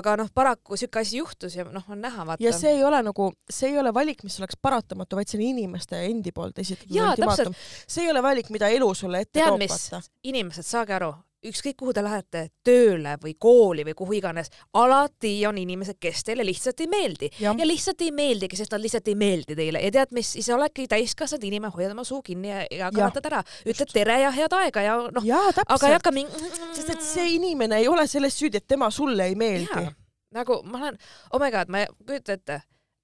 aga 0.00 0.16
noh, 0.22 0.32
paraku 0.34 0.76
siuke 0.80 1.00
asi 1.00 1.20
juhtus 1.20 1.56
ja 1.56 1.64
noh, 1.64 1.84
on 1.88 2.00
näha, 2.00 2.26
vaata. 2.26 2.44
ja 2.44 2.52
see 2.56 2.72
ei 2.78 2.84
ole 2.84 3.02
nagu, 3.02 3.32
see 3.50 3.70
ei 3.70 3.78
ole 3.78 3.94
valik, 3.94 4.24
mis 4.24 4.40
oleks 4.40 4.56
paratamatu, 4.62 5.16
vaid 5.16 5.28
see 5.28 5.38
on 5.38 5.44
inimeste 5.44 6.04
endi 6.04 6.32
poolt 6.32 6.58
esitatud 6.58 6.96
ultimaatum. 6.96 7.54
see 7.86 8.04
ei 8.04 8.10
ole 8.10 8.22
valik, 8.22 8.50
mida 8.50 8.68
elu 8.68 8.94
sulle 8.94 9.20
ette 9.26 9.44
toob, 9.44 9.60
vaata. 9.68 10.02
inimesed, 10.22 10.64
saage 10.64 10.94
aru, 10.94 11.12
ükskõik 11.46 11.76
kuhu 11.78 11.92
te 11.94 12.02
lähete, 12.02 12.42
tööle 12.66 13.14
või 13.22 13.34
kooli 13.38 13.84
või 13.86 13.94
kuhu 13.98 14.16
iganes, 14.18 14.50
alati 14.74 15.32
on 15.46 15.58
inimesed, 15.60 15.98
kes 16.00 16.24
teile 16.26 16.46
lihtsalt 16.46 16.80
ei 16.82 16.88
meeldi 16.90 17.30
ja, 17.38 17.52
ja 17.58 17.66
lihtsalt 17.66 18.02
ei 18.02 18.10
meeldigi, 18.14 18.58
sest 18.58 18.74
nad 18.74 18.82
lihtsalt 18.82 19.08
ei 19.08 19.14
meeldi 19.18 19.56
teile 19.58 19.82
ja 19.84 19.92
tead 19.94 20.14
mis, 20.16 20.32
ise 20.40 20.54
oledki 20.54 20.88
täiskasvanud 20.90 21.46
inimene, 21.46 21.72
hoiad 21.74 21.94
oma 21.94 22.04
suu 22.08 22.22
kinni 22.26 22.50
ja, 22.50 22.64
ja 22.80 22.90
kannatad 22.94 23.30
ära, 23.30 23.44
ütled 23.68 23.94
tere 23.94 24.18
ja 24.24 24.32
head 24.34 24.56
aega 24.58 24.84
ja 24.84 24.96
noh, 25.14 25.30
aga 25.66 25.92
ei 25.92 25.96
hakka 25.98 26.14
mingi. 26.16 26.42
sest 26.76 26.90
et 26.96 27.06
see 27.06 27.30
inimene 27.36 27.78
ei 27.82 27.88
ole 27.88 28.08
selles 28.10 28.38
süüdi, 28.38 28.58
et 28.58 28.66
tema 28.68 28.90
sulle 28.94 29.30
ei 29.30 29.38
meeldi. 29.38 29.86
nagu 30.34 30.60
ma 30.66 30.82
olen, 30.82 30.98
oh 31.32 31.40
my 31.40 31.52
god, 31.54 31.70
ma 31.70 31.84
ei 31.84 31.92
kujuta 32.02 32.34
ette 32.34 32.58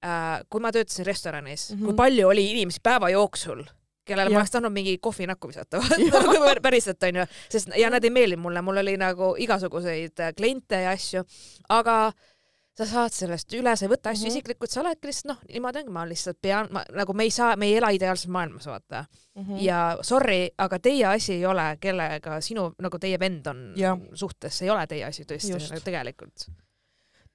äh,, 0.05 0.42
kui 0.51 0.61
ma 0.61 0.75
töötasin 0.75 1.07
restoranis 1.07 1.70
mm, 1.70 1.79
-hmm. 1.79 1.85
kui 1.87 1.94
palju 2.03 2.29
oli 2.29 2.51
inimesi 2.51 2.83
päeva 2.83 3.14
jooksul 3.14 3.62
kellele 4.05 4.31
ja. 4.31 4.37
ma 4.37 4.43
oleks 4.43 4.53
tahtnud 4.55 4.73
mingi 4.73 4.99
kohvinakku 4.99 5.49
visata 5.49 5.81
päriselt 6.67 7.03
onju, 7.03 7.27
sest 7.51 7.75
ja 7.81 7.90
nad 7.90 8.05
ei 8.05 8.12
meeldinud 8.14 8.43
mulle, 8.43 8.62
mul 8.62 8.83
oli 8.85 8.97
nagu 9.01 9.35
igasuguseid 9.38 10.21
äh, 10.21 10.33
kliente 10.37 10.83
ja 10.85 10.95
asju, 10.95 11.25
aga 11.69 11.99
sa 12.75 12.87
saad 12.88 13.14
sellest 13.14 13.55
üle, 13.55 13.75
sa 13.79 13.87
ei 13.87 13.93
võta 13.93 14.11
asju 14.11 14.25
mm 14.25 14.31
-hmm. 14.31 14.37
isiklikult, 14.38 14.71
sa 14.71 14.81
oledki 14.81 15.09
lihtsalt 15.09 15.31
noh, 15.31 15.43
niimoodi 15.49 15.81
ongi, 15.83 15.93
ma 15.95 16.07
lihtsalt 16.09 16.38
pean, 16.43 16.69
ma 16.75 16.83
nagu 16.93 17.14
me 17.14 17.23
ei 17.23 17.31
saa, 17.31 17.57
me 17.57 17.67
ei 17.67 17.77
ela 17.77 17.90
ideaalses 17.95 18.29
maailmas, 18.29 18.67
vaata 18.67 19.05
mm. 19.35 19.45
-hmm. 19.45 19.62
ja 19.62 19.99
sorry, 20.03 20.51
aga 20.59 20.79
teie 20.79 21.07
asi 21.07 21.33
ei 21.33 21.47
ole, 21.47 21.77
kellega 21.81 22.40
sinu, 22.40 22.73
nagu 22.79 22.99
teie 22.99 23.19
vend 23.19 23.47
on 23.47 23.73
ja. 23.77 23.97
suhtes, 24.14 24.59
see 24.59 24.67
ei 24.67 24.71
ole 24.71 24.87
teie 24.87 25.05
asi 25.05 25.23
tõesti 25.23 25.55
nagu 25.55 25.81
tegelikult. 25.85 26.47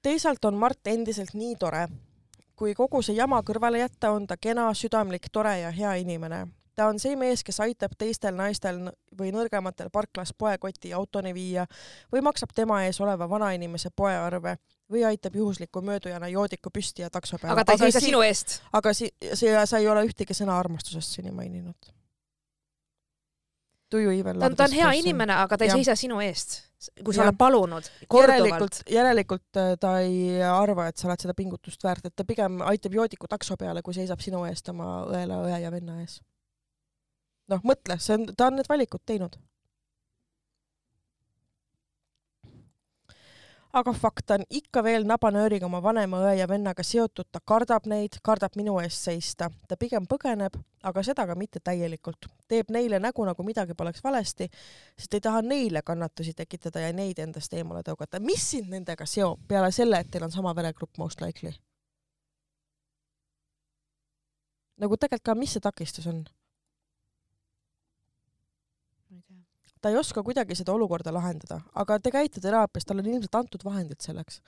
teisalt 0.02 0.44
on 0.44 0.54
Mart 0.54 0.86
endiselt 0.86 1.34
nii 1.34 1.56
tore. 1.56 1.88
kui 2.56 2.74
kogu 2.74 3.02
see 3.02 3.16
jama 3.16 3.40
kõrvale 3.40 3.78
jätta, 3.78 4.10
on 4.10 4.26
ta 4.26 4.36
kena, 4.36 4.74
südamlik, 4.74 5.26
tore 5.32 5.58
ja 5.58 5.70
hea 5.70 5.94
inimene 5.94 6.46
ta 6.76 6.86
on 6.90 6.98
see 7.02 7.16
mees, 7.18 7.44
kes 7.46 7.60
aitab 7.64 7.94
teistel 7.98 8.34
naistel 8.36 8.80
või 9.18 9.32
nõrgematel 9.34 9.90
parklas 9.92 10.32
poekoti 10.38 10.92
autoni 10.96 11.32
viia 11.36 11.66
või 12.12 12.22
maksab 12.24 12.54
tema 12.54 12.82
ees 12.86 13.00
oleva 13.00 13.28
vanainimese 13.30 13.90
poearve 13.96 14.56
või 14.90 15.04
aitab 15.06 15.36
juhusliku 15.36 15.82
möödujana 15.86 16.28
joodiku 16.28 16.70
püsti 16.74 17.02
ja 17.04 17.10
takso 17.10 17.38
peale. 17.38 17.52
aga 17.54 17.64
ta 17.64 17.76
ei 17.76 17.84
seisa 17.86 18.00
si 18.00 18.10
sinu 18.10 18.22
eest. 18.26 18.60
aga 18.72 18.94
si-, 18.94 19.12
see, 19.34 19.54
sa 19.66 19.78
ei 19.78 19.88
ole 19.88 20.04
ühtegi 20.08 20.36
sõna 20.36 20.58
armastusest 20.58 21.20
seni 21.20 21.34
maininud. 21.34 21.92
Do 23.90 23.98
you 23.98 24.12
even 24.14 24.38
love 24.38 24.54
ta 24.54 24.68
on 24.68 24.74
hea 24.74 24.86
person? 24.86 25.04
inimene, 25.04 25.34
aga 25.34 25.58
ta 25.58 25.66
ei 25.66 25.72
ja. 25.72 25.78
seisa 25.78 25.96
sinu 25.98 26.20
eest, 26.22 26.60
kui 27.02 27.14
sa 27.14 27.24
oled 27.24 27.38
palunud 27.38 27.86
korduvalt. 28.08 28.82
järelikult 28.90 29.58
äh, 29.58 29.72
ta 29.80 29.96
ei 30.04 30.42
arva, 30.46 30.86
et 30.90 30.98
sa 30.98 31.10
oled 31.10 31.26
seda 31.26 31.34
pingutust 31.34 31.82
väärt, 31.84 32.06
et 32.06 32.14
ta 32.16 32.26
pigem 32.26 32.62
aitab 32.70 32.94
joodiku 32.94 33.30
takso 33.30 33.58
peale, 33.58 33.82
kui 33.82 33.94
seisab 33.94 34.22
sinu 34.22 34.44
eest 34.46 34.70
oma 34.70 35.00
õela, 35.10 35.42
õe 35.46 35.62
ja 35.64 35.74
venna 35.74 35.98
ees 36.04 36.20
noh, 37.50 37.62
mõtle, 37.66 37.98
see 38.00 38.16
on, 38.18 38.28
ta 38.36 38.50
on 38.50 38.60
need 38.60 38.70
valikud 38.70 39.02
teinud. 39.06 39.38
aga 43.72 43.92
fakt, 43.94 44.30
on 44.34 44.42
ikka 44.50 44.82
veel 44.82 45.04
nabanööriga 45.06 45.66
oma 45.68 45.78
vanema 45.82 46.18
õe 46.24 46.32
ja 46.40 46.46
vennaga 46.50 46.82
seotud, 46.82 47.28
ta 47.30 47.38
kardab 47.46 47.86
neid, 47.86 48.16
kardab 48.26 48.56
minu 48.58 48.74
eest 48.82 49.06
seista, 49.06 49.46
ta 49.68 49.76
pigem 49.78 50.08
põgeneb, 50.10 50.56
aga 50.82 51.04
seda 51.06 51.26
ka 51.26 51.36
mitte 51.38 51.62
täielikult. 51.62 52.26
teeb 52.48 52.70
neile 52.74 52.98
nägu, 52.98 53.24
nagu 53.24 53.42
midagi 53.46 53.74
poleks 53.78 54.02
valesti, 54.02 54.48
sest 54.98 55.14
ei 55.14 55.20
taha 55.20 55.42
neile 55.42 55.82
kannatusi 55.86 56.34
tekitada 56.34 56.80
ja 56.80 56.92
neid 56.92 57.18
endast 57.18 57.54
eemale 57.54 57.82
tõugata. 57.86 58.20
mis 58.20 58.50
sind 58.50 58.70
nendega 58.74 59.06
seob 59.06 59.38
peale 59.48 59.70
selle, 59.72 60.00
et 60.00 60.10
teil 60.10 60.24
on 60.24 60.32
sama 60.32 60.54
veregrupp 60.54 60.98
most 60.98 61.20
likely? 61.20 61.54
nagu 64.80 64.96
tegelikult 64.96 65.24
ka, 65.24 65.34
mis 65.34 65.52
see 65.52 65.60
takistus 65.60 66.06
on? 66.06 66.24
Ta 69.80 69.88
ei 69.88 69.96
oska 69.96 70.22
kuidagi 70.22 70.56
seda 70.58 70.72
olukorda 70.72 71.12
lahendada, 71.14 71.60
aga 71.74 71.98
te 72.00 72.12
käite 72.14 72.40
teraapias, 72.40 72.86
talle 72.86 73.04
on 73.04 73.12
ilmselt 73.14 73.38
antud 73.40 73.64
vahendid 73.64 74.00
selleks. 74.04 74.40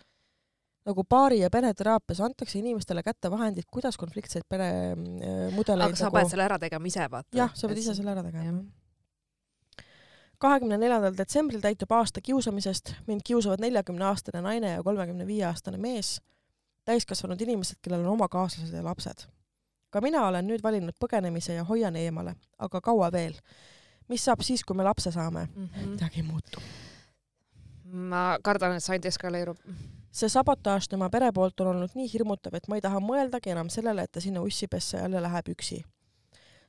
nagu 0.85 1.05
paari- 1.05 1.39
ja 1.39 1.51
pereteraapias 1.51 2.21
antakse 2.21 2.59
inimestele 2.59 3.03
kätte 3.03 3.31
vahendid, 3.31 3.65
kuidas 3.71 3.97
konfliktseid 3.97 4.43
peremudeleid 4.49 5.93
aga 5.93 5.97
sa 5.97 6.09
nagu... 6.09 6.17
pead 6.17 6.31
selle 6.31 6.45
ära 6.45 6.59
tegema 6.59 6.87
ise, 6.87 7.07
vaata. 7.11 7.37
jah, 7.39 7.53
sa 7.55 7.69
pead 7.69 7.79
ise 7.79 7.95
selle 7.95 8.11
ära 8.11 8.25
tegema. 8.27 8.65
kahekümne 10.39 10.79
neljandal 10.79 11.15
detsembril 11.17 11.63
täitub 11.63 11.93
aasta 11.93 12.21
kiusamisest, 12.21 12.97
mind 13.07 13.23
kiusavad 13.25 13.63
neljakümne-aastane 13.63 14.43
naine 14.43 14.75
ja 14.77 14.83
kolmekümne 14.83 15.27
viie 15.27 15.47
aastane 15.47 15.79
mees, 15.79 16.17
täiskasvanud 16.85 17.41
inimesed, 17.41 17.79
kellel 17.83 18.03
on 18.03 18.17
oma 18.17 18.29
kaaslased 18.29 18.75
ja 18.75 18.85
lapsed. 18.85 19.29
ka 19.91 20.01
mina 20.01 20.27
olen 20.27 20.47
nüüd 20.49 20.63
valinud 20.65 20.97
põgenemise 20.99 21.55
ja 21.55 21.65
hoian 21.65 21.97
eemale, 21.97 22.35
aga 22.59 22.81
kaua 22.81 23.13
veel 23.13 23.39
mis 24.13 24.25
saab 24.29 24.45
siis, 24.45 24.65
kui 24.65 24.77
me 24.77 24.85
lapse 24.87 25.13
saame 25.13 25.47
mm? 25.47 25.69
-hmm. 25.69 25.89
midagi 25.95 26.21
ei 26.21 26.27
muutu. 26.29 26.61
ma 27.85 28.39
kardan, 28.43 28.77
et 28.77 28.85
see 28.85 28.95
ainult 28.95 29.09
eskaleerub. 29.11 29.59
see 30.13 30.29
sabotaaž 30.29 30.89
tema 30.89 31.11
pere 31.11 31.33
poolt 31.33 31.61
on 31.61 31.73
olnud 31.73 31.97
nii 31.99 32.13
hirmutav, 32.13 32.55
et 32.55 32.69
ma 32.69 32.77
ei 32.77 32.85
taha 32.85 33.01
mõeldagi 33.01 33.53
enam 33.57 33.69
sellele, 33.73 34.03
et 34.03 34.13
ta 34.13 34.21
sinna 34.21 34.41
ussipesse 34.41 34.99
jälle 34.99 35.23
läheb 35.23 35.49
üksi. 35.55 35.83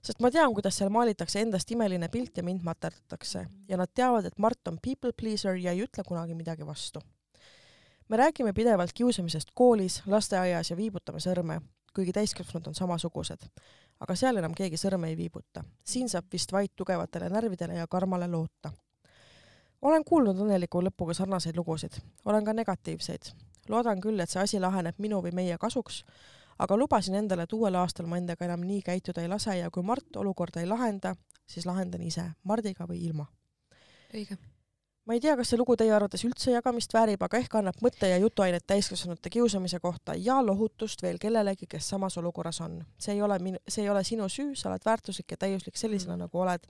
sest 0.01 0.19
ma 0.19 0.31
tean, 0.31 0.53
kuidas 0.53 0.77
seal 0.77 0.89
maalitakse 0.89 1.41
endast 1.41 1.71
imeline 1.71 2.07
pilt 2.07 2.37
ja 2.37 2.43
mind 2.43 2.63
materdatakse 2.63 3.45
ja 3.67 3.77
nad 3.77 3.91
teavad, 3.95 4.25
et 4.25 4.39
Mart 4.39 4.67
on 4.67 4.79
people 4.87 5.13
pleaser 5.13 5.55
ja 5.55 5.71
ei 5.71 5.83
ütle 5.83 6.03
kunagi 6.07 6.35
midagi 6.35 6.65
vastu. 6.65 6.99
me 8.09 8.17
räägime 8.17 8.53
pidevalt 8.53 8.93
kiusamisest 8.93 9.51
koolis, 9.53 10.01
lasteaias 10.05 10.69
ja 10.69 10.77
viibutame 10.77 11.19
sõrme, 11.19 11.61
kuigi 11.95 12.13
täiskasvanud 12.13 12.67
on 12.67 12.75
samasugused. 12.75 13.49
aga 13.99 14.15
seal 14.15 14.37
enam 14.37 14.53
keegi 14.53 14.77
sõrme 14.77 15.07
ei 15.07 15.17
viibuta. 15.17 15.63
siin 15.83 16.09
saab 16.09 16.25
vist 16.31 16.51
vaid 16.51 16.75
tugevatele 16.75 17.29
närvidele 17.29 17.73
ja 17.73 17.87
karmale 17.87 18.27
loota 18.27 18.71
olen 19.83 20.05
kuulnud 20.05 20.39
õnneliku 20.39 20.81
lõpuga 20.83 21.15
sarnaseid 21.17 21.57
lugusid, 21.57 21.99
olen 22.25 22.45
ka 22.45 22.53
negatiivseid. 22.53 23.33
loodan 23.69 24.01
küll, 24.01 24.19
et 24.19 24.29
see 24.29 24.41
asi 24.41 24.59
laheneb 24.59 24.97
minu 24.99 25.21
või 25.23 25.31
meie 25.31 25.57
kasuks, 25.57 26.03
aga 26.59 26.77
lubasin 26.77 27.15
endale, 27.15 27.43
et 27.43 27.53
uuel 27.53 27.75
aastal 27.79 28.07
ma 28.07 28.17
endaga 28.17 28.45
enam 28.45 28.63
nii 28.63 28.81
käituda 28.81 29.21
ei 29.21 29.31
lase 29.31 29.57
ja 29.57 29.69
kui 29.71 29.83
Mart 29.83 30.15
olukorda 30.15 30.61
ei 30.61 30.67
lahenda, 30.67 31.15
siis 31.47 31.65
lahendan 31.65 32.01
ise, 32.01 32.31
Mardiga 32.43 32.87
või 32.87 33.03
ilma. 33.03 33.27
õige. 34.13 34.37
Ma 35.05 35.13
ei 35.13 35.19
tea, 35.19 35.35
kas 35.35 35.51
see 35.51 35.59
lugu 35.59 35.75
teie 35.79 35.91
arvates 35.95 36.23
üldse 36.27 36.53
jagamist 36.53 36.93
väärib, 36.95 37.23
aga 37.25 37.39
ehk 37.41 37.55
annab 37.59 37.79
mõtte 37.83 38.07
ja 38.07 38.17
jutuainet 38.23 38.65
täiskasvanute 38.67 39.31
kiusamise 39.33 39.79
kohta 39.83 40.15
ja 40.15 40.39
lohutust 40.45 41.03
veel 41.03 41.19
kellelegi, 41.19 41.67
kes 41.69 41.89
samas 41.95 42.17
olukorras 42.21 42.61
on. 42.63 42.83
see 42.99 43.15
ei 43.17 43.21
ole 43.21 43.39
min-, 43.39 43.59
see 43.67 43.83
ei 43.83 43.89
ole 43.89 44.03
sinu 44.03 44.29
süü, 44.29 44.55
sa 44.55 44.69
oled 44.69 44.85
väärtuslik 44.85 45.35
ja 45.35 45.37
täiuslik 45.37 45.77
sellisena, 45.79 46.17
nagu 46.17 46.39
oled 46.39 46.69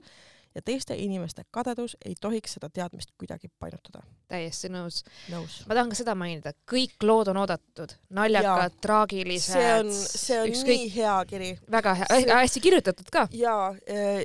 ja 0.54 0.62
teiste 0.62 0.96
inimeste 0.96 1.42
kadedus 1.50 1.96
ei 2.04 2.14
tohiks 2.20 2.56
seda 2.56 2.68
teadmist 2.70 3.10
kuidagi 3.18 3.50
painutada. 3.58 4.02
täiesti 4.28 4.68
nõus. 4.72 5.02
nõus. 5.32 5.60
ma 5.68 5.74
tahan 5.74 5.90
ka 5.92 5.98
seda 5.98 6.14
mainida, 6.18 6.54
kõik 6.70 7.02
lood 7.02 7.30
on 7.32 7.40
oodatud, 7.42 7.94
naljakad, 8.14 8.76
traagilised. 8.84 9.52
see 9.52 9.72
on, 9.80 9.92
see 9.92 10.40
on 10.40 10.52
ükskõik... 10.52 10.84
nii 10.84 10.92
hea 10.96 11.16
kiri. 11.30 11.50
väga 11.76 11.94
hea 12.00 12.10
see..., 12.12 12.30
hästi 12.32 12.64
kirjutatud 12.68 13.10
ka. 13.12 13.26
ja, 13.34 13.56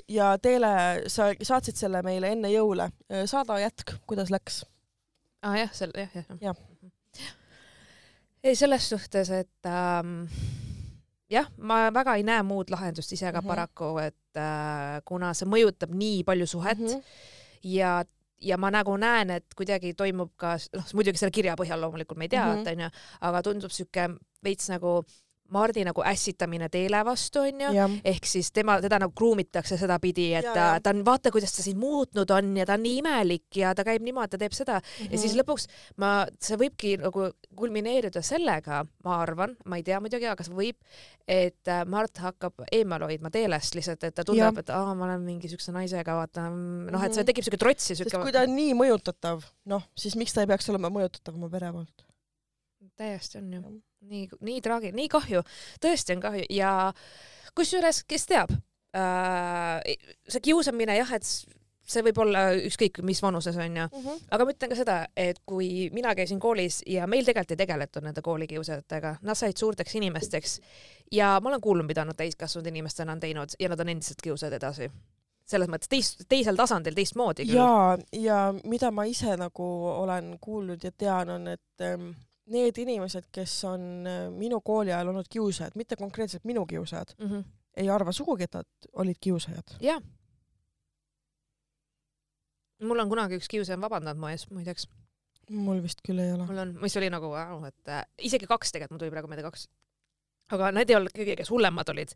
ja 0.08 0.32
Teele, 0.42 0.74
sa 1.08 1.32
saatsid 1.42 1.80
selle 1.80 2.04
meile 2.06 2.34
enne 2.36 2.52
jõule, 2.54 2.92
saada 3.30 3.60
jätk, 3.64 3.98
kuidas 4.10 4.34
läks? 4.34 4.64
aa 5.42 5.52
ah, 5.52 5.60
jah, 5.64 5.74
selle 5.74 6.06
jah, 6.06 6.16
jah. 6.20 6.40
jah. 6.52 7.28
ei, 8.44 8.56
selles 8.56 8.90
suhtes, 8.90 9.30
et 9.30 9.70
ähm, 9.70 10.26
jah, 11.30 11.50
ma 11.58 11.90
väga 11.94 12.16
ei 12.18 12.24
näe 12.28 12.44
muud 12.44 12.72
lahendust 12.74 13.12
ise 13.14 13.32
ka 13.32 13.42
mm 13.42 13.44
-hmm. 13.44 13.48
paraku, 13.48 13.98
et 13.98 14.38
äh, 14.38 15.02
kuna 15.06 15.34
see 15.34 15.48
mõjutab 15.50 15.94
nii 15.94 16.24
palju 16.24 16.48
suhet 16.48 16.80
mm 16.80 16.88
-hmm. 16.88 17.04
ja 17.64 18.06
ja 18.42 18.58
ma 18.58 18.72
nagu 18.72 18.98
näen, 18.98 19.30
et 19.30 19.46
kuidagi 19.56 19.94
toimub 19.94 20.32
ka, 20.38 20.58
noh, 20.74 20.86
muidugi 20.94 21.18
selle 21.18 21.32
kirja 21.32 21.56
põhjal 21.60 21.82
loomulikult 21.82 22.18
me 22.18 22.26
ei 22.26 22.30
tea 22.30 22.46
mm, 22.46 22.64
-hmm. 22.64 22.72
onju, 22.72 22.90
aga 23.22 23.42
tundub 23.44 23.72
sihuke 23.72 24.10
veits 24.44 24.70
nagu 24.70 25.04
Mardi 25.54 25.84
nagu 25.88 26.04
ässitamine 26.06 26.70
Teele 26.70 27.02
vastu 27.06 27.43
onju, 27.45 27.72
ehk 28.06 28.28
siis 28.30 28.52
tema, 28.56 28.78
teda 28.82 29.00
nagu 29.04 29.14
kruumitakse 29.18 29.78
sedapidi, 29.80 30.30
et 30.38 30.47
ja, 30.47 30.54
ta, 30.54 30.66
ta 30.84 30.93
on, 30.93 31.04
vaata, 31.06 31.32
kuidas 31.34 31.54
ta 31.56 31.66
siin 31.66 31.80
muutnud 31.80 32.30
on 32.36 32.52
ja 32.58 32.66
ta 32.70 32.78
on 32.78 32.84
nii 32.86 33.00
imelik 33.02 33.60
ja 33.62 33.74
ta 33.78 33.86
käib 33.88 34.04
niimoodi, 34.06 34.34
ta 34.36 34.41
teeb 34.41 34.56
seda 34.58 34.80
mm 34.80 34.86
-hmm. 34.89 35.12
ja 35.12 35.18
siis 35.18 35.34
mhm. 35.34 35.41
lõpuks 35.41 35.68
ma, 35.97 36.12
see 36.41 36.58
võibki 36.58 36.95
nagu 37.02 37.30
kulmineeruda 37.56 38.22
sellega, 38.26 38.84
ma 39.04 39.22
arvan, 39.22 39.56
ma 39.66 39.80
ei 39.80 39.84
tea 39.84 40.00
muidugi, 40.00 40.28
aga 40.30 40.43
see 40.43 40.56
võib, 40.56 40.78
et 41.28 41.68
äh, 41.68 41.86
Mart 41.86 42.18
hakkab 42.18 42.66
eemal 42.72 43.08
hoidma 43.08 43.30
Teelest 43.30 43.76
lihtsalt, 43.76 44.04
et 44.04 44.16
ta 44.16 44.24
tunneb, 44.24 44.58
et 44.58 44.70
aa, 44.70 44.93
ma 44.95 45.06
olen 45.06 45.22
mingi 45.22 45.50
siukse 45.50 45.72
naisega, 45.72 46.16
vaata, 46.16 46.50
noh, 46.50 47.04
et 47.04 47.14
see 47.14 47.24
mhm. 47.24 47.32
tekib 47.32 47.43
siuke 47.43 47.58
trots 47.58 47.89
ja 47.89 47.95
siuke. 47.95 48.10
sest 48.10 48.24
kui 48.24 48.32
ta 48.32 48.45
on 48.45 48.56
nii 48.56 48.74
mõjutatav, 48.74 49.43
noh, 49.66 49.89
siis 49.97 50.16
miks 50.16 50.34
ta 50.34 50.45
ei 50.45 50.47
peaks 50.47 50.70
olema 50.70 50.89
mõjutatav 50.93 51.36
oma 51.36 51.50
pere 51.50 51.72
poolt? 51.74 52.06
täiesti 53.00 53.38
on 53.38 53.54
ju 53.54 53.62
nii, 54.08 54.28
nii 54.45 54.62
traagiline, 54.64 54.97
nii 55.02 55.12
kahju, 55.12 55.43
tõesti 55.84 56.16
on 56.16 56.24
kahju. 56.24 56.47
Ja 56.54 56.74
kusjuures, 57.58 58.04
kes 58.10 58.28
teab 58.30 58.54
äh,, 58.95 59.95
see 60.30 60.43
kiusamine 60.50 60.97
jah, 61.00 61.16
et 61.18 61.28
see 61.89 62.06
võib 62.06 62.20
olla 62.22 62.43
ükskõik 62.54 63.02
mis 63.06 63.22
vanuses 63.24 63.58
onju 63.58 63.88
mm, 63.88 64.02
-hmm. 64.04 64.26
aga 64.36 64.45
ma 64.45 64.54
ütlen 64.54 64.72
ka 64.72 64.78
seda, 64.78 64.97
et 65.18 65.39
kui 65.45 65.89
mina 65.93 66.14
käisin 66.16 66.39
koolis 66.39 66.84
ja 66.88 67.08
meil 67.08 67.26
tegelikult 67.26 67.56
ei 67.56 67.64
tegeletud 67.64 68.06
nende 68.06 68.22
koolikiusajatega, 68.22 69.16
nad 69.22 69.38
said 69.38 69.58
suurteks 69.58 69.95
inimesteks. 69.95 70.60
Ja 71.12 71.39
ma 71.41 71.50
olen 71.50 71.62
kuulnud, 71.62 71.88
mida 71.89 72.06
nad 72.06 72.18
täiskasvanud 72.18 72.68
inimestena 72.68 73.12
on 73.18 73.20
teinud 73.20 73.56
ja 73.60 73.70
nad 73.70 73.80
on 73.80 73.89
endiselt 73.89 74.22
kiusajad 74.22 74.54
edasi. 74.54 74.91
Selles 75.50 75.70
mõttes 75.70 75.89
teist, 75.89 76.28
teisel 76.30 76.56
tasandil 76.56 76.93
teistmoodi 76.93 77.47
ja, 77.50 77.97
ja 78.14 78.54
mida 78.64 78.91
ma 78.91 79.08
ise 79.10 79.34
nagu 79.38 79.70
olen 79.89 80.36
kuulnud 80.41 80.84
ja 80.84 80.91
tean, 80.91 81.30
on, 81.30 81.47
et 81.47 81.82
ähm, 81.82 82.12
need 82.54 82.78
inimesed, 82.82 83.30
kes 83.36 83.56
on 83.70 84.08
äh, 84.10 84.22
minu 84.34 84.62
kooli 84.66 84.93
ajal 84.93 85.12
olnud 85.14 85.30
kiusajad, 85.32 85.76
mitte 85.80 85.97
konkreetselt 86.00 86.45
minu 86.50 86.66
kiusajad 86.70 87.16
mm, 87.18 87.28
-hmm. 87.28 87.43
ei 87.78 87.89
arva 87.89 88.12
sugugi, 88.16 88.47
et 88.50 88.54
nad 88.60 88.89
olid 88.93 89.20
kiusajad. 89.22 89.76
jah. 89.82 90.02
mul 92.84 93.00
on 93.00 93.10
kunagi 93.10 93.38
üks 93.39 93.47
kiusaja 93.52 93.82
vabandanud 93.82 94.22
mu 94.22 94.32
ees, 94.32 94.47
muideks. 94.50 94.88
mul 95.50 95.84
vist 95.84 96.02
küll 96.06 96.20
ei 96.20 96.34
ole. 96.34 96.45
mul 96.47 96.64
on, 96.66 96.78
mis 96.82 96.97
oli 96.97 97.10
nagu 97.10 97.34
wow,, 97.34 97.66
et 97.68 97.88
äh, 97.88 98.06
isegi 98.18 98.47
kaks 98.47 98.72
tegelikult, 98.72 98.97
mul 98.97 99.06
tuli 99.06 99.16
praegu 99.16 99.32
meelde 99.32 99.47
kaks 99.50 99.68
aga 100.56 100.72
need 100.76 100.89
ei 100.89 100.97
olnud 100.97 101.14
kõige, 101.16 101.36
kes 101.39 101.52
hullemad 101.54 101.89
olid. 101.93 102.14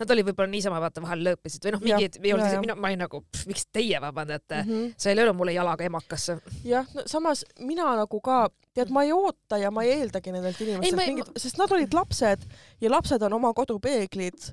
Nad 0.00 0.14
olid 0.14 0.28
võib-olla 0.28 0.52
niisama 0.52 0.80
vaata 0.82 1.02
vahel 1.04 1.24
lööpisid 1.30 1.66
või 1.66 1.74
noh, 1.74 1.84
mingid 1.84 2.18
ei 2.22 2.34
olnud, 2.36 2.56
mina, 2.64 2.76
ma 2.76 2.90
olin 2.90 3.04
nagu, 3.06 3.22
miks 3.50 3.66
teie 3.72 4.00
vabandate 4.02 4.62
mm, 4.62 4.70
-hmm. 4.70 4.94
sa 4.96 5.10
ei 5.10 5.18
löönud 5.18 5.38
mulle 5.38 5.54
jalaga 5.56 5.84
emakasse. 5.88 6.38
jah 6.64 6.88
no,, 6.94 7.06
samas 7.06 7.44
mina 7.58 7.88
nagu 8.02 8.20
ka, 8.20 8.40
tead, 8.74 8.92
ma 8.94 9.04
ei 9.04 9.12
oota 9.16 9.58
ja 9.58 9.70
ma 9.70 9.84
ei 9.86 10.00
eeldagi 10.00 10.32
nendelt 10.32 10.60
inimestelt 10.60 11.06
mingit, 11.06 11.32
sest 11.36 11.60
nad 11.60 11.72
olid 11.72 11.94
lapsed 11.94 12.44
ja 12.80 12.90
lapsed 12.90 13.22
on 13.22 13.38
oma 13.40 13.52
kodu 13.56 13.78
peeglid 13.80 14.52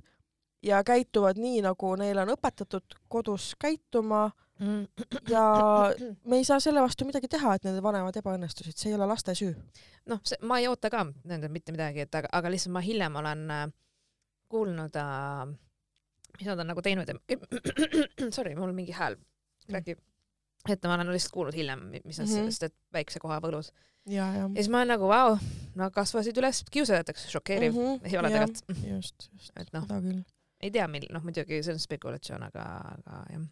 ja 0.63 0.84
käituvad 0.84 1.38
nii, 1.38 1.61
nagu 1.65 1.95
neile 1.99 2.23
on 2.25 2.34
õpetatud 2.36 2.97
kodus 3.07 3.53
käituma. 3.59 4.30
Ja 5.30 5.43
me 6.30 6.39
ei 6.39 6.45
saa 6.45 6.60
selle 6.64 6.82
vastu 6.82 7.05
midagi 7.05 7.30
teha, 7.32 7.55
et 7.55 7.68
nende 7.68 7.84
vanemad 7.84 8.18
ebaõnnestusid, 8.22 8.78
see 8.78 8.91
ei 8.91 8.97
ole 8.97 9.08
laste 9.10 9.36
süü. 9.38 9.53
noh, 10.10 10.22
ma 10.49 10.60
ei 10.62 10.68
oota 10.72 10.89
ka 10.93 11.05
nendelt 11.24 11.53
mitte 11.53 11.76
midagi, 11.76 12.05
et 12.08 12.20
aga, 12.20 12.32
aga 12.34 12.51
lihtsalt 12.53 12.74
ma 12.74 12.84
hiljem 12.84 13.20
olen 13.22 13.47
äh, 13.53 13.66
kuulnud 14.51 14.95
äh,, 15.01 15.43
mis 16.38 16.49
nad 16.49 16.64
on 16.64 16.72
nagu 16.74 16.84
teinud 16.86 17.10
ja 17.10 17.18
sorry, 18.38 18.55
mul 18.55 18.74
mingi 18.78 18.95
hääl 18.97 19.20
räägib 19.70 19.99
mm.. 19.99 20.72
et 20.74 20.88
ma 20.89 20.95
olen 20.97 21.14
lihtsalt 21.14 21.36
kuulnud 21.36 21.58
hiljem, 21.58 21.86
mis 21.91 22.18
nad 22.18 22.26
mm 22.26 22.32
-hmm. 22.32 22.34
sellest, 22.34 22.64
et 22.64 22.76
väikse 22.93 23.20
koha 23.20 23.39
võlus. 23.43 23.74
ja, 24.05 24.32
ja. 24.34 24.49
siis 24.55 24.70
ma 24.70 24.82
olen 24.82 24.95
nagu 24.95 25.12
vau 25.12 25.36
wow,, 25.36 25.45
nad 25.76 25.93
kasvasid 25.93 26.38
üles 26.38 26.64
kiusajateks, 26.72 27.30
šokeeriv 27.30 27.74
mm, 27.74 27.86
-hmm. 27.86 28.10
ei 28.10 28.18
ole 28.18 28.34
tegelikult. 28.34 28.89
just, 28.95 29.30
just. 29.34 29.74
noh, 29.74 29.86
ei 30.60 30.72
tea, 30.72 30.88
mil-, 30.88 31.12
noh 31.14 31.24
muidugi 31.24 31.62
see 31.64 31.74
on 31.74 31.80
spekulatsioon, 31.80 32.43
aga, 32.49 32.66
aga 32.97 33.24
jah 33.30 33.45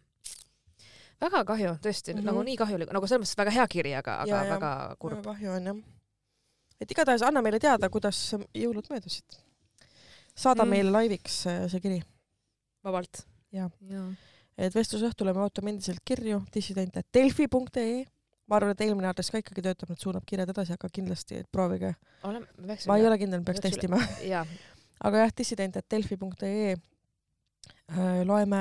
väga 1.22 1.42
kahju, 1.48 1.74
tõesti 1.82 2.12
mm, 2.12 2.20
-hmm. 2.20 2.30
nagu 2.30 2.44
nii 2.46 2.56
kahjulik, 2.60 2.92
nagu 2.92 3.08
selles 3.08 3.24
mõttes 3.24 3.40
väga 3.40 3.54
hea 3.56 3.66
kiri, 3.72 3.92
aga, 3.98 4.20
aga 4.24 4.32
ja, 4.32 4.42
väga 4.54 4.72
kurb. 5.02 5.22
kahju 5.24 5.52
on 5.56 5.70
jah. 5.70 5.76
et 6.80 6.90
igatahes 6.90 7.22
anna 7.22 7.42
meile 7.42 7.60
teada, 7.62 7.90
kuidas 7.90 8.20
jõulud 8.54 8.90
möödusid. 8.90 9.38
saada 10.34 10.64
mm. 10.64 10.70
meile 10.70 10.90
laiviks 10.90 11.42
see 11.46 11.80
kiri. 11.80 12.02
vabalt. 12.84 13.24
jah 13.52 13.70
ja. 13.80 13.96
ja.. 13.96 14.04
et 14.58 14.74
vestlusõhtule 14.74 15.34
me 15.34 15.46
ootame 15.46 15.74
endiselt 15.74 16.04
kirju 16.04 16.42
dissident.delfi.ee 16.54 18.04
ma 18.46 18.56
arvan, 18.60 18.70
et 18.70 18.80
eelmine 18.80 19.08
aadress 19.08 19.32
ka 19.34 19.40
ikkagi 19.42 19.62
töötab, 19.62 19.88
nad 19.90 19.98
suunab 19.98 20.22
kirjad 20.26 20.50
edasi, 20.52 20.76
aga 20.76 20.88
kindlasti 20.88 21.42
proovige. 21.50 21.96
ma 22.86 22.98
ei 22.98 23.06
ole 23.06 23.18
kindel, 23.18 23.42
peaks 23.42 23.60
testima. 23.60 23.98
aga 25.06 25.24
jah, 25.24 25.32
dissident.delfi.ee 25.34 26.76
Äh, 26.76 26.95
loeme, 28.26 28.60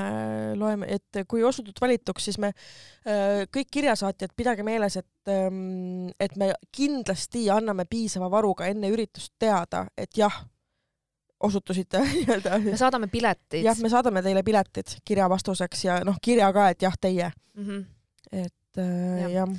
loeme, 0.55 0.88
et 0.89 1.23
kui 1.28 1.43
osutud 1.43 1.80
valituks, 1.82 2.28
siis 2.28 2.38
me 2.38 2.51
äh, 2.51 3.45
kõik 3.49 3.71
kirjasaatjad, 3.73 4.34
pidage 4.38 4.63
meeles, 4.63 4.99
et, 5.01 5.32
ähm, 5.34 6.11
et 6.21 6.36
me 6.38 6.51
kindlasti 6.76 7.47
anname 7.49 7.88
piisava 7.89 8.30
varuga 8.30 8.69
enne 8.69 8.91
üritust 8.93 9.34
teada, 9.41 9.88
et 9.97 10.13
jah, 10.17 10.43
osutusite 11.39 12.03
nii-öelda. 12.05 12.59
me 12.59 12.78
saadame 12.78 13.09
piletid. 13.11 13.63
jah, 13.65 13.82
me 13.82 13.89
saadame 13.89 14.21
teile 14.26 14.43
piletid 14.45 14.99
kirja 15.05 15.30
vastuseks 15.30 15.84
ja 15.88 15.97
noh, 16.05 16.21
kirja 16.21 16.51
ka, 16.53 16.69
et 16.73 16.86
jah, 16.86 16.95
teie 17.01 17.32
mm. 17.55 17.65
-hmm. 17.65 17.84
et 18.32 18.78
äh, 18.78 19.19
jah 19.23 19.36
ja.. 19.39 19.49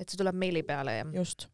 et 0.00 0.08
see 0.08 0.20
tuleb 0.20 0.36
meili 0.36 0.62
peale 0.62 0.96
ja. 0.96 1.08
just. 1.14 1.48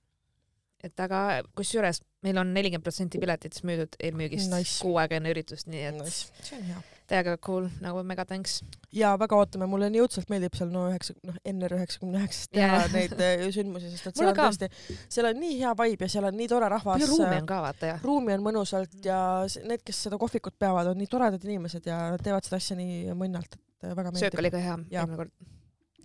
et 0.83 1.01
aga 1.01 1.43
kusjuures 1.55 2.03
meil 2.23 2.39
on 2.39 2.55
nelikümmend 2.55 2.85
protsenti 2.85 3.19
piletitest 3.19 3.65
müüdud 3.65 3.99
eelmüügist 4.03 4.51
nice. 4.53 4.83
kuu 4.83 4.97
aega 4.99 5.17
enne 5.17 5.31
üritust, 5.31 5.67
nii 5.67 5.85
et 5.91 6.01
nice. 6.03 6.33
see 6.43 6.59
on 6.59 6.71
hea 6.73 6.83
täiega 7.09 7.37
cool, 7.45 7.69
nagu 7.83 8.03
mega 8.07 8.25
thanks. 8.29 8.59
ja 8.95 9.15
väga 9.21 9.37
ootame, 9.41 9.69
mulle 9.71 9.91
nii 9.93 10.03
õudselt 10.05 10.31
meeldib 10.33 10.57
seal 10.59 10.73
no 10.73 10.87
üheksa, 10.91 11.15
noh 11.29 11.37
enne 11.49 11.71
üheksakümne 11.79 12.23
üheksast 12.23 12.53
teha 12.55 12.81
yeah. 12.83 12.89
neid 12.95 13.15
äh, 13.17 13.45
sündmusi, 13.55 13.93
sest 13.93 14.11
et 14.11 14.21
seal 14.21 14.33
on 14.33 14.39
tõesti, 14.39 14.71
seal 15.17 15.31
on 15.31 15.41
nii 15.43 15.61
hea 15.61 15.75
vibe 15.83 16.09
ja 16.09 16.15
seal 16.17 16.29
on 16.31 16.37
nii 16.39 16.51
tore 16.51 16.73
rahvas. 16.73 17.07
ruumi 17.13 17.37
on 17.43 17.49
ka 17.49 17.61
vaata 17.65 17.93
jah. 17.95 18.03
ruumi 18.05 18.35
on 18.37 18.45
mõnusalt 18.49 18.99
ja 19.05 19.21
need, 19.69 19.85
kes 19.87 20.05
seda 20.09 20.21
kohvikut 20.21 20.59
peavad, 20.61 20.93
on 20.93 21.01
nii 21.01 21.11
toredad 21.11 21.49
inimesed 21.49 21.89
ja 21.89 22.03
nad 22.15 22.25
teevad 22.25 22.49
seda 22.49 22.61
asja 22.61 22.77
nii 22.79 23.17
mõnnalt, 23.19 23.57
et 23.57 23.89
äh, 23.89 23.95
väga 23.95 24.13
meeldib. 24.13 24.27
söök 24.27 24.45
oli 24.45 24.53
ka 24.55 24.67
hea 24.67 24.77
eelmine 24.91 25.23
kord. 25.23 25.35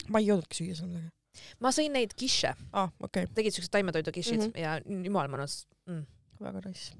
ma 0.10 0.24
ei 0.24 0.32
jõudnudki 0.32 0.64
süüa 0.64 0.80
seal 0.80 0.92
midagi 0.94 1.12
ma 1.64 1.72
sõin 1.74 1.94
neid 1.96 2.14
kiše 2.18 2.54
ah,, 2.72 2.92
okei 3.00 3.26
okay., 3.26 3.34
tegid 3.40 3.56
siuksed 3.56 3.74
taimetoidu 3.74 4.14
kishid 4.14 4.40
mm 4.40 4.52
-hmm. 4.52 4.60
ja 4.60 4.78
jumala 5.08 5.32
mõnus 5.32 5.64
mm.. 5.90 6.06
väga 6.44 6.62
nice. 6.68 6.94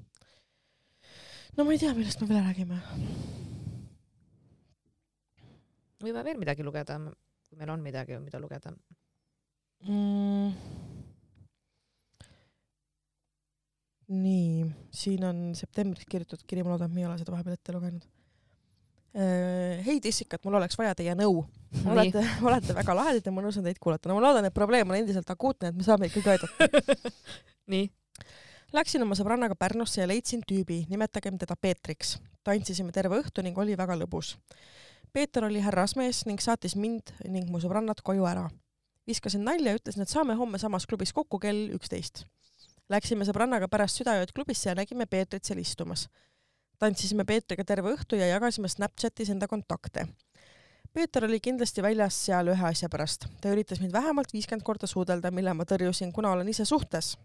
no 1.56 1.64
ma 1.64 1.72
ei 1.72 1.78
tea, 1.78 1.94
millest 1.94 2.20
me 2.20 2.28
veel 2.28 2.44
räägime. 2.48 2.80
Võime 6.04 6.24
veel 6.26 6.40
midagi 6.40 6.66
lugeda, 6.66 6.98
kui 7.48 7.60
meil 7.60 7.72
on 7.74 7.84
midagi, 7.84 8.18
mida 8.22 8.40
lugeda 8.42 8.72
mm.. 9.88 10.52
nii, 14.14 14.66
siin 14.92 15.24
on 15.24 15.46
septembris 15.56 16.06
kirjutatud 16.08 16.44
kiri, 16.48 16.64
ma 16.64 16.74
loodan, 16.74 16.90
et 16.90 16.94
me 16.96 17.04
ei 17.04 17.08
ole 17.08 17.18
seda 17.20 17.34
vahepeal 17.34 17.56
ette 17.56 17.74
lugenud. 17.74 18.06
Äh, 19.14 19.84
hei 19.86 20.00
tissikad, 20.02 20.42
mul 20.44 20.58
oleks 20.58 20.78
vaja 20.78 20.94
teie 20.98 21.14
nõu. 21.14 21.44
olete, 21.86 22.22
olete 22.42 22.74
väga 22.74 22.96
lahedad 22.98 23.26
ja 23.26 23.32
mõnus 23.34 23.58
on 23.60 23.66
teid 23.66 23.78
kuulata. 23.82 24.08
no 24.10 24.16
ma 24.18 24.24
loodan, 24.26 24.48
et 24.48 24.54
probleem 24.54 24.90
on 24.90 24.98
endiselt 24.98 25.30
akuutne, 25.30 25.70
et 25.70 25.76
me 25.78 25.86
saame 25.86 26.10
ikkagi 26.10 26.34
aidata 26.34 26.68
nii. 27.72 27.86
Läksin 28.74 29.04
oma 29.04 29.14
sõbrannaga 29.14 29.54
Pärnusse 29.54 30.00
ja 30.00 30.08
leidsin 30.10 30.42
tüübi, 30.42 30.80
nimetagem 30.90 31.38
teda 31.38 31.54
Peetriks. 31.54 32.16
tantsisime 32.44 32.92
terve 32.92 33.20
õhtu 33.22 33.42
ning 33.46 33.58
oli 33.58 33.76
väga 33.78 33.94
lõbus. 34.00 34.34
Peeter 35.14 35.44
oli 35.46 35.60
härrasmees 35.62 36.24
ning 36.26 36.42
saatis 36.42 36.74
mind 36.76 37.14
ning 37.24 37.46
mu 37.50 37.60
sõbrannad 37.62 38.02
koju 38.02 38.26
ära. 38.26 38.50
viskasin 39.06 39.44
nalja 39.44 39.70
ja 39.70 39.78
ütlesin, 39.78 40.02
et 40.02 40.08
saame 40.08 40.34
homme 40.34 40.58
samas 40.58 40.86
klubis 40.86 41.12
kokku 41.12 41.38
kell 41.38 41.70
üksteist 41.76 42.24
Läksime 42.92 43.24
sõbrannaga 43.24 43.64
pärast 43.72 43.96
südaööd 43.96 44.32
klubisse 44.36 44.68
ja 44.68 44.74
nägime 44.76 45.06
Peetrit 45.08 45.44
seal 45.44 45.60
istumas. 45.62 46.08
tantsisime 46.78 47.24
Peetriga 47.24 47.64
terve 47.64 47.94
õhtu 47.94 48.18
ja 48.18 48.26
jagasime 48.26 48.68
Snapchatis 48.68 49.30
enda 49.30 49.48
kontakte. 49.48 50.06
Peeter 50.92 51.24
oli 51.24 51.40
kindlasti 51.40 51.82
väljas 51.82 52.18
seal 52.26 52.50
ühe 52.52 52.66
asja 52.68 52.88
pärast. 52.88 53.26
ta 53.40 53.48
üritas 53.48 53.80
mind 53.80 53.92
vähemalt 53.92 54.32
viiskümmend 54.32 54.62
korda 54.62 54.86
suudelda, 54.86 55.30
mille 55.30 55.54
ma 55.54 55.64
tõrjusin, 55.64 56.12
kuna 56.12 56.32
olen 56.32 56.48
ise 56.48 56.64
suhtes. 56.64 57.16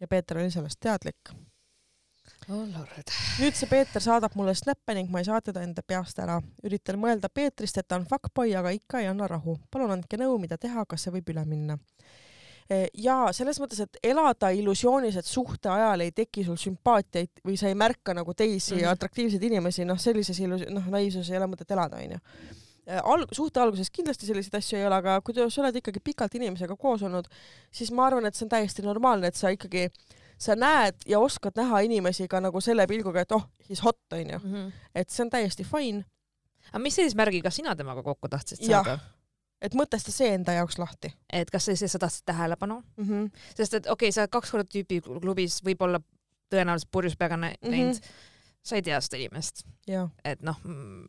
ja 0.00 0.08
Peeter 0.08 0.38
oli 0.38 0.50
sellest 0.50 0.80
teadlik. 0.80 1.30
Oh 2.48 2.64
lord. 2.64 3.14
nüüd 3.40 3.56
see 3.58 3.70
Peeter 3.70 4.02
saadab 4.02 4.36
mulle 4.38 4.54
snappe 4.54 4.94
ning 4.94 5.10
ma 5.10 5.22
ei 5.22 5.28
saa 5.28 5.40
teda 5.40 5.62
enda 5.66 5.82
peast 5.82 6.18
ära. 6.22 6.40
üritan 6.64 7.00
mõelda 7.00 7.28
Peetrist, 7.32 7.78
et 7.78 7.88
ta 7.88 8.00
on 8.00 8.06
fuckboy, 8.06 8.54
aga 8.56 8.74
ikka 8.76 9.00
ei 9.00 9.10
anna 9.10 9.28
rahu. 9.30 9.58
palun 9.70 9.96
andke 9.98 10.20
nõu, 10.20 10.38
mida 10.38 10.58
teha, 10.58 10.84
kas 10.84 11.06
see 11.06 11.16
võib 11.18 11.34
üle 11.34 11.44
minna 11.44 11.78
Eh, 12.66 12.88
ja 12.98 13.28
selles 13.36 13.60
mõttes, 13.62 13.78
et 13.84 13.98
elada 14.10 14.48
illusioonis, 14.50 15.14
et 15.20 15.28
suhte 15.28 15.70
ajal 15.70 16.02
ei 16.02 16.10
teki 16.14 16.42
sul 16.48 16.56
sümpaatiaid 16.58 17.44
või 17.46 17.54
sa 17.60 17.70
ei 17.70 17.76
märka 17.78 18.14
nagu 18.16 18.34
teisi 18.34 18.74
mm 18.74 18.80
-hmm. 18.80 18.94
atraktiivseid 18.96 19.42
inimesi, 19.46 19.84
noh, 19.86 19.98
sellises 20.02 20.40
illus-, 20.42 20.66
noh, 20.74 20.88
naiivsuses 20.90 21.30
ei 21.30 21.38
ole 21.38 21.46
mõtet 21.52 21.70
elada, 21.70 22.00
onju. 22.02 22.18
Eh, 22.86 22.98
alg-, 22.98 23.30
suhte 23.32 23.62
alguses 23.62 23.90
kindlasti 23.90 24.26
selliseid 24.26 24.58
asju 24.58 24.80
ei 24.80 24.86
ole, 24.86 24.98
aga 24.98 25.20
kui 25.20 25.34
sa 25.34 25.62
oled 25.62 25.78
ikkagi 25.78 26.02
pikalt 26.02 26.34
inimesega 26.34 26.76
koos 26.76 27.02
olnud, 27.06 27.30
siis 27.70 27.92
ma 27.92 28.06
arvan, 28.06 28.26
et 28.26 28.34
see 28.34 28.46
on 28.46 28.50
täiesti 28.50 28.82
normaalne, 28.82 29.30
et 29.30 29.38
sa 29.38 29.54
ikkagi, 29.54 29.86
sa 30.38 30.56
näed 30.56 31.06
ja 31.08 31.20
oskad 31.20 31.56
näha 31.56 31.80
inimesi 31.86 32.28
ka 32.28 32.40
nagu 32.44 32.60
selle 32.60 32.86
pilguga, 32.86 33.24
et 33.24 33.32
oh, 33.32 33.46
he 33.68 33.72
is 33.76 33.82
hot, 33.84 34.00
onju. 34.12 34.38
Mhm. 34.38 34.72
et 34.94 35.10
see 35.10 35.24
on 35.24 35.30
täiesti 35.30 35.64
fine. 35.64 36.04
aga 36.72 36.82
mis 36.82 36.96
sellise 36.98 37.16
märgiga 37.16 37.50
sina 37.50 37.76
temaga 37.76 38.02
kokku 38.02 38.28
tahtsid 38.28 38.64
saada? 38.66 38.98
et 39.62 39.74
mõtesta 39.74 40.12
see 40.12 40.34
enda 40.34 40.52
jaoks 40.58 40.78
lahti. 40.78 41.12
et 41.32 41.50
kas 41.50 41.68
sa, 41.68 41.76
sa 41.76 41.98
tahtsid 41.98 42.26
tähelepanu 42.26 42.82
mm? 42.96 43.04
-hmm. 43.08 43.30
sest 43.56 43.74
et 43.74 43.86
okei 43.86 44.08
okay,, 44.08 44.12
sa 44.12 44.24
oled 44.24 44.34
kaks 44.36 44.50
korda 44.50 44.68
tüüpi 44.74 45.00
klubis 45.04 45.62
võib-olla 45.64 46.00
tõenäoliselt 46.52 46.90
purjus 46.90 47.16
peaga 47.16 47.36
näinud 47.36 47.70
mm 47.70 47.92
-hmm., 47.92 48.34
sa 48.62 48.76
ei 48.76 48.82
tea 48.82 49.00
seda 49.00 49.16
inimest. 49.16 49.64
et 50.24 50.42
noh, 50.42 50.58
mm, 50.64 51.06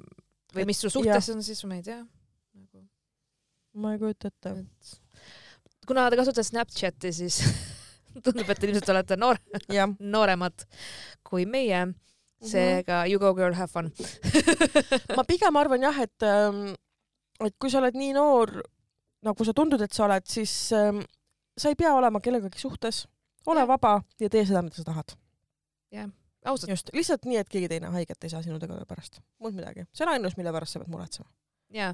või 0.55 0.61
et, 0.61 0.67
mis 0.67 0.81
su 0.81 0.89
suhtes 0.89 1.27
ja. 1.27 1.35
on, 1.35 1.43
siis 1.43 1.63
ma 1.65 1.75
ei 1.75 1.83
tea 1.83 2.05
nagu.... 2.53 2.85
ma 3.73 3.93
ei 3.93 3.99
kujuta 3.99 4.27
ette. 4.27 4.55
kuna 5.87 6.09
ta 6.09 6.15
kasutas 6.15 6.47
Snapchati, 6.47 7.13
siis 7.13 7.41
tundub, 8.25 8.49
et 8.49 8.67
ilmselt 8.67 8.91
olete 8.95 9.19
noor 9.19 9.39
nooremad 10.15 10.67
kui 11.27 11.45
meie 11.45 11.85
mhm. 11.85 11.95
seega 12.51 13.05
you 13.09 13.19
go 13.21 13.33
girl, 13.37 13.55
have 13.57 13.71
fun 13.71 13.91
ma 15.17 15.25
pigem 15.27 15.59
arvan 15.59 15.87
jah, 15.89 16.03
et 16.05 16.27
ähm, 16.27 16.75
et 17.45 17.55
kui 17.61 17.71
sa 17.71 17.81
oled 17.81 17.97
nii 17.97 18.13
noor, 18.17 18.53
nagu 19.25 19.45
sa 19.45 19.53
tundud, 19.57 19.81
et 19.83 19.93
sa 19.93 20.05
oled, 20.07 20.25
siis 20.29 20.53
ähm, 20.75 21.03
sa 21.57 21.71
ei 21.71 21.77
pea 21.79 21.93
olema 21.95 22.21
kellegagi 22.23 22.61
suhtes, 22.61 23.05
ole 23.47 23.63
ja. 23.63 23.69
vaba 23.69 23.97
ja 24.21 24.29
tee 24.29 24.45
seda, 24.45 24.63
mida 24.65 24.79
sa 24.79 24.87
tahad. 24.87 25.13
jah, 25.93 26.09
ausalt. 26.45 26.71
just, 26.73 26.89
lihtsalt 26.97 27.27
nii, 27.29 27.41
et 27.41 27.51
keegi 27.51 27.69
teine 27.71 27.91
haiget 27.93 28.23
ei 28.23 28.33
saa 28.33 28.43
sinu 28.45 28.59
tegude 28.61 28.85
pärast, 28.89 29.21
muud 29.43 29.57
midagi. 29.57 29.85
see 29.93 30.07
on 30.07 30.15
ainus, 30.15 30.37
mille 30.39 30.53
pärast 30.55 30.75
sa 30.75 30.81
pead 30.81 30.93
muretsema. 30.93 31.29
jaa, 31.75 31.93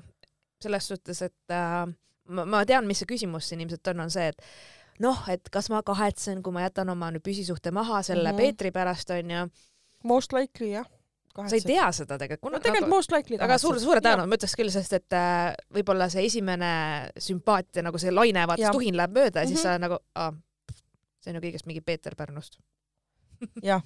selles 0.63 0.88
suhtes, 0.93 1.21
et 1.28 1.55
äh, 1.55 1.84
ma, 2.30 2.47
ma 2.55 2.63
tean, 2.69 2.88
mis 2.88 3.03
see 3.03 3.09
küsimus 3.09 3.51
siin 3.51 3.63
ilmselt 3.63 3.93
on, 3.93 4.05
on 4.05 4.13
see, 4.13 4.32
et 4.32 4.47
noh, 4.99 5.23
et 5.29 5.49
kas 5.49 5.69
ma 5.69 5.83
kahetsen, 5.83 6.43
kui 6.43 6.53
ma 6.53 6.65
jätan 6.67 6.89
oma 6.89 7.11
nüüd 7.11 7.23
püsisuhte 7.25 7.71
maha 7.71 8.03
selle 8.03 8.31
mm 8.31 8.37
-hmm. 8.37 8.41
Peetri 8.41 8.71
pärast, 8.71 9.09
onju. 9.09 9.47
Most 10.03 10.33
likely 10.33 10.73
jah 10.73 10.89
sa 11.33 11.55
ei 11.55 11.61
tea 11.65 11.91
seda 11.91 12.17
tegelikult. 12.17 12.53
no 12.53 12.59
tegelikult 12.59 12.85
nagu, 12.85 12.95
most 12.95 13.11
likely 13.11 13.39
aga 13.41 13.57
suur, 13.57 13.79
suure 13.81 14.01
tõenäosusega 14.05 14.29
ma 14.29 14.37
ütleks 14.37 14.55
küll, 14.59 14.69
sest 14.69 14.93
et 14.93 15.15
äh, 15.17 15.55
võib-olla 15.73 16.09
see 16.13 16.25
esimene 16.25 16.73
sümpaatia 17.17 17.81
nagu 17.81 17.97
see 17.97 18.13
laine, 18.13 18.45
vaata 18.47 18.67
see 18.67 18.75
tuhin 18.77 18.97
läheb 18.97 19.15
mööda 19.17 19.41
ja 19.41 19.45
mm 19.45 19.49
-hmm. 19.49 19.55
siis 19.55 19.61
sa 19.61 19.77
nagu, 19.81 19.97
see 21.23 21.33
on 21.33 21.39
ju 21.39 21.41
kõigest 21.47 21.65
mingi 21.65 21.81
Peeter 21.81 22.15
Pärnust. 22.15 22.59
jah 23.69 23.81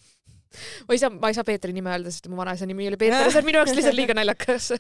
ma 0.87 0.95
ei 0.95 0.99
saa, 0.99 1.09
ma 1.09 1.31
ei 1.31 1.33
saa 1.33 1.47
Peetri 1.47 1.73
nime 1.73 1.91
öelda, 1.91 2.11
sest 2.11 2.27
mu 2.27 2.37
vanaisa 2.37 2.65
nimi 2.65 2.87
oli 2.87 2.97
Peeter 2.97 3.23
ja 3.25 3.31
see 3.31 3.39
on 3.43 3.47
minu 3.47 3.61
jaoks 3.61 3.75
lihtsalt 3.75 3.95
liiga 3.95 4.13
naljakas 4.17 4.71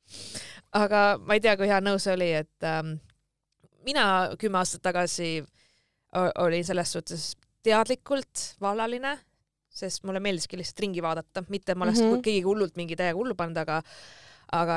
aga 0.82 1.02
ma 1.18 1.34
ei 1.34 1.40
tea, 1.40 1.56
kui 1.56 1.70
hea 1.70 1.80
nõu 1.82 1.98
see 2.02 2.14
oli, 2.14 2.32
et 2.44 2.66
ähm, 2.66 2.98
mina 3.86 4.30
kümme 4.38 4.58
aastat 4.58 4.82
tagasi 4.82 5.44
olin 6.38 6.64
selles 6.64 6.92
suhtes 6.92 7.32
teadlikult 7.62 8.54
vallaline 8.60 9.18
sest 9.78 10.04
mulle 10.08 10.20
meeldiski 10.22 10.58
lihtsalt 10.58 10.80
ringi 10.84 11.02
vaadata, 11.04 11.44
mitte 11.52 11.74
ma 11.74 11.86
oleks 11.86 12.00
mm 12.00 12.12
-hmm. 12.12 12.22
keegi 12.24 12.42
hullult 12.46 12.76
mingi 12.76 12.96
täiega 12.96 13.18
hullu 13.18 13.36
pannud, 13.38 13.60
aga 13.62 13.82
aga 14.54 14.76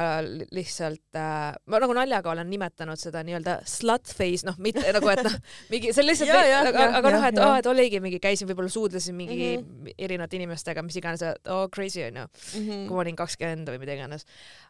lihtsalt 0.52 1.16
äh, 1.16 1.54
ma 1.72 1.80
nagu 1.80 1.96
naljaga 1.96 2.32
olen 2.34 2.50
nimetanud 2.52 3.00
seda 3.00 3.22
nii-öelda 3.24 3.58
slut 3.70 4.10
face, 4.12 4.44
noh, 4.48 4.58
mitte 4.60 4.84
nagu, 4.96 5.10
et 5.14 5.24
noh, 5.24 5.38
mingi 5.72 5.94
see 5.94 6.04
on 6.04 6.10
lihtsalt, 6.10 6.34
aga, 6.34 6.88
aga 7.00 7.14
noh, 7.16 7.28
et 7.30 7.42
aa, 7.46 7.58
et 7.62 7.70
oligi 7.72 8.02
mingi, 8.04 8.20
käisin 8.24 8.50
võib-olla 8.50 8.72
suudlesin 8.74 9.16
mingi 9.16 9.40
mm 9.56 9.66
-hmm. 9.66 9.96
erinevate 9.98 10.40
inimestega, 10.40 10.84
mis 10.84 11.00
iganes, 11.00 11.24
et 11.24 11.52
oo 11.52 11.64
oh, 11.66 11.70
crazy 11.72 12.04
onju 12.04 12.26
mm, 12.28 12.68
-hmm. 12.68 12.88
kui 12.88 12.96
ma 12.96 13.04
olin 13.06 13.16
kakskümmend 13.16 13.72
või 13.72 13.80
mida 13.80 13.96
iganes. 13.96 14.26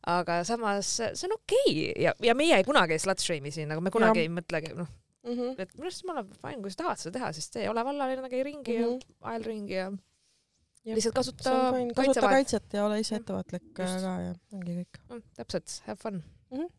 aga 0.05 0.43
samas 0.43 0.95
see 1.01 1.27
on 1.29 1.37
okei 1.39 1.71
okay. 1.71 2.03
ja, 2.03 2.13
ja 2.21 2.35
meie 2.35 2.57
ei 2.57 2.67
kunagi 2.67 2.93
ei 2.93 2.99
slut 2.99 3.19
shame'i 3.19 3.51
siin, 3.51 3.69
nagu 3.69 3.81
me 3.81 3.89
kunagi 3.89 4.19
ja. 4.19 4.29
ei 4.29 4.29
mõtlegi, 4.29 4.75
noh 4.77 4.87
mm 5.23 5.33
-hmm. 5.33 5.55
et 5.57 5.73
minu 5.73 5.89
arust 5.89 6.03
jumala 6.03 6.23
fine, 6.23 6.61
kui 6.61 6.71
sa 6.71 6.83
tahad 6.83 7.01
seda 7.01 7.19
teha, 7.19 7.33
sest 7.33 7.53
see 7.53 7.63
ei 7.63 7.69
ole 7.69 7.83
vallaline, 7.85 8.29
käi 8.29 8.43
ringi 8.43 8.77
mm 8.77 8.85
-hmm. 8.85 8.99
ja 9.21 9.31
ael 9.33 9.43
ringi 9.43 9.73
ja 9.73 9.91
lihtsalt 10.85 11.15
kasuta 11.15 11.55
kasuta 11.95 12.27
kaitset 12.27 12.73
ja 12.73 12.85
ole 12.85 12.99
ise 12.99 13.15
ettevaatlik 13.19 13.71
ka 13.77 13.87
ja 13.87 14.33
ongi 14.53 14.77
kõik. 14.81 15.01
Mm,. 15.09 15.23
täpselt, 15.37 15.81
have 15.87 15.99
fun. 16.01 16.23
Mm. 16.51 16.57
-hmm. 16.57 16.69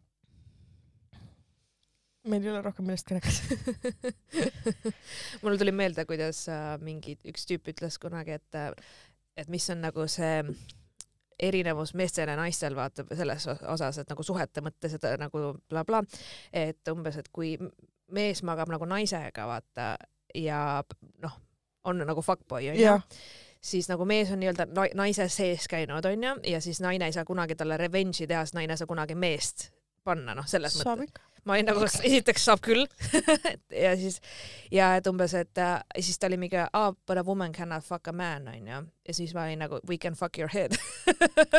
meil 2.30 2.44
ei 2.44 2.50
ole 2.50 2.62
rohkem 2.62 2.86
millestki 2.86 3.14
rääkida. 3.14 4.12
Mul 5.42 5.56
tuli 5.56 5.72
meelde, 5.72 6.04
kuidas 6.04 6.48
äh, 6.48 6.78
mingi 6.80 7.18
üks 7.28 7.46
tüüp 7.46 7.72
ütles 7.74 7.98
kunagi, 8.02 8.38
et, 8.38 8.54
äh, 8.54 8.70
et 9.36 9.48
mis 9.48 9.70
on 9.70 9.80
nagu 9.80 10.06
see 10.08 10.42
erinevus 11.42 11.94
meestel 11.94 12.28
ja 12.28 12.36
naistel 12.36 12.76
vaata 12.76 13.04
selles 13.16 13.46
osas, 13.46 13.98
et 13.98 14.10
nagu 14.10 14.22
suhete 14.22 14.60
mõttes, 14.60 14.94
et 14.94 15.06
nagu 15.18 15.38
blablabla 15.68 16.02
bla,, 16.02 16.20
et 16.52 16.88
umbes, 16.92 17.16
et 17.16 17.28
kui 17.32 17.56
mees 18.12 18.42
magab 18.42 18.70
nagu 18.70 18.86
naisega 18.86 19.46
vaata 19.48 19.96
ja 20.34 20.82
noh, 21.22 21.40
on 21.84 22.04
nagu 22.06 22.22
fuckboy 22.22 22.70
onju 22.70 23.00
siis 23.62 23.88
nagu 23.90 24.06
mees 24.08 24.30
on 24.34 24.42
nii-öelda 24.42 24.66
naise 24.98 25.28
sees 25.30 25.68
käinud, 25.70 26.04
onju, 26.04 26.38
ja 26.50 26.60
siis 26.60 26.80
naine 26.82 27.06
ei 27.06 27.14
saa 27.14 27.24
kunagi 27.24 27.54
talle 27.58 27.78
revenge'i 27.80 28.26
teha, 28.26 28.46
sest 28.46 28.58
naine 28.58 28.74
ei 28.74 28.80
saa 28.80 28.90
kunagi 28.90 29.14
meest 29.14 29.70
panna, 30.04 30.34
noh, 30.34 30.46
selles 30.50 30.74
saab 30.80 31.04
mõttes. 31.04 31.22
ma 31.46 31.54
olin 31.54 31.68
nagu, 31.70 31.84
esiteks 31.86 32.46
saab 32.48 32.62
küll 32.64 32.82
ja 33.84 33.92
siis, 33.98 34.18
ja 34.74 34.92
et 34.98 35.06
umbes, 35.10 35.34
et 35.38 35.62
äh, 35.62 35.76
siis 36.00 36.18
ta 36.18 36.26
oli 36.30 36.40
mingi, 36.42 36.58
ah, 36.64 36.90
but 37.06 37.20
a 37.20 37.24
woman 37.26 37.54
cannot 37.54 37.86
fuck 37.86 38.10
a 38.10 38.14
man, 38.16 38.50
onju. 38.50 38.82
ja 39.08 39.14
siis 39.14 39.34
ma 39.36 39.46
olin 39.46 39.62
nagu, 39.62 39.78
we 39.88 39.98
can 39.98 40.18
fuck 40.18 40.38
your 40.38 40.50
head. 40.50 40.74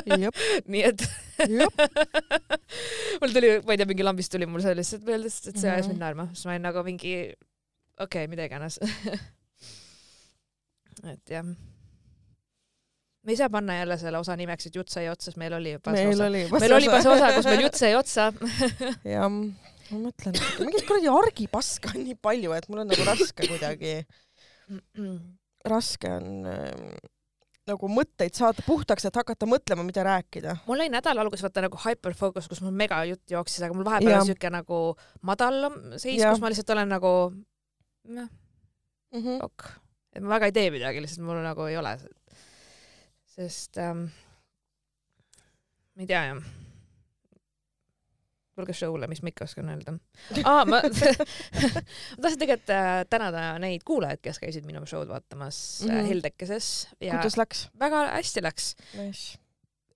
Nii 0.68 0.84
et 0.84 1.08
mul 3.22 3.32
tuli, 3.36 3.58
ma 3.64 3.76
ei 3.76 3.80
tea, 3.80 3.88
mingi 3.90 4.08
lambist 4.08 4.34
tuli 4.34 4.50
mul 4.50 4.64
see 4.66 4.76
lihtsalt 4.76 5.08
meelde, 5.08 5.32
sest 5.32 5.54
et 5.54 5.62
see 5.64 5.72
ajas 5.72 5.92
mind 5.92 6.04
naerma, 6.04 6.28
siis 6.34 6.48
ma 6.50 6.58
olin 6.58 6.68
nagu 6.68 6.84
mingi, 6.88 7.14
okei 7.96 8.26
okay,, 8.26 8.32
mida 8.32 8.50
iganes. 8.50 8.82
Et 11.04 11.32
jah 11.32 11.48
me 13.24 13.34
ei 13.34 13.40
saa 13.40 13.50
panna 13.50 13.78
jälle 13.78 13.98
selle 14.02 14.20
osa 14.20 14.36
nimeks, 14.40 14.68
et 14.68 14.76
jutt 14.76 14.92
sai 14.92 15.08
otsa, 15.12 15.30
sest 15.30 15.40
meil 15.42 15.56
oli 15.58 15.76
juba 15.78 15.94
meil 15.96 16.10
see 16.10 16.16
osa. 16.16 16.28
oli 16.28 16.44
juba 16.44 16.60
meil 16.64 16.78
oli 16.78 16.90
juba 16.90 17.02
see 17.06 17.14
osa, 17.14 17.32
kus 17.38 17.50
meil 17.50 17.64
jutt 17.66 17.80
sai 17.80 17.94
otsa 18.00 18.28
jah, 19.16 19.30
ma 19.30 20.02
mõtlen, 20.08 20.38
mingit 20.60 20.86
kuradi 20.90 21.12
argipaska 21.14 21.94
on 21.94 22.06
nii 22.10 22.20
palju, 22.30 22.54
et 22.58 22.70
mul 22.72 22.84
on 22.84 22.94
nagu 22.94 23.08
raske 23.08 23.50
kuidagi 23.50 23.96
raske 25.74 26.12
on, 26.12 26.48
nagu 27.70 27.90
mõtteid 27.92 28.36
saada 28.36 28.64
puhtaks, 28.66 29.06
et 29.08 29.20
hakata 29.20 29.48
mõtlema, 29.48 29.86
mida 29.88 30.04
rääkida. 30.06 30.58
mul 30.68 30.82
oli 30.82 30.92
nädala 30.92 31.24
alguses 31.24 31.46
vaata 31.46 31.64
nagu 31.68 31.80
hyperfocus, 31.86 32.50
kus 32.52 32.64
mul 32.66 32.76
mega 32.76 33.00
jutt 33.08 33.36
jooksis, 33.36 33.64
aga 33.64 33.78
mul 33.78 33.88
vahepeal 33.88 34.20
oli 34.20 34.34
siuke 34.34 34.52
nagu 34.52 34.82
madalam 35.24 35.80
seis, 35.96 36.20
kus 36.20 36.44
ma 36.44 36.52
lihtsalt 36.52 36.76
olen 36.76 36.92
nagu 36.92 37.14
noh 38.04 38.28
mm 39.14 39.22
-hmm., 39.22 39.40
ok, 39.48 39.70
et 40.16 40.24
ma 40.24 40.36
väga 40.36 40.52
ei 40.52 40.58
tee 40.60 40.68
midagi, 40.76 41.06
lihtsalt 41.06 41.26
mul 41.28 41.40
nagu 41.46 41.70
ei 41.72 41.78
ole, 41.80 41.96
sest 43.34 43.80
ähm, 43.82 44.08
ma 45.96 46.06
ei 46.06 46.10
tea 46.10 46.26
jah 46.32 46.44
tulge 48.54 48.74
show'le, 48.78 49.08
mis 49.10 49.24
ma 49.26 49.32
ikka 49.32 49.48
oskan 49.48 49.70
öelda 49.74 49.96
ah,. 50.50 50.64
ma, 50.70 50.80
ma 50.82 50.82
tahtsin 50.84 52.42
tegelikult 52.42 52.74
äh, 52.74 52.98
tänada 53.10 53.46
neid 53.62 53.86
kuulajaid, 53.88 54.22
kes 54.26 54.42
käisid 54.42 54.68
minu 54.70 54.86
show'd 54.90 55.10
vaatamas 55.10 55.58
mm 55.86 55.90
-hmm. 55.94 56.12
Heldekeses. 56.12 56.74
kuidas 57.00 57.38
läks? 57.38 57.70
väga 57.80 58.06
hästi 58.18 58.44
läks 58.46 58.76
nice 58.98 59.40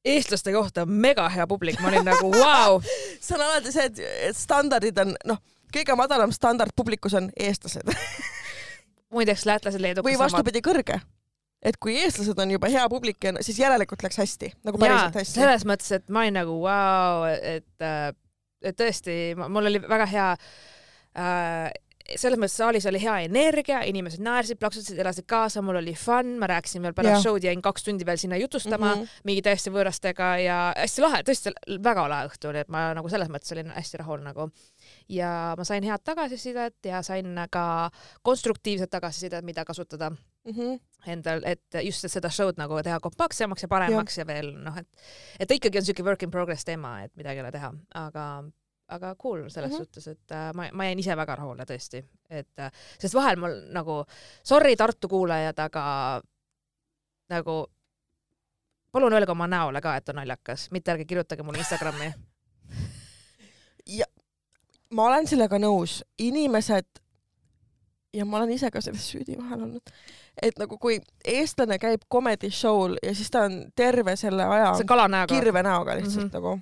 eestlaste 0.08 0.54
kohta 0.54 0.86
mega 0.86 1.30
hea 1.30 1.48
publik, 1.48 1.80
ma 1.82 1.92
olin 1.92 2.06
nagu 2.06 2.32
vau 2.32 2.80
wow.. 2.80 2.82
see 3.26 3.36
on 3.36 3.46
alati 3.46 3.72
see, 3.72 3.86
et 4.30 4.38
standardid 4.38 4.98
on 5.04 5.14
noh, 5.26 5.42
kõige 5.74 5.96
madalam 6.00 6.32
standard 6.32 6.74
publikus 6.76 7.14
on 7.14 7.30
eestlased 7.36 7.92
muideks 9.14 9.46
lätlased, 9.46 9.82
leedukad. 9.82 10.08
või 10.10 10.20
vastupidi, 10.20 10.64
kõrge 10.64 11.00
et 11.68 11.78
kui 11.82 11.97
eestlased 12.01 12.39
on 12.39 12.53
juba 12.55 12.70
hea 12.72 12.86
publik, 12.91 13.28
siis 13.45 13.59
järelikult 13.59 14.05
läks 14.05 14.22
hästi, 14.22 14.53
nagu 14.68 14.80
päriselt 14.82 15.20
hästi. 15.20 15.39
selles 15.39 15.68
mõttes, 15.68 15.91
et 15.99 16.07
ma 16.09 16.24
olin 16.24 16.39
nagu 16.41 16.55
vau 16.61 17.26
wow,, 17.26 17.28
et 17.36 17.88
et 18.68 18.78
tõesti, 18.78 19.36
mul 19.38 19.70
oli 19.70 19.82
väga 19.84 20.07
hea 20.09 20.30
äh, 20.34 21.68
selles 22.16 22.39
mõttes 22.39 22.55
saalis 22.60 22.86
oli 22.89 22.99
hea 23.01 23.16
energia, 23.26 23.82
inimesed 23.88 24.22
naersid, 24.24 24.60
plaksutasid, 24.62 24.99
elasid 25.01 25.28
kaasa, 25.30 25.62
mul 25.66 25.80
oli 25.82 25.93
fun, 25.97 26.36
ma 26.39 26.47
rääkisin 26.51 26.84
veel 26.86 26.95
pärast 26.97 27.26
show'd, 27.26 27.43
jäin 27.43 27.62
kaks 27.64 27.88
tundi 27.88 28.05
veel 28.08 28.20
sinna 28.22 28.39
jutustama 28.39 28.93
mm 28.93 29.01
-hmm. 29.01 29.24
mingi 29.28 29.41
täiesti 29.45 29.74
võõrastega 29.74 30.30
ja 30.43 30.58
hästi 30.78 31.03
lahe, 31.03 31.22
tõesti 31.28 31.53
väga 31.84 32.08
lahe 32.10 32.30
õhtu 32.30 32.51
oli, 32.51 32.64
et 32.64 32.70
ma 32.70 32.93
nagu 32.97 33.10
selles 33.10 33.32
mõttes 33.34 33.51
olin 33.55 33.72
hästi 33.76 33.97
rahul 34.03 34.24
nagu. 34.24 34.49
ja 35.10 35.55
ma 35.58 35.64
sain 35.64 35.84
head 35.84 36.03
tagasisidet 36.03 36.86
ja 36.86 37.01
sain 37.01 37.36
ka 37.51 37.91
konstruktiivset 38.22 38.89
tagasisidet, 38.89 39.43
mida 39.43 39.66
kasutada 39.66 40.10
mm 40.10 40.53
-hmm. 40.53 40.80
endal, 41.08 41.41
et 41.43 41.84
just 41.84 42.05
seda 42.08 42.30
show'd 42.30 42.58
nagu 42.58 42.84
teha 42.84 42.99
kompaktsemaks 42.99 43.62
ja 43.62 43.68
paremaks 43.68 44.18
ja, 44.18 44.22
ja 44.22 44.28
veel 44.28 44.53
noh, 44.64 44.78
et 44.78 44.88
et 45.39 45.47
ta 45.47 45.53
ikkagi 45.53 45.78
on 45.78 45.86
siuke 45.86 46.03
work 46.03 46.24
in 46.24 46.32
progress 46.32 46.66
teema, 46.66 47.01
et 47.03 47.16
midagi 47.16 47.39
ei 47.39 47.43
ole 47.43 47.51
teha, 47.51 47.74
aga 47.93 48.43
aga 48.88 49.16
cool 49.16 49.50
selles 49.50 49.72
mm 49.72 49.76
-hmm. 49.76 49.78
suhtes, 49.78 50.08
et 50.08 50.32
äh, 50.32 50.54
ma, 50.54 50.70
ma 50.74 50.86
jäin 50.86 51.00
ise 51.00 51.16
väga 51.16 51.36
rahule 51.36 51.64
tõesti, 51.64 52.04
et 52.30 52.60
äh, 52.60 52.72
sest 53.00 53.14
vahel 53.14 53.40
mul 53.40 53.56
nagu, 53.72 54.04
sorry 54.44 54.76
Tartu 54.76 55.08
kuulajad, 55.08 55.60
aga 55.60 56.22
nagu 57.30 57.66
palun 58.92 59.14
öelge 59.14 59.32
oma 59.32 59.48
näole 59.48 59.82
ka, 59.82 59.96
et 59.96 60.10
on 60.10 60.16
naljakas, 60.16 60.72
mitte 60.72 60.92
ärge 60.92 61.06
kirjutage 61.06 61.44
mulle 61.44 61.58
Instagrami. 61.58 62.14
Ja 63.88 64.06
ma 64.92 65.04
olen 65.08 65.28
sellega 65.28 65.56
nõus, 65.60 66.04
inimesed 66.20 67.00
ja 68.14 68.26
ma 68.26 68.38
olen 68.38 68.52
ise 68.52 68.72
ka 68.72 68.82
selles 68.82 69.06
süüdi 69.12 69.38
vahel 69.38 69.62
olnud, 69.64 69.94
et 70.42 70.60
nagu 70.60 70.78
kui 70.78 71.00
eestlane 71.24 71.78
käib 71.80 72.04
comedy 72.12 72.50
show'l 72.52 72.98
ja 73.04 73.14
siis 73.16 73.32
ta 73.32 73.46
on 73.48 73.72
terve 73.76 74.16
selle 74.20 74.44
aja 74.44 74.74
kirve 75.28 75.64
näoga 75.64 75.96
lihtsalt 75.96 76.24
mm 76.24 76.30
-hmm. 76.30 76.34
nagu 76.34 76.60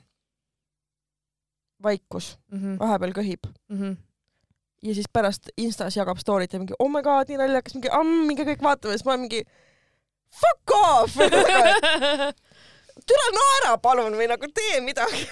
vaikus 1.84 2.38
mm, 2.52 2.60
-hmm. 2.60 2.80
vahepeal 2.80 3.14
köhib 3.14 3.48
mm. 3.70 3.80
-hmm. 3.80 3.96
ja 4.84 4.96
siis 4.96 5.10
pärast 5.14 5.50
Instas 5.58 5.98
jagab 5.98 6.18
story't 6.18 6.54
ja 6.54 6.60
mingi 6.60 6.74
oh 6.80 6.92
my 6.92 7.02
god, 7.02 7.30
nii 7.30 7.38
naljakas, 7.38 7.74
mingi 7.74 7.90
amm, 7.92 8.28
minge 8.28 8.44
kõik 8.44 8.64
vaatame, 8.64 8.98
siis 8.98 9.06
ma 9.06 9.18
mingi 9.18 9.44
fuck 10.42 10.72
off 10.72 11.16
türa 13.08 13.32
naera 13.38 13.78
palun 13.78 14.16
või 14.18 14.28
nagu 14.28 14.48
tee 14.54 14.82
midagi 14.82 15.28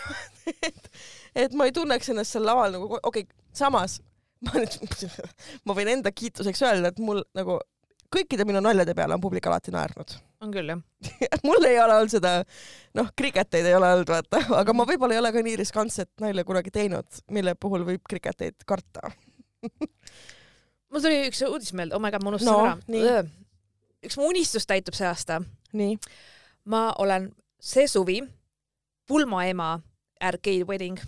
et, 0.62 0.89
et 1.46 1.54
ma 1.54 1.66
ei 1.66 1.72
tunneks 1.72 2.10
ennast 2.10 2.32
seal 2.36 2.46
laval 2.46 2.72
nagu, 2.72 3.00
okei 3.04 3.24
okay,, 3.24 3.28
samas 3.54 4.02
ma 4.44 4.60
nüüd, 4.60 5.06
ma 5.66 5.76
võin 5.78 5.94
enda 5.98 6.12
kiituseks 6.12 6.62
öelda, 6.68 6.91
et 6.91 7.00
mul 7.00 7.24
nagu 7.38 7.60
kõikide 8.14 8.46
minu 8.48 8.62
naljade 8.64 8.96
peale 8.98 9.16
on 9.16 9.24
publik 9.24 9.48
alati 9.50 9.74
naernud. 9.74 10.16
On 10.44 10.54
küll 10.54 10.74
jah 10.74 10.82
mul 11.48 11.68
ei 11.68 11.80
ole 11.82 11.98
olnud 12.00 12.14
seda, 12.14 12.34
noh, 12.98 13.10
kriketeid 13.18 13.68
ei 13.70 13.78
ole 13.78 13.89
olnud, 13.96 14.10
vaata, 14.10 14.41
aga 14.60 14.76
ma 14.76 14.88
võib-olla 14.89 15.18
ei 15.18 15.22
ole 15.24 15.34
ka 15.36 15.44
nii 15.46 15.58
riskantset 15.64 16.12
nalja 16.24 16.46
kunagi 16.48 16.74
teinud, 16.74 17.22
mille 17.34 17.56
puhul 17.60 17.86
võib 17.88 18.04
kriketeid 18.10 18.68
karta 18.70 19.12
mul 20.94 21.02
tuli 21.02 21.24
üks 21.30 21.41
uudis 21.48 21.74
meelde, 21.78 21.98
oh 21.98 22.04
my 22.04 22.14
god, 22.14 22.26
ma 22.26 22.34
unustasin 22.34 22.84
no, 22.94 23.02
ära. 23.02 23.26
üks 24.04 24.20
mu 24.20 24.30
unistus 24.30 24.68
täitub 24.70 24.98
see 24.98 25.08
aasta. 25.10 25.41
nii? 25.74 25.98
ma 26.70 26.89
olen 27.04 27.32
see 27.64 27.88
suvi 27.91 28.22
pulmaema 29.10 29.76
arcade 30.24 30.68
wedding 30.70 31.00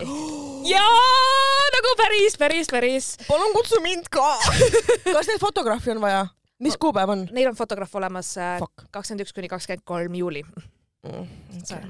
ehk 0.00 0.68
jaa, 0.72 1.66
nagu 1.76 1.96
päris, 1.98 2.38
päris, 2.38 2.70
päris. 2.70 3.10
palun 3.28 3.52
kutsu 3.56 3.80
mind 3.84 4.08
ka 4.12 4.36
kas 5.14 5.28
neid 5.28 5.42
fotograafi 5.42 5.96
on 5.96 6.04
vaja? 6.04 6.26
Mis 6.62 6.78
kuupäev 6.80 7.12
on? 7.14 7.26
Neil 7.34 7.50
on 7.50 7.58
fotograaf 7.58 7.94
olemas 8.00 8.34
äh, 8.40 8.62
kakskümmend 8.90 9.26
üks 9.26 9.34
kuni 9.36 9.50
kakskümmend 9.50 9.84
kolm 9.88 10.14
juuli 10.18 10.42
mm,. 10.46 11.26
sa 11.66 11.80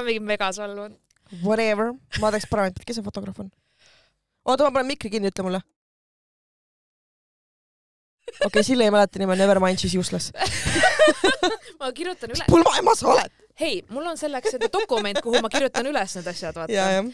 oled 0.00 0.06
mingi 0.08 0.20
megasolvunud. 0.24 0.96
Whatever, 1.44 1.92
ma 2.18 2.30
teeks 2.34 2.48
paremat, 2.50 2.80
kes 2.86 2.98
see 2.98 3.06
fotograaf 3.06 3.38
on? 3.44 3.50
oota, 4.44 4.64
ma 4.64 4.72
panen 4.74 4.90
mikri 4.90 5.10
kinni, 5.12 5.30
ütle 5.30 5.46
mulle. 5.46 5.60
okei 8.30 8.46
okay,, 8.46 8.64
Sille 8.66 8.86
ei 8.86 8.94
mäleta 8.94 9.20
nime, 9.20 9.36
never 9.36 9.60
mind, 9.62 9.78
she's 9.78 9.94
useless 9.98 10.32
ma 11.80 11.92
kirjutan 11.92 12.32
üle. 12.34 12.46
pulmaema 12.48 12.94
sa 12.98 13.12
oled? 13.12 13.36
hei, 13.60 13.82
mul 13.90 14.06
on 14.10 14.18
selleks 14.18 14.56
seda 14.56 14.70
dokument, 14.72 15.20
kuhu 15.22 15.42
ma 15.44 15.52
kirjutan 15.52 15.86
üles 15.90 16.16
need 16.18 16.32
asjad, 16.32 16.56
vaata. 16.56 17.04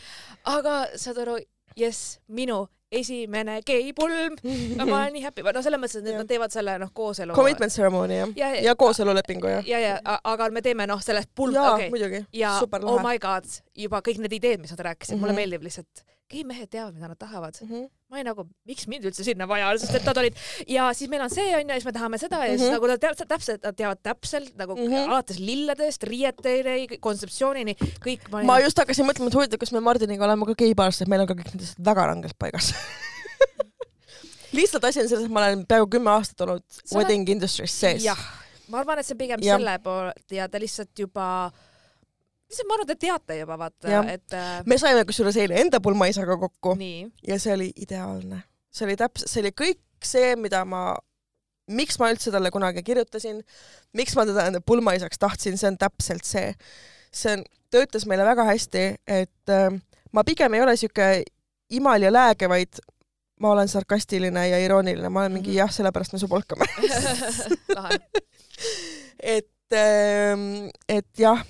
aga 0.56 0.78
saad 0.94 1.22
aru, 1.24 1.38
jess, 1.76 2.18
minu 2.28 2.66
esimene 2.92 3.60
geipulm 3.66 4.36
ma 4.78 4.84
olen 4.84 5.16
nii 5.16 5.24
happy, 5.26 5.42
no 5.42 5.62
selles 5.64 5.80
mõttes, 5.82 6.02
et 6.02 6.14
nad 6.14 6.28
teevad 6.30 6.54
selle 6.54 6.76
noh, 6.78 6.92
kooselu. 6.94 7.34
Commitment 7.36 7.74
ceremony 7.74 8.20
jah 8.20 8.34
ja, 8.38 8.50
ja, 8.54 8.64
ja 8.70 8.76
kooselulepingu 8.78 9.50
jah. 9.50 9.66
ja, 9.66 9.80
ja, 9.82 9.94
ja 9.98 10.18
aga 10.32 10.50
me 10.54 10.62
teeme 10.62 10.86
noh, 10.86 11.02
sellest 11.02 11.32
pulm, 11.34 11.56
okei 11.56 11.90
okay.. 11.90 12.24
ja 12.36 12.56
oh 12.62 13.00
my 13.02 13.18
god, 13.22 13.48
juba 13.74 14.02
kõik 14.06 14.22
need 14.22 14.38
ideed, 14.38 14.62
mis 14.62 14.74
nad 14.74 14.84
rääkisid 14.90 15.14
mm, 15.14 15.18
-hmm. 15.18 15.24
mulle 15.24 15.32
mhm. 15.34 15.42
meeldib 15.42 15.66
lihtsalt 15.66 16.04
geimehed 16.30 16.70
teavad, 16.70 16.94
mida 16.94 17.08
nad 17.08 17.18
tahavad 17.18 17.58
mm. 17.62 17.68
-hmm. 17.68 17.88
Ma 18.06 18.20
olin 18.20 18.28
nagu, 18.30 18.44
miks 18.68 18.86
mind 18.90 19.08
üldse 19.08 19.24
sinna 19.26 19.48
vaja 19.50 19.72
on, 19.72 19.80
sest 19.82 19.96
et 19.98 20.04
nad 20.06 20.18
olid 20.20 20.36
ja 20.70 20.86
siis 20.94 21.10
meil 21.10 21.24
on 21.24 21.32
see 21.32 21.46
onju 21.58 21.74
ja 21.74 21.78
siis 21.80 21.88
me 21.88 21.94
tahame 21.96 22.20
seda 22.22 22.38
ja 22.44 22.52
siis 22.52 22.60
mm 22.60 22.68
-hmm. 22.68 22.76
nagu 22.78 22.90
nad 22.92 23.02
teavad 23.02 23.32
täpselt, 23.32 23.62
nad 23.66 23.76
teavad 23.76 24.02
täpselt 24.02 24.52
nagu 24.60 24.76
mm 24.76 24.92
-hmm. 24.92 25.10
alates 25.10 25.40
lilledest, 25.42 26.06
riieteni, 26.06 27.00
kontseptsioonini, 27.00 27.74
kõik. 28.06 28.30
ma, 28.30 28.42
ma 28.42 28.60
just 28.62 28.78
hakkasin 28.78 29.08
mõtlema, 29.08 29.26
et 29.26 29.38
huvitav, 29.40 29.58
kas 29.58 29.72
me 29.72 29.80
Mardiniga 29.80 30.24
oleme 30.24 30.46
ka 30.46 30.54
geipaaris, 30.54 31.02
et 31.02 31.08
meil 31.08 31.26
on 31.26 31.26
ka 31.26 31.34
kõik 31.34 31.52
need 31.54 31.66
asjad 31.66 31.84
väga 31.90 32.06
rangelt 32.06 32.38
paigas 32.38 32.72
lihtsalt 34.56 34.84
asi 34.84 35.02
on 35.02 35.08
selles, 35.08 35.24
et 35.26 35.32
ma 35.32 35.42
olen 35.42 35.66
peaaegu 35.66 35.88
kümme 35.98 36.10
aastat 36.14 36.40
olnud 36.46 36.64
Sa 36.78 36.98
wedding 36.98 37.26
oled... 37.26 37.36
industry's 37.36 37.74
sees. 37.74 38.04
jah, 38.04 38.20
ma 38.68 38.82
arvan, 38.82 39.00
et 39.02 39.08
see 39.08 39.18
pigem 39.18 39.42
ja. 39.42 39.56
selle 39.56 39.78
poolt 39.82 40.36
ja 40.38 40.48
ta 40.48 40.62
lihtsalt 40.62 40.94
juba 40.98 41.50
lihtsalt 42.46 42.68
ma 42.68 42.76
arvan, 42.76 42.90
te 42.90 42.96
teate 43.06 43.38
juba 43.40 43.58
vaata, 43.58 44.02
et 44.12 44.36
äh.... 44.36 44.60
me 44.68 44.78
saime 44.78 45.04
kusjuures 45.08 45.36
eile 45.42 45.58
enda 45.62 45.80
pulmaisaga 45.82 46.38
kokku 46.40 46.76
Nii. 46.78 47.06
ja 47.26 47.38
see 47.42 47.54
oli 47.56 47.68
ideaalne, 47.82 48.42
see 48.70 48.86
oli 48.86 48.96
täpselt, 49.00 49.30
see 49.32 49.42
oli 49.44 49.52
kõik 49.56 49.82
see, 50.06 50.34
mida 50.38 50.62
ma, 50.68 50.82
miks 51.72 51.98
ma 51.98 52.10
üldse 52.12 52.30
talle 52.34 52.52
kunagi 52.54 52.84
kirjutasin, 52.86 53.40
miks 53.98 54.16
ma 54.18 54.26
teda 54.28 54.48
enda 54.50 54.62
pulmaisaks 54.64 55.18
tahtsin, 55.18 55.58
see 55.58 55.72
on 55.72 55.78
täpselt 55.80 56.28
see. 56.28 56.52
see 57.14 57.36
on, 57.38 57.46
ta 57.72 57.82
ütles 57.82 58.06
meile 58.06 58.26
väga 58.28 58.46
hästi, 58.46 58.84
et 59.10 59.52
äh, 59.52 59.70
ma 60.14 60.24
pigem 60.26 60.54
ei 60.54 60.62
ole 60.62 60.76
siuke 60.78 61.24
imal 61.74 62.04
ja 62.04 62.12
lääge, 62.12 62.48
vaid 62.48 62.78
ma 63.42 63.50
olen 63.52 63.68
sarkastiline 63.68 64.46
ja 64.48 64.60
irooniline, 64.62 65.08
ma 65.12 65.24
olen 65.24 65.34
mingi 65.34 65.50
mm 65.50 65.54
-hmm. 65.54 65.58
jah, 65.58 65.72
sellepärast 65.72 66.12
me 66.12 66.18
su 66.18 66.28
polkame 66.28 66.64
et, 69.36 69.72
ähm, 69.72 70.70
et 70.88 71.08
jah 71.18 71.42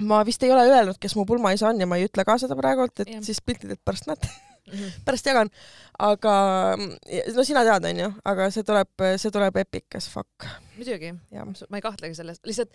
ma 0.00 0.20
vist 0.26 0.42
ei 0.42 0.52
ole 0.54 0.66
öelnud, 0.68 0.98
kes 1.00 1.16
mu 1.18 1.26
pulmaisa 1.28 1.70
on 1.70 1.80
ja 1.80 1.88
ma 1.88 1.98
ei 1.98 2.08
ütle 2.08 2.24
ka 2.26 2.38
seda 2.40 2.58
praegult, 2.58 3.00
et 3.04 3.16
ja. 3.16 3.22
siis 3.24 3.42
piltidelt 3.44 3.80
pärast 3.84 4.10
näete 4.10 4.30
mm. 4.72 4.78
-hmm. 4.78 5.00
pärast 5.04 5.26
jagan. 5.26 5.50
aga 5.98 6.32
no 7.34 7.44
sina 7.44 7.64
tead, 7.66 7.84
onju, 7.90 8.08
aga 8.24 8.50
see 8.54 8.62
tuleb, 8.62 9.04
see 9.16 9.32
tuleb 9.34 9.56
epic 9.56 9.96
as 9.98 10.08
fuck. 10.10 10.46
muidugi, 10.76 11.12
ma 11.68 11.80
ei 11.80 11.82
kahtlegi 11.82 12.14
selles, 12.14 12.38
lihtsalt 12.46 12.70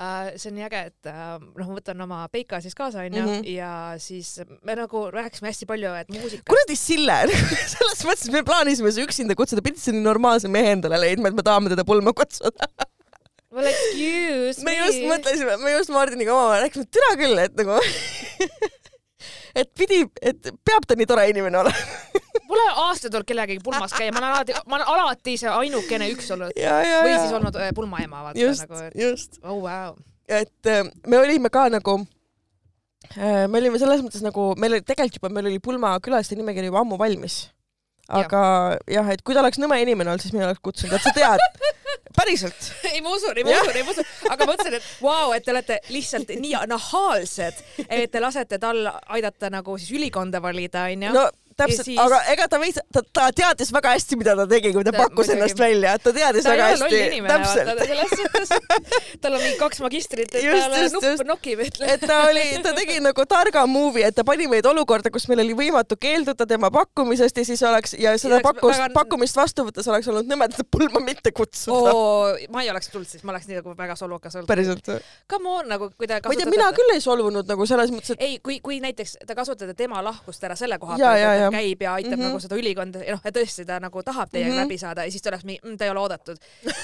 äh, 0.00 0.32
see 0.36 0.50
on 0.50 0.56
nii 0.58 0.66
äge, 0.66 0.80
et 0.90 1.10
äh, 1.10 1.36
noh, 1.38 1.68
ma 1.68 1.76
võtan 1.76 2.00
oma 2.02 2.22
Peika 2.32 2.60
siis 2.60 2.74
kaasa, 2.74 3.04
onju 3.04 3.22
mm, 3.22 3.28
-hmm. 3.28 3.52
ja 3.54 3.94
siis 3.98 4.40
me 4.62 4.74
nagu 4.74 5.04
rääkisime 5.14 5.52
hästi 5.52 5.66
palju, 5.70 5.94
et 6.00 6.10
muusika. 6.16 6.48
kuradi 6.50 6.76
Sille 6.76 7.20
selles 7.76 8.04
mõttes 8.08 8.32
me 8.32 8.42
plaanisime 8.42 8.92
su 8.92 9.06
üksinda 9.06 9.38
kutsuda, 9.38 9.62
pidid 9.62 9.82
sa 9.82 9.94
nii 9.94 10.02
normaalse 10.02 10.48
mehe 10.48 10.74
endale 10.78 11.00
leidma, 11.00 11.28
et 11.28 11.38
me 11.38 11.46
tahame 11.46 11.70
teda 11.70 11.86
pulma 11.86 12.12
kutsuda 12.12 12.70
Well 13.54 13.68
excuse 13.70 14.64
me. 14.64 14.72
me 14.72 14.78
just 14.80 15.04
mõtlesime, 15.06 15.58
me 15.62 15.76
just 15.76 15.92
Mardiniga 15.94 16.32
omavahel 16.34 16.64
rääkisime, 16.64 16.88
et 16.88 16.96
türa 16.96 17.10
küll, 17.20 17.38
et 17.38 17.60
nagu 17.60 17.76
et 19.60 19.68
pidi, 19.78 20.00
et 20.26 20.48
peab 20.66 20.88
ta 20.90 20.96
nii 20.98 21.06
tore 21.06 21.28
inimene 21.30 21.60
olema 21.60 21.84
ma 22.48 22.56
olen 22.56 22.80
aastaid 22.88 23.14
olnud 23.14 23.28
kellegagi 23.28 23.60
pulmas 23.62 23.94
käia, 23.94 24.10
ma 24.10 24.24
olen 24.24 24.32
alati, 24.32 24.56
ma 24.66 24.78
olen 24.80 24.90
alati 24.94 25.36
see 25.38 25.52
ainukene 25.52 26.10
üks 26.16 26.32
olnud. 26.34 26.56
või 26.58 27.14
siis 27.14 27.36
olnud 27.38 27.60
äh, 27.60 27.70
pulmaema, 27.76 28.24
vaata 28.28 28.42
just, 28.42 28.66
nagu. 28.66 28.90
just. 28.98 29.38
oh 29.44 29.62
wow. 29.62 29.94
et 30.26 30.70
äh, 30.74 30.82
me 31.06 31.22
olime 31.22 31.52
ka 31.54 31.68
nagu 31.72 32.00
äh, 33.14 33.46
me 33.46 33.62
olime 33.62 33.78
selles 33.78 34.02
mõttes 34.02 34.26
nagu, 34.26 34.50
meil 34.58 34.80
oli 34.80 34.86
tegelikult 34.86 35.20
juba, 35.20 35.32
meil 35.38 35.52
oli 35.52 35.62
pulma 35.62 35.94
külaliste 36.02 36.34
nimekiri 36.38 36.72
juba 36.72 36.82
ammu 36.82 36.98
valmis. 36.98 37.44
aga 38.10 38.42
ja. 38.42 38.98
jah, 38.98 39.14
et 39.14 39.22
kui 39.22 39.38
ta 39.38 39.46
oleks 39.46 39.62
nõme 39.62 39.78
inimene 39.86 40.10
olnud, 40.10 40.26
siis 40.26 40.34
mina 40.34 40.50
oleks 40.50 40.62
kutsunud, 40.64 40.98
et 40.98 41.06
sa 41.06 41.14
tead 41.14 41.82
päriselt? 42.16 42.70
ei, 42.92 43.00
ma 43.04 43.14
usun, 43.16 43.36
ei 43.38 43.46
ma 43.46 43.54
usun, 43.60 43.76
ei 43.76 43.86
ma 43.86 43.94
usun, 43.94 44.10
aga 44.30 44.48
mõtlesin, 44.48 44.78
et 44.78 44.90
vau 45.00 45.12
wow,, 45.30 45.36
et 45.36 45.46
te 45.46 45.54
olete 45.54 45.78
lihtsalt 45.94 46.34
nii 46.40 46.60
nahaalsed, 46.70 47.64
et 47.88 48.12
te 48.12 48.22
lasete 48.22 48.60
tal 48.62 48.84
aidata 49.16 49.50
nagu 49.54 49.78
siis 49.80 49.94
ülikonda 49.98 50.42
valida, 50.44 50.88
onju. 50.92 51.14
no 51.14 51.28
täpselt 51.56 51.88
siis..., 51.88 51.98
aga 52.00 52.20
ega 52.32 52.48
ta 52.50 52.60
veits, 52.62 52.80
ta, 52.92 53.02
ta 53.16 53.28
teadis 53.36 53.72
väga 53.74 53.94
hästi, 53.94 54.18
mida 54.20 54.34
ta 54.38 54.46
tegi, 54.50 54.72
kui 54.74 54.84
ta, 54.86 54.92
ta 54.94 55.04
pakkus 55.04 55.32
ennast 55.34 55.58
välja, 55.60 55.96
ta 56.02 56.12
teadis 56.16 56.46
ta 56.46 56.54
väga 56.54 56.70
hästi. 56.72 57.20
täpselt. 57.28 58.54
tal 59.22 59.36
on 59.36 59.42
mingi 59.42 59.58
kaks 59.60 59.82
magistrit, 59.84 60.34
et 60.34 60.44
just, 60.44 60.70
ta 60.70 60.82
nupp 60.94 61.08
just. 61.08 61.26
nokib, 61.28 61.64
ütleb. 61.66 61.94
et 61.94 62.06
ta 62.08 62.20
oli, 62.28 62.44
ta 62.64 62.74
tegi 62.76 63.00
nagu 63.04 63.26
targa 63.30 63.64
movie, 63.70 64.06
et 64.08 64.16
ta 64.16 64.24
pani 64.26 64.48
meid 64.50 64.66
olukorda, 64.68 65.12
kus 65.14 65.28
meil 65.30 65.44
oli 65.44 65.56
võimatu 65.64 65.98
keelduda 66.00 66.46
tema 66.48 66.70
pakkumisest 66.74 67.42
ja 67.42 67.46
siis 67.46 67.62
oleks 67.66 67.96
ja 67.98 68.16
seda 68.20 68.40
pakkust 68.44 68.78
väga..., 68.78 68.92
pakkumist 68.96 69.38
vastu 69.38 69.66
võttes 69.68 69.88
oleks 69.90 70.08
olnud 70.12 70.30
nõmedat 70.30 70.66
pulma 70.70 71.02
mitte 71.04 71.32
kutsuda 71.36 71.94
oh,. 71.94 72.44
ma 72.54 72.64
ei 72.64 72.70
oleks 72.72 72.90
tulnud 72.92 73.08
siis, 73.08 73.24
ma 73.26 73.34
oleks 73.34 73.48
nii 73.50 73.60
nagu 73.60 73.74
väga 73.78 73.96
solvukas 73.98 74.36
olnud. 74.38 74.48
päriselt? 74.50 74.90
Come 75.30 75.50
on, 75.50 75.68
nagu 75.70 75.90
kui 75.94 76.08
te 76.08 76.20
kasutate. 76.20 76.28
ma 76.28 76.36
ei 76.36 76.42
tea, 76.42 76.50
mina 76.52 76.70
küll 76.76 76.94
ei 76.94 77.02
solvunud 77.04 77.50
nagu 77.50 77.66
selles 77.68 77.92
mõttes, 77.94 78.16
et. 78.16 78.24
ei, 78.24 78.38
kui, 78.44 78.58
kui 78.64 78.80
näiteks 78.84 79.18
te 79.26 79.36
kasutate 79.36 79.76
tema 79.78 80.02
lahkust 80.04 80.44
ära 80.44 80.56
selle 80.58 80.78
koha 80.82 80.98
pealt, 81.00 81.43
et 81.44 81.52
ta 81.52 81.58
käib 81.58 81.82
ja 81.82 81.94
aitab 81.94 82.12
mm 82.12 82.20
-hmm. 82.20 82.28
nagu 82.28 82.40
seda 82.40 82.60
ülikonda, 82.60 83.02
noh, 83.10 83.24
ja 83.24 83.32
tõesti 83.38 83.66
ta 83.66 83.80
nagu 83.80 84.02
tahab 84.02 84.30
teiega 84.30 84.50
mm 84.50 84.56
-hmm. 84.56 84.64
läbi 84.64 84.78
saada 84.78 85.04
ja 85.04 85.10
siis 85.10 85.22
ta 85.22 85.30
oleks 85.30 85.44
mingi 85.44 85.60
mm,, 85.64 85.76
ta 85.76 85.84
ei 85.84 85.90
ole 85.90 86.00
oodatud. 86.00 86.36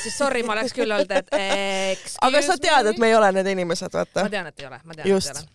siis 0.03 0.19
sorry, 0.19 0.43
ma 0.43 0.53
oleks 0.53 0.73
küll 0.73 0.93
olnud, 0.93 1.11
et 1.11 1.29
aga 2.27 2.43
sa 2.43 2.59
tead, 2.59 2.87
et 2.87 2.99
me 2.99 3.09
ei 3.09 3.15
ole 3.15 3.33
need 3.33 3.47
inimesed, 3.47 3.93
vaata. 3.93 4.23
ma 4.23 4.31
tean, 4.31 4.47
et 4.47 4.61
ei 4.61 4.67
ole, 4.67 4.81
ma 4.85 4.95
tean, 4.95 5.07
et 5.07 5.07
ei 5.07 5.13
ole 5.13 5.49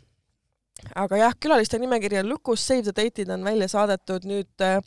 aga 0.96 1.18
jah, 1.18 1.34
külaliste 1.40 1.80
nimekiri 1.80 2.20
on 2.20 2.30
lukus, 2.30 2.68
Save 2.68 2.84
the 2.84 2.94
Date'id 2.96 3.30
on 3.34 3.44
välja 3.44 3.68
saadetud, 3.72 4.26
nüüd 4.28 4.62
äh, 4.62 4.80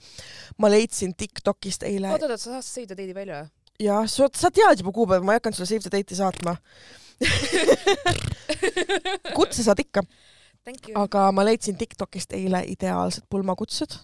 ma 0.58 0.70
leidsin 0.70 1.14
Tiktokist 1.16 1.82
eile. 1.82 2.12
oot, 2.12 2.22
oot, 2.22 2.40
sa 2.40 2.58
saad 2.58 2.66
Save 2.66 2.86
the 2.86 2.98
Date'i 2.98 3.16
välja 3.16 3.42
või? 3.42 3.50
jah, 3.88 4.08
sa, 4.10 4.28
sa 4.34 4.50
tead 4.50 4.82
juba 4.82 4.92
kuupäeva, 4.92 5.24
ma 5.24 5.36
ei 5.36 5.42
hakanud 5.42 5.58
sulle 5.58 5.70
Save 5.70 5.86
the 5.86 5.94
Date'i 5.96 6.18
saatma 6.18 6.56
kutse 9.38 9.64
saad 9.66 9.80
ikka. 9.82 10.04
Aga 10.94 11.32
ma 11.32 11.44
leidsin 11.44 11.78
Tiktokist 11.78 12.32
eile 12.32 12.64
ideaalsed 12.66 13.24
pulmakutsed 13.30 13.98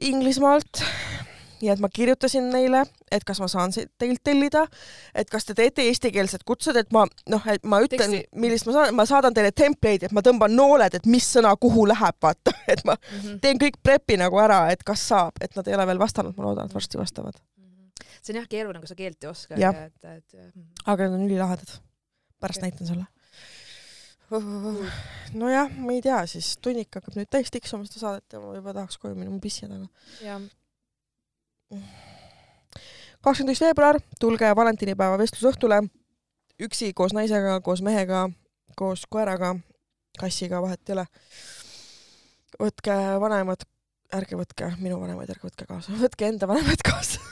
Inglismaalt 0.00 0.82
nii 1.60 1.70
et 1.72 1.80
ma 1.82 1.88
kirjutasin 1.92 2.46
neile, 2.52 2.82
et 3.12 3.24
kas 3.26 3.40
ma 3.42 3.48
saan 3.50 3.72
teilt 3.74 4.22
tellida, 4.24 4.64
et 5.14 5.30
kas 5.30 5.44
te 5.44 5.56
teete 5.56 5.84
eestikeelsed 5.88 6.44
kutsed, 6.48 6.78
et 6.80 6.92
ma 6.94 7.04
noh, 7.32 7.48
et 7.52 7.66
ma 7.68 7.82
ütlen, 7.84 8.16
millist 8.40 8.68
ma 8.68 8.76
saan, 8.76 8.94
ma 8.96 9.06
saadan 9.08 9.36
teile 9.36 9.52
template'i, 9.56 10.08
et 10.08 10.16
ma 10.16 10.24
tõmban 10.24 10.54
nooled, 10.56 10.96
et 10.96 11.08
mis 11.10 11.26
sõna 11.36 11.52
kuhu 11.60 11.86
läheb, 11.90 12.16
vaata, 12.22 12.54
et 12.72 12.84
ma 12.88 12.96
mm 12.96 13.18
-hmm. 13.18 13.38
teen 13.44 13.60
kõik 13.60 13.80
prep'i 13.82 14.16
nagu 14.20 14.40
ära, 14.40 14.62
et 14.72 14.84
kas 14.86 15.06
saab, 15.12 15.40
et 15.40 15.56
nad 15.56 15.68
ei 15.68 15.76
ole 15.76 15.86
veel 15.92 16.02
vastanud, 16.02 16.36
ma 16.36 16.48
loodan, 16.48 16.70
et 16.70 16.74
varsti 16.74 16.98
vastavad 16.98 17.36
mm. 17.36 17.64
-hmm. 17.64 18.10
see 18.22 18.34
on 18.34 18.42
jah 18.42 18.48
keeruline, 18.48 18.80
kui 18.80 18.88
sa 18.88 18.94
keelt 18.94 19.24
ei 19.24 19.30
oska. 19.30 19.54
et, 19.54 20.04
et. 20.04 20.54
aga 20.86 21.08
nad 21.08 21.20
on 21.20 21.26
ülilahedad. 21.26 21.80
pärast 22.40 22.62
näitan 22.62 22.86
sulle 22.86 23.04
nojah, 24.30 25.70
ma 25.74 25.94
ei 25.96 26.02
tea, 26.04 26.20
siis 26.30 26.52
tunnik 26.62 26.94
hakkab 26.94 27.16
nüüd 27.18 27.30
täis 27.32 27.50
tiksuma 27.50 27.86
seda 27.86 28.02
saadet 28.02 28.36
ja 28.36 28.42
ma 28.42 28.52
juba 28.54 28.74
tahaks 28.76 28.98
koju 29.02 29.16
minna, 29.16 29.32
ma 29.32 29.40
pissi 29.42 29.66
taga. 29.66 29.86
kakskümmend 33.24 33.54
üks 33.54 33.62
veebruar, 33.64 33.98
tulge 34.22 34.52
valentinipäeva 34.56 35.18
vestlusõhtule 35.18 35.80
üksi, 36.62 36.92
koos 36.94 37.12
naisega, 37.16 37.58
koos 37.64 37.82
mehega, 37.82 38.28
koos 38.78 39.02
koeraga, 39.10 39.56
kassiga, 40.20 40.62
vahet 40.62 40.82
ei 40.86 40.94
ole. 40.98 41.06
võtke 42.60 42.94
vanemad, 43.22 43.66
ärge 44.14 44.38
võtke 44.38 44.70
minu 44.78 45.00
vanemaid, 45.02 45.30
ärge 45.34 45.48
võtke 45.48 45.66
kaasa, 45.66 45.98
võtke 45.98 46.30
enda 46.30 46.46
vanemaid 46.50 46.82
kaasa 46.86 47.18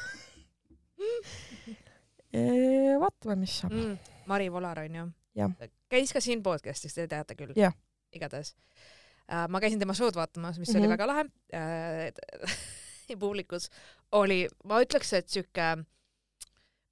vaatame, 3.02 3.34
mis 3.38 3.54
saab 3.62 3.72
mm,. 3.72 3.94
Mari 4.28 4.50
Volar 4.52 4.82
onju 4.82 5.06
käis 5.88 6.12
ka 6.12 6.20
siin 6.24 6.42
podcast'is, 6.42 6.94
te 6.94 7.06
teate 7.10 7.36
küll. 7.38 7.54
igatahes 8.12 8.54
äh,. 9.28 9.46
ma 9.48 9.60
käisin 9.60 9.78
tema 9.78 9.94
show'd 9.94 10.16
vaatamas, 10.16 10.58
mis 10.58 10.68
mm 10.68 10.74
-hmm. 10.74 10.78
oli 10.78 10.86
mhm. 10.86 10.92
väga 10.92 11.06
lahe 11.06 11.24
äh, 11.54 13.18
publikus 13.24 13.70
oli, 14.12 14.48
ma 14.64 14.80
ütleks, 14.82 15.12
et 15.12 15.28
sihuke 15.28 15.76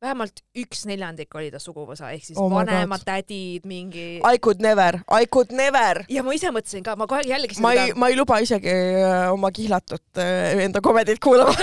vähemalt 0.03 0.43
üks 0.61 0.85
neljandik 0.89 1.33
oli 1.39 1.49
ta 1.53 1.61
suguvõsa, 1.63 2.11
ehk 2.13 2.25
siis 2.29 2.41
oh 2.41 2.51
vanemad 2.53 3.01
tädid, 3.07 3.65
mingi. 3.69 4.19
I 4.21 4.41
could 4.43 4.61
never, 4.65 5.01
I 5.09 5.29
could 5.33 5.55
never. 5.57 6.03
ja 6.13 6.25
ma 6.27 6.35
ise 6.37 6.53
mõtlesin 6.53 6.85
ka, 6.85 6.97
ma 7.01 7.09
kohe 7.09 7.25
jälgisin 7.27 7.65
ma 7.65 7.73
ei, 7.77 7.95
ma 7.97 8.11
ei 8.13 8.19
luba 8.19 8.39
isegi 8.45 8.73
äh, 8.73 9.31
oma 9.33 9.51
kihlatut 9.57 10.21
äh, 10.21 10.61
enda 10.67 10.83
komedit 10.85 11.21
kuulama 11.25 11.55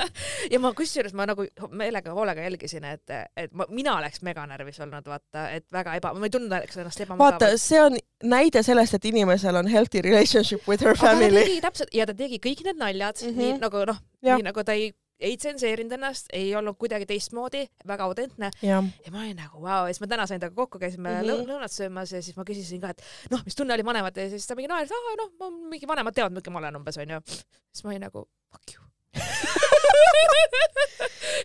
ja 0.52 0.60
ma 0.60 0.74
kusjuures 0.76 1.16
ma 1.16 1.28
nagu 1.30 1.48
meelega 1.72 2.12
hoolega 2.16 2.44
jälgisin, 2.44 2.84
et, 2.92 3.16
et 3.36 3.56
ma, 3.56 3.68
mina 3.72 3.96
oleks 3.96 4.20
meganärvis 4.26 4.80
olnud, 4.84 5.08
vaata, 5.08 5.48
et 5.56 5.66
väga 5.72 5.96
eba, 6.00 6.12
ma 6.12 6.28
ei 6.28 6.36
tundnud 6.36 6.58
ennast 6.60 7.04
ebamugavalt. 7.06 7.40
vaata, 7.40 7.52
see 7.62 7.80
on 7.80 7.98
näide 8.28 8.62
sellest, 8.66 8.98
et 8.98 9.08
inimesel 9.08 9.56
on 9.56 9.68
healthy 9.70 10.04
relationship 10.04 10.68
with 10.68 10.84
her 10.84 10.96
family. 10.98 11.58
täpselt 11.64 11.92
ja 11.96 12.06
ta 12.08 12.16
tegi 12.16 12.40
kõik 12.42 12.66
need 12.68 12.80
naljad 12.80 13.16
mm, 13.22 13.28
-hmm. 13.28 13.44
nii 13.44 13.60
nagu 13.64 13.84
noh, 13.88 14.02
nii 14.28 14.44
nagu 14.44 14.64
ta 14.64 14.76
ei 14.76 14.92
ei 15.20 15.36
tsenseerinud 15.36 15.92
ennast, 15.96 16.30
ei 16.32 16.54
olnud 16.56 16.76
kuidagi 16.78 17.06
teistmoodi, 17.06 17.64
väga 17.86 18.04
autentne. 18.04 18.50
ja 18.62 18.82
ma 18.82 19.22
olin 19.24 19.36
nagu 19.36 19.62
vau 19.62 19.82
wow. 19.82 19.86
ja 19.88 19.94
siis 19.94 20.02
ma 20.04 20.10
täna 20.10 20.26
sain 20.30 20.40
temaga 20.40 20.56
kokku, 20.56 20.78
käisime 20.78 21.10
mm 21.10 21.20
-hmm. 21.20 21.48
lõunat 21.48 21.74
söömas 21.74 22.12
ja 22.12 22.22
siis 22.22 22.36
ma 22.36 22.44
küsisin 22.44 22.80
ka, 22.80 22.90
et 22.90 23.02
noh, 23.30 23.42
mis 23.44 23.56
tunne 23.56 23.74
oli 23.74 23.84
vanemate 23.84 24.22
ja 24.22 24.30
siis 24.30 24.46
ta 24.46 24.54
mingi 24.54 24.68
naeris, 24.68 24.92
aa 24.92 25.16
noh, 25.22 25.30
mingi 25.70 25.86
vanemad 25.86 26.14
teavad, 26.14 26.32
milline 26.32 26.52
ma 26.52 26.58
olen 26.58 26.76
umbes 26.76 26.98
onju. 26.98 27.20
siis 27.72 27.84
ma 27.84 27.90
olin 27.90 28.00
nagu 28.06 28.28
fuck 28.52 28.74
you 28.74 28.84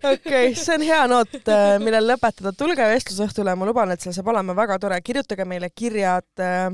okei 0.04 0.52
okay,, 0.52 0.56
see 0.56 0.76
on 0.76 0.82
hea 0.82 1.04
noot, 1.08 1.36
äh, 1.48 1.80
millel 1.80 2.08
lõpetada. 2.14 2.54
tulge 2.58 2.88
vestlusõhtule, 2.94 3.56
ma 3.56 3.66
luban, 3.66 3.92
et 3.92 4.02
seal 4.04 4.14
saab 4.16 4.28
olema 4.34 4.56
väga 4.56 4.80
tore. 4.80 5.02
kirjutage 5.02 5.46
meile 5.46 5.70
kirjad 5.70 6.40
äh, 6.40 6.72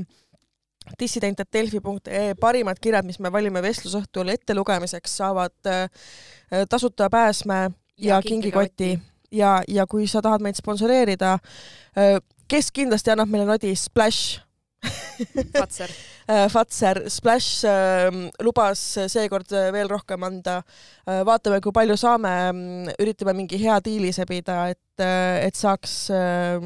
dissident.delfi.ee 1.00 2.34
parimad 2.40 2.80
kirjad, 2.80 3.06
mis 3.06 3.20
me 3.20 3.32
valime 3.32 3.62
vestlusõhtul 3.62 4.32
ettelugemiseks, 4.34 5.16
saavad 5.22 5.70
äh, 5.70 5.86
tasuta 6.68 7.10
pääsme 7.10 7.62
ja, 7.96 8.16
ja 8.16 8.22
kingikoti. 8.22 8.98
ja, 9.32 9.60
ja 9.68 9.86
kui 9.86 10.08
sa 10.08 10.22
tahad 10.22 10.42
meid 10.44 10.58
sponsoreerida, 10.58 11.38
äh, 11.98 12.16
kes 12.48 12.72
kindlasti 12.72 13.12
annab 13.14 13.30
meile 13.30 13.48
nodi, 13.48 13.74
Splash. 13.76 14.40
Fatser. 15.58 15.92
Äh, 16.30 16.46
Fatser, 16.46 17.00
Splash 17.10 17.64
äh, 17.66 18.06
lubas 18.38 18.78
seekord 19.10 19.50
veel 19.74 19.88
rohkem 19.90 20.22
anda. 20.22 20.60
Vaatame, 21.26 21.56
kui 21.64 21.74
palju 21.74 21.96
saame, 21.98 22.30
üritame 23.02 23.34
mingi 23.34 23.58
hea 23.58 23.80
diili 23.82 24.12
sebida, 24.14 24.60
et, 24.70 25.02
et 25.02 25.58
saaks 25.58 25.96
äh,, 26.14 26.62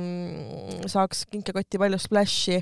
saaks 0.84 1.24
kinkekotti 1.32 1.80
palju 1.80 2.02
Splashi 2.02 2.58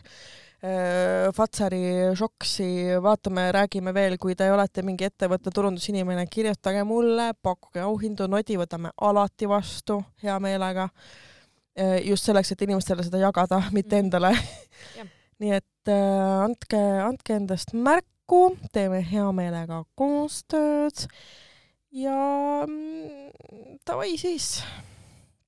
Äh, 0.63 1.33
Fatsari, 1.35 2.15
Šoksi, 2.15 2.95
vaatame, 3.03 3.49
räägime 3.53 3.91
veel, 3.95 4.15
kui 4.23 4.37
te 4.39 4.47
olete 4.55 4.85
mingi 4.87 5.09
ettevõtte 5.09 5.51
turundusinimene, 5.51 6.23
kirjutage 6.31 6.85
mulle, 6.87 7.33
pakkuge 7.43 7.83
auhindu, 7.83 8.29
nodi 8.31 8.55
võtame 8.61 8.93
alati 9.03 9.49
vastu 9.51 9.97
hea 10.23 10.37
meelega. 10.39 10.85
Äh, 11.75 11.97
just 12.07 12.29
selleks, 12.29 12.53
et 12.55 12.63
inimestele 12.63 13.03
seda 13.03 13.19
jagada, 13.25 13.59
mitte 13.75 13.97
mhm. 13.97 14.05
endale 14.05 14.31
mm.. 15.03 15.11
nii 15.43 15.57
et 15.57 15.91
äh, 15.91 16.45
andke, 16.45 16.83
andke 17.09 17.41
endast 17.41 17.75
märku, 17.75 18.45
teeme 18.71 19.03
hea 19.03 19.27
meelega 19.35 19.83
koostööd 19.99 21.09
ja 21.91 22.23
mm, 22.69 23.83
davai 23.83 24.15
siis. 24.15 24.61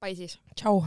Pai 0.02 0.16
siis. 0.18 0.40
tšau. 0.58 0.82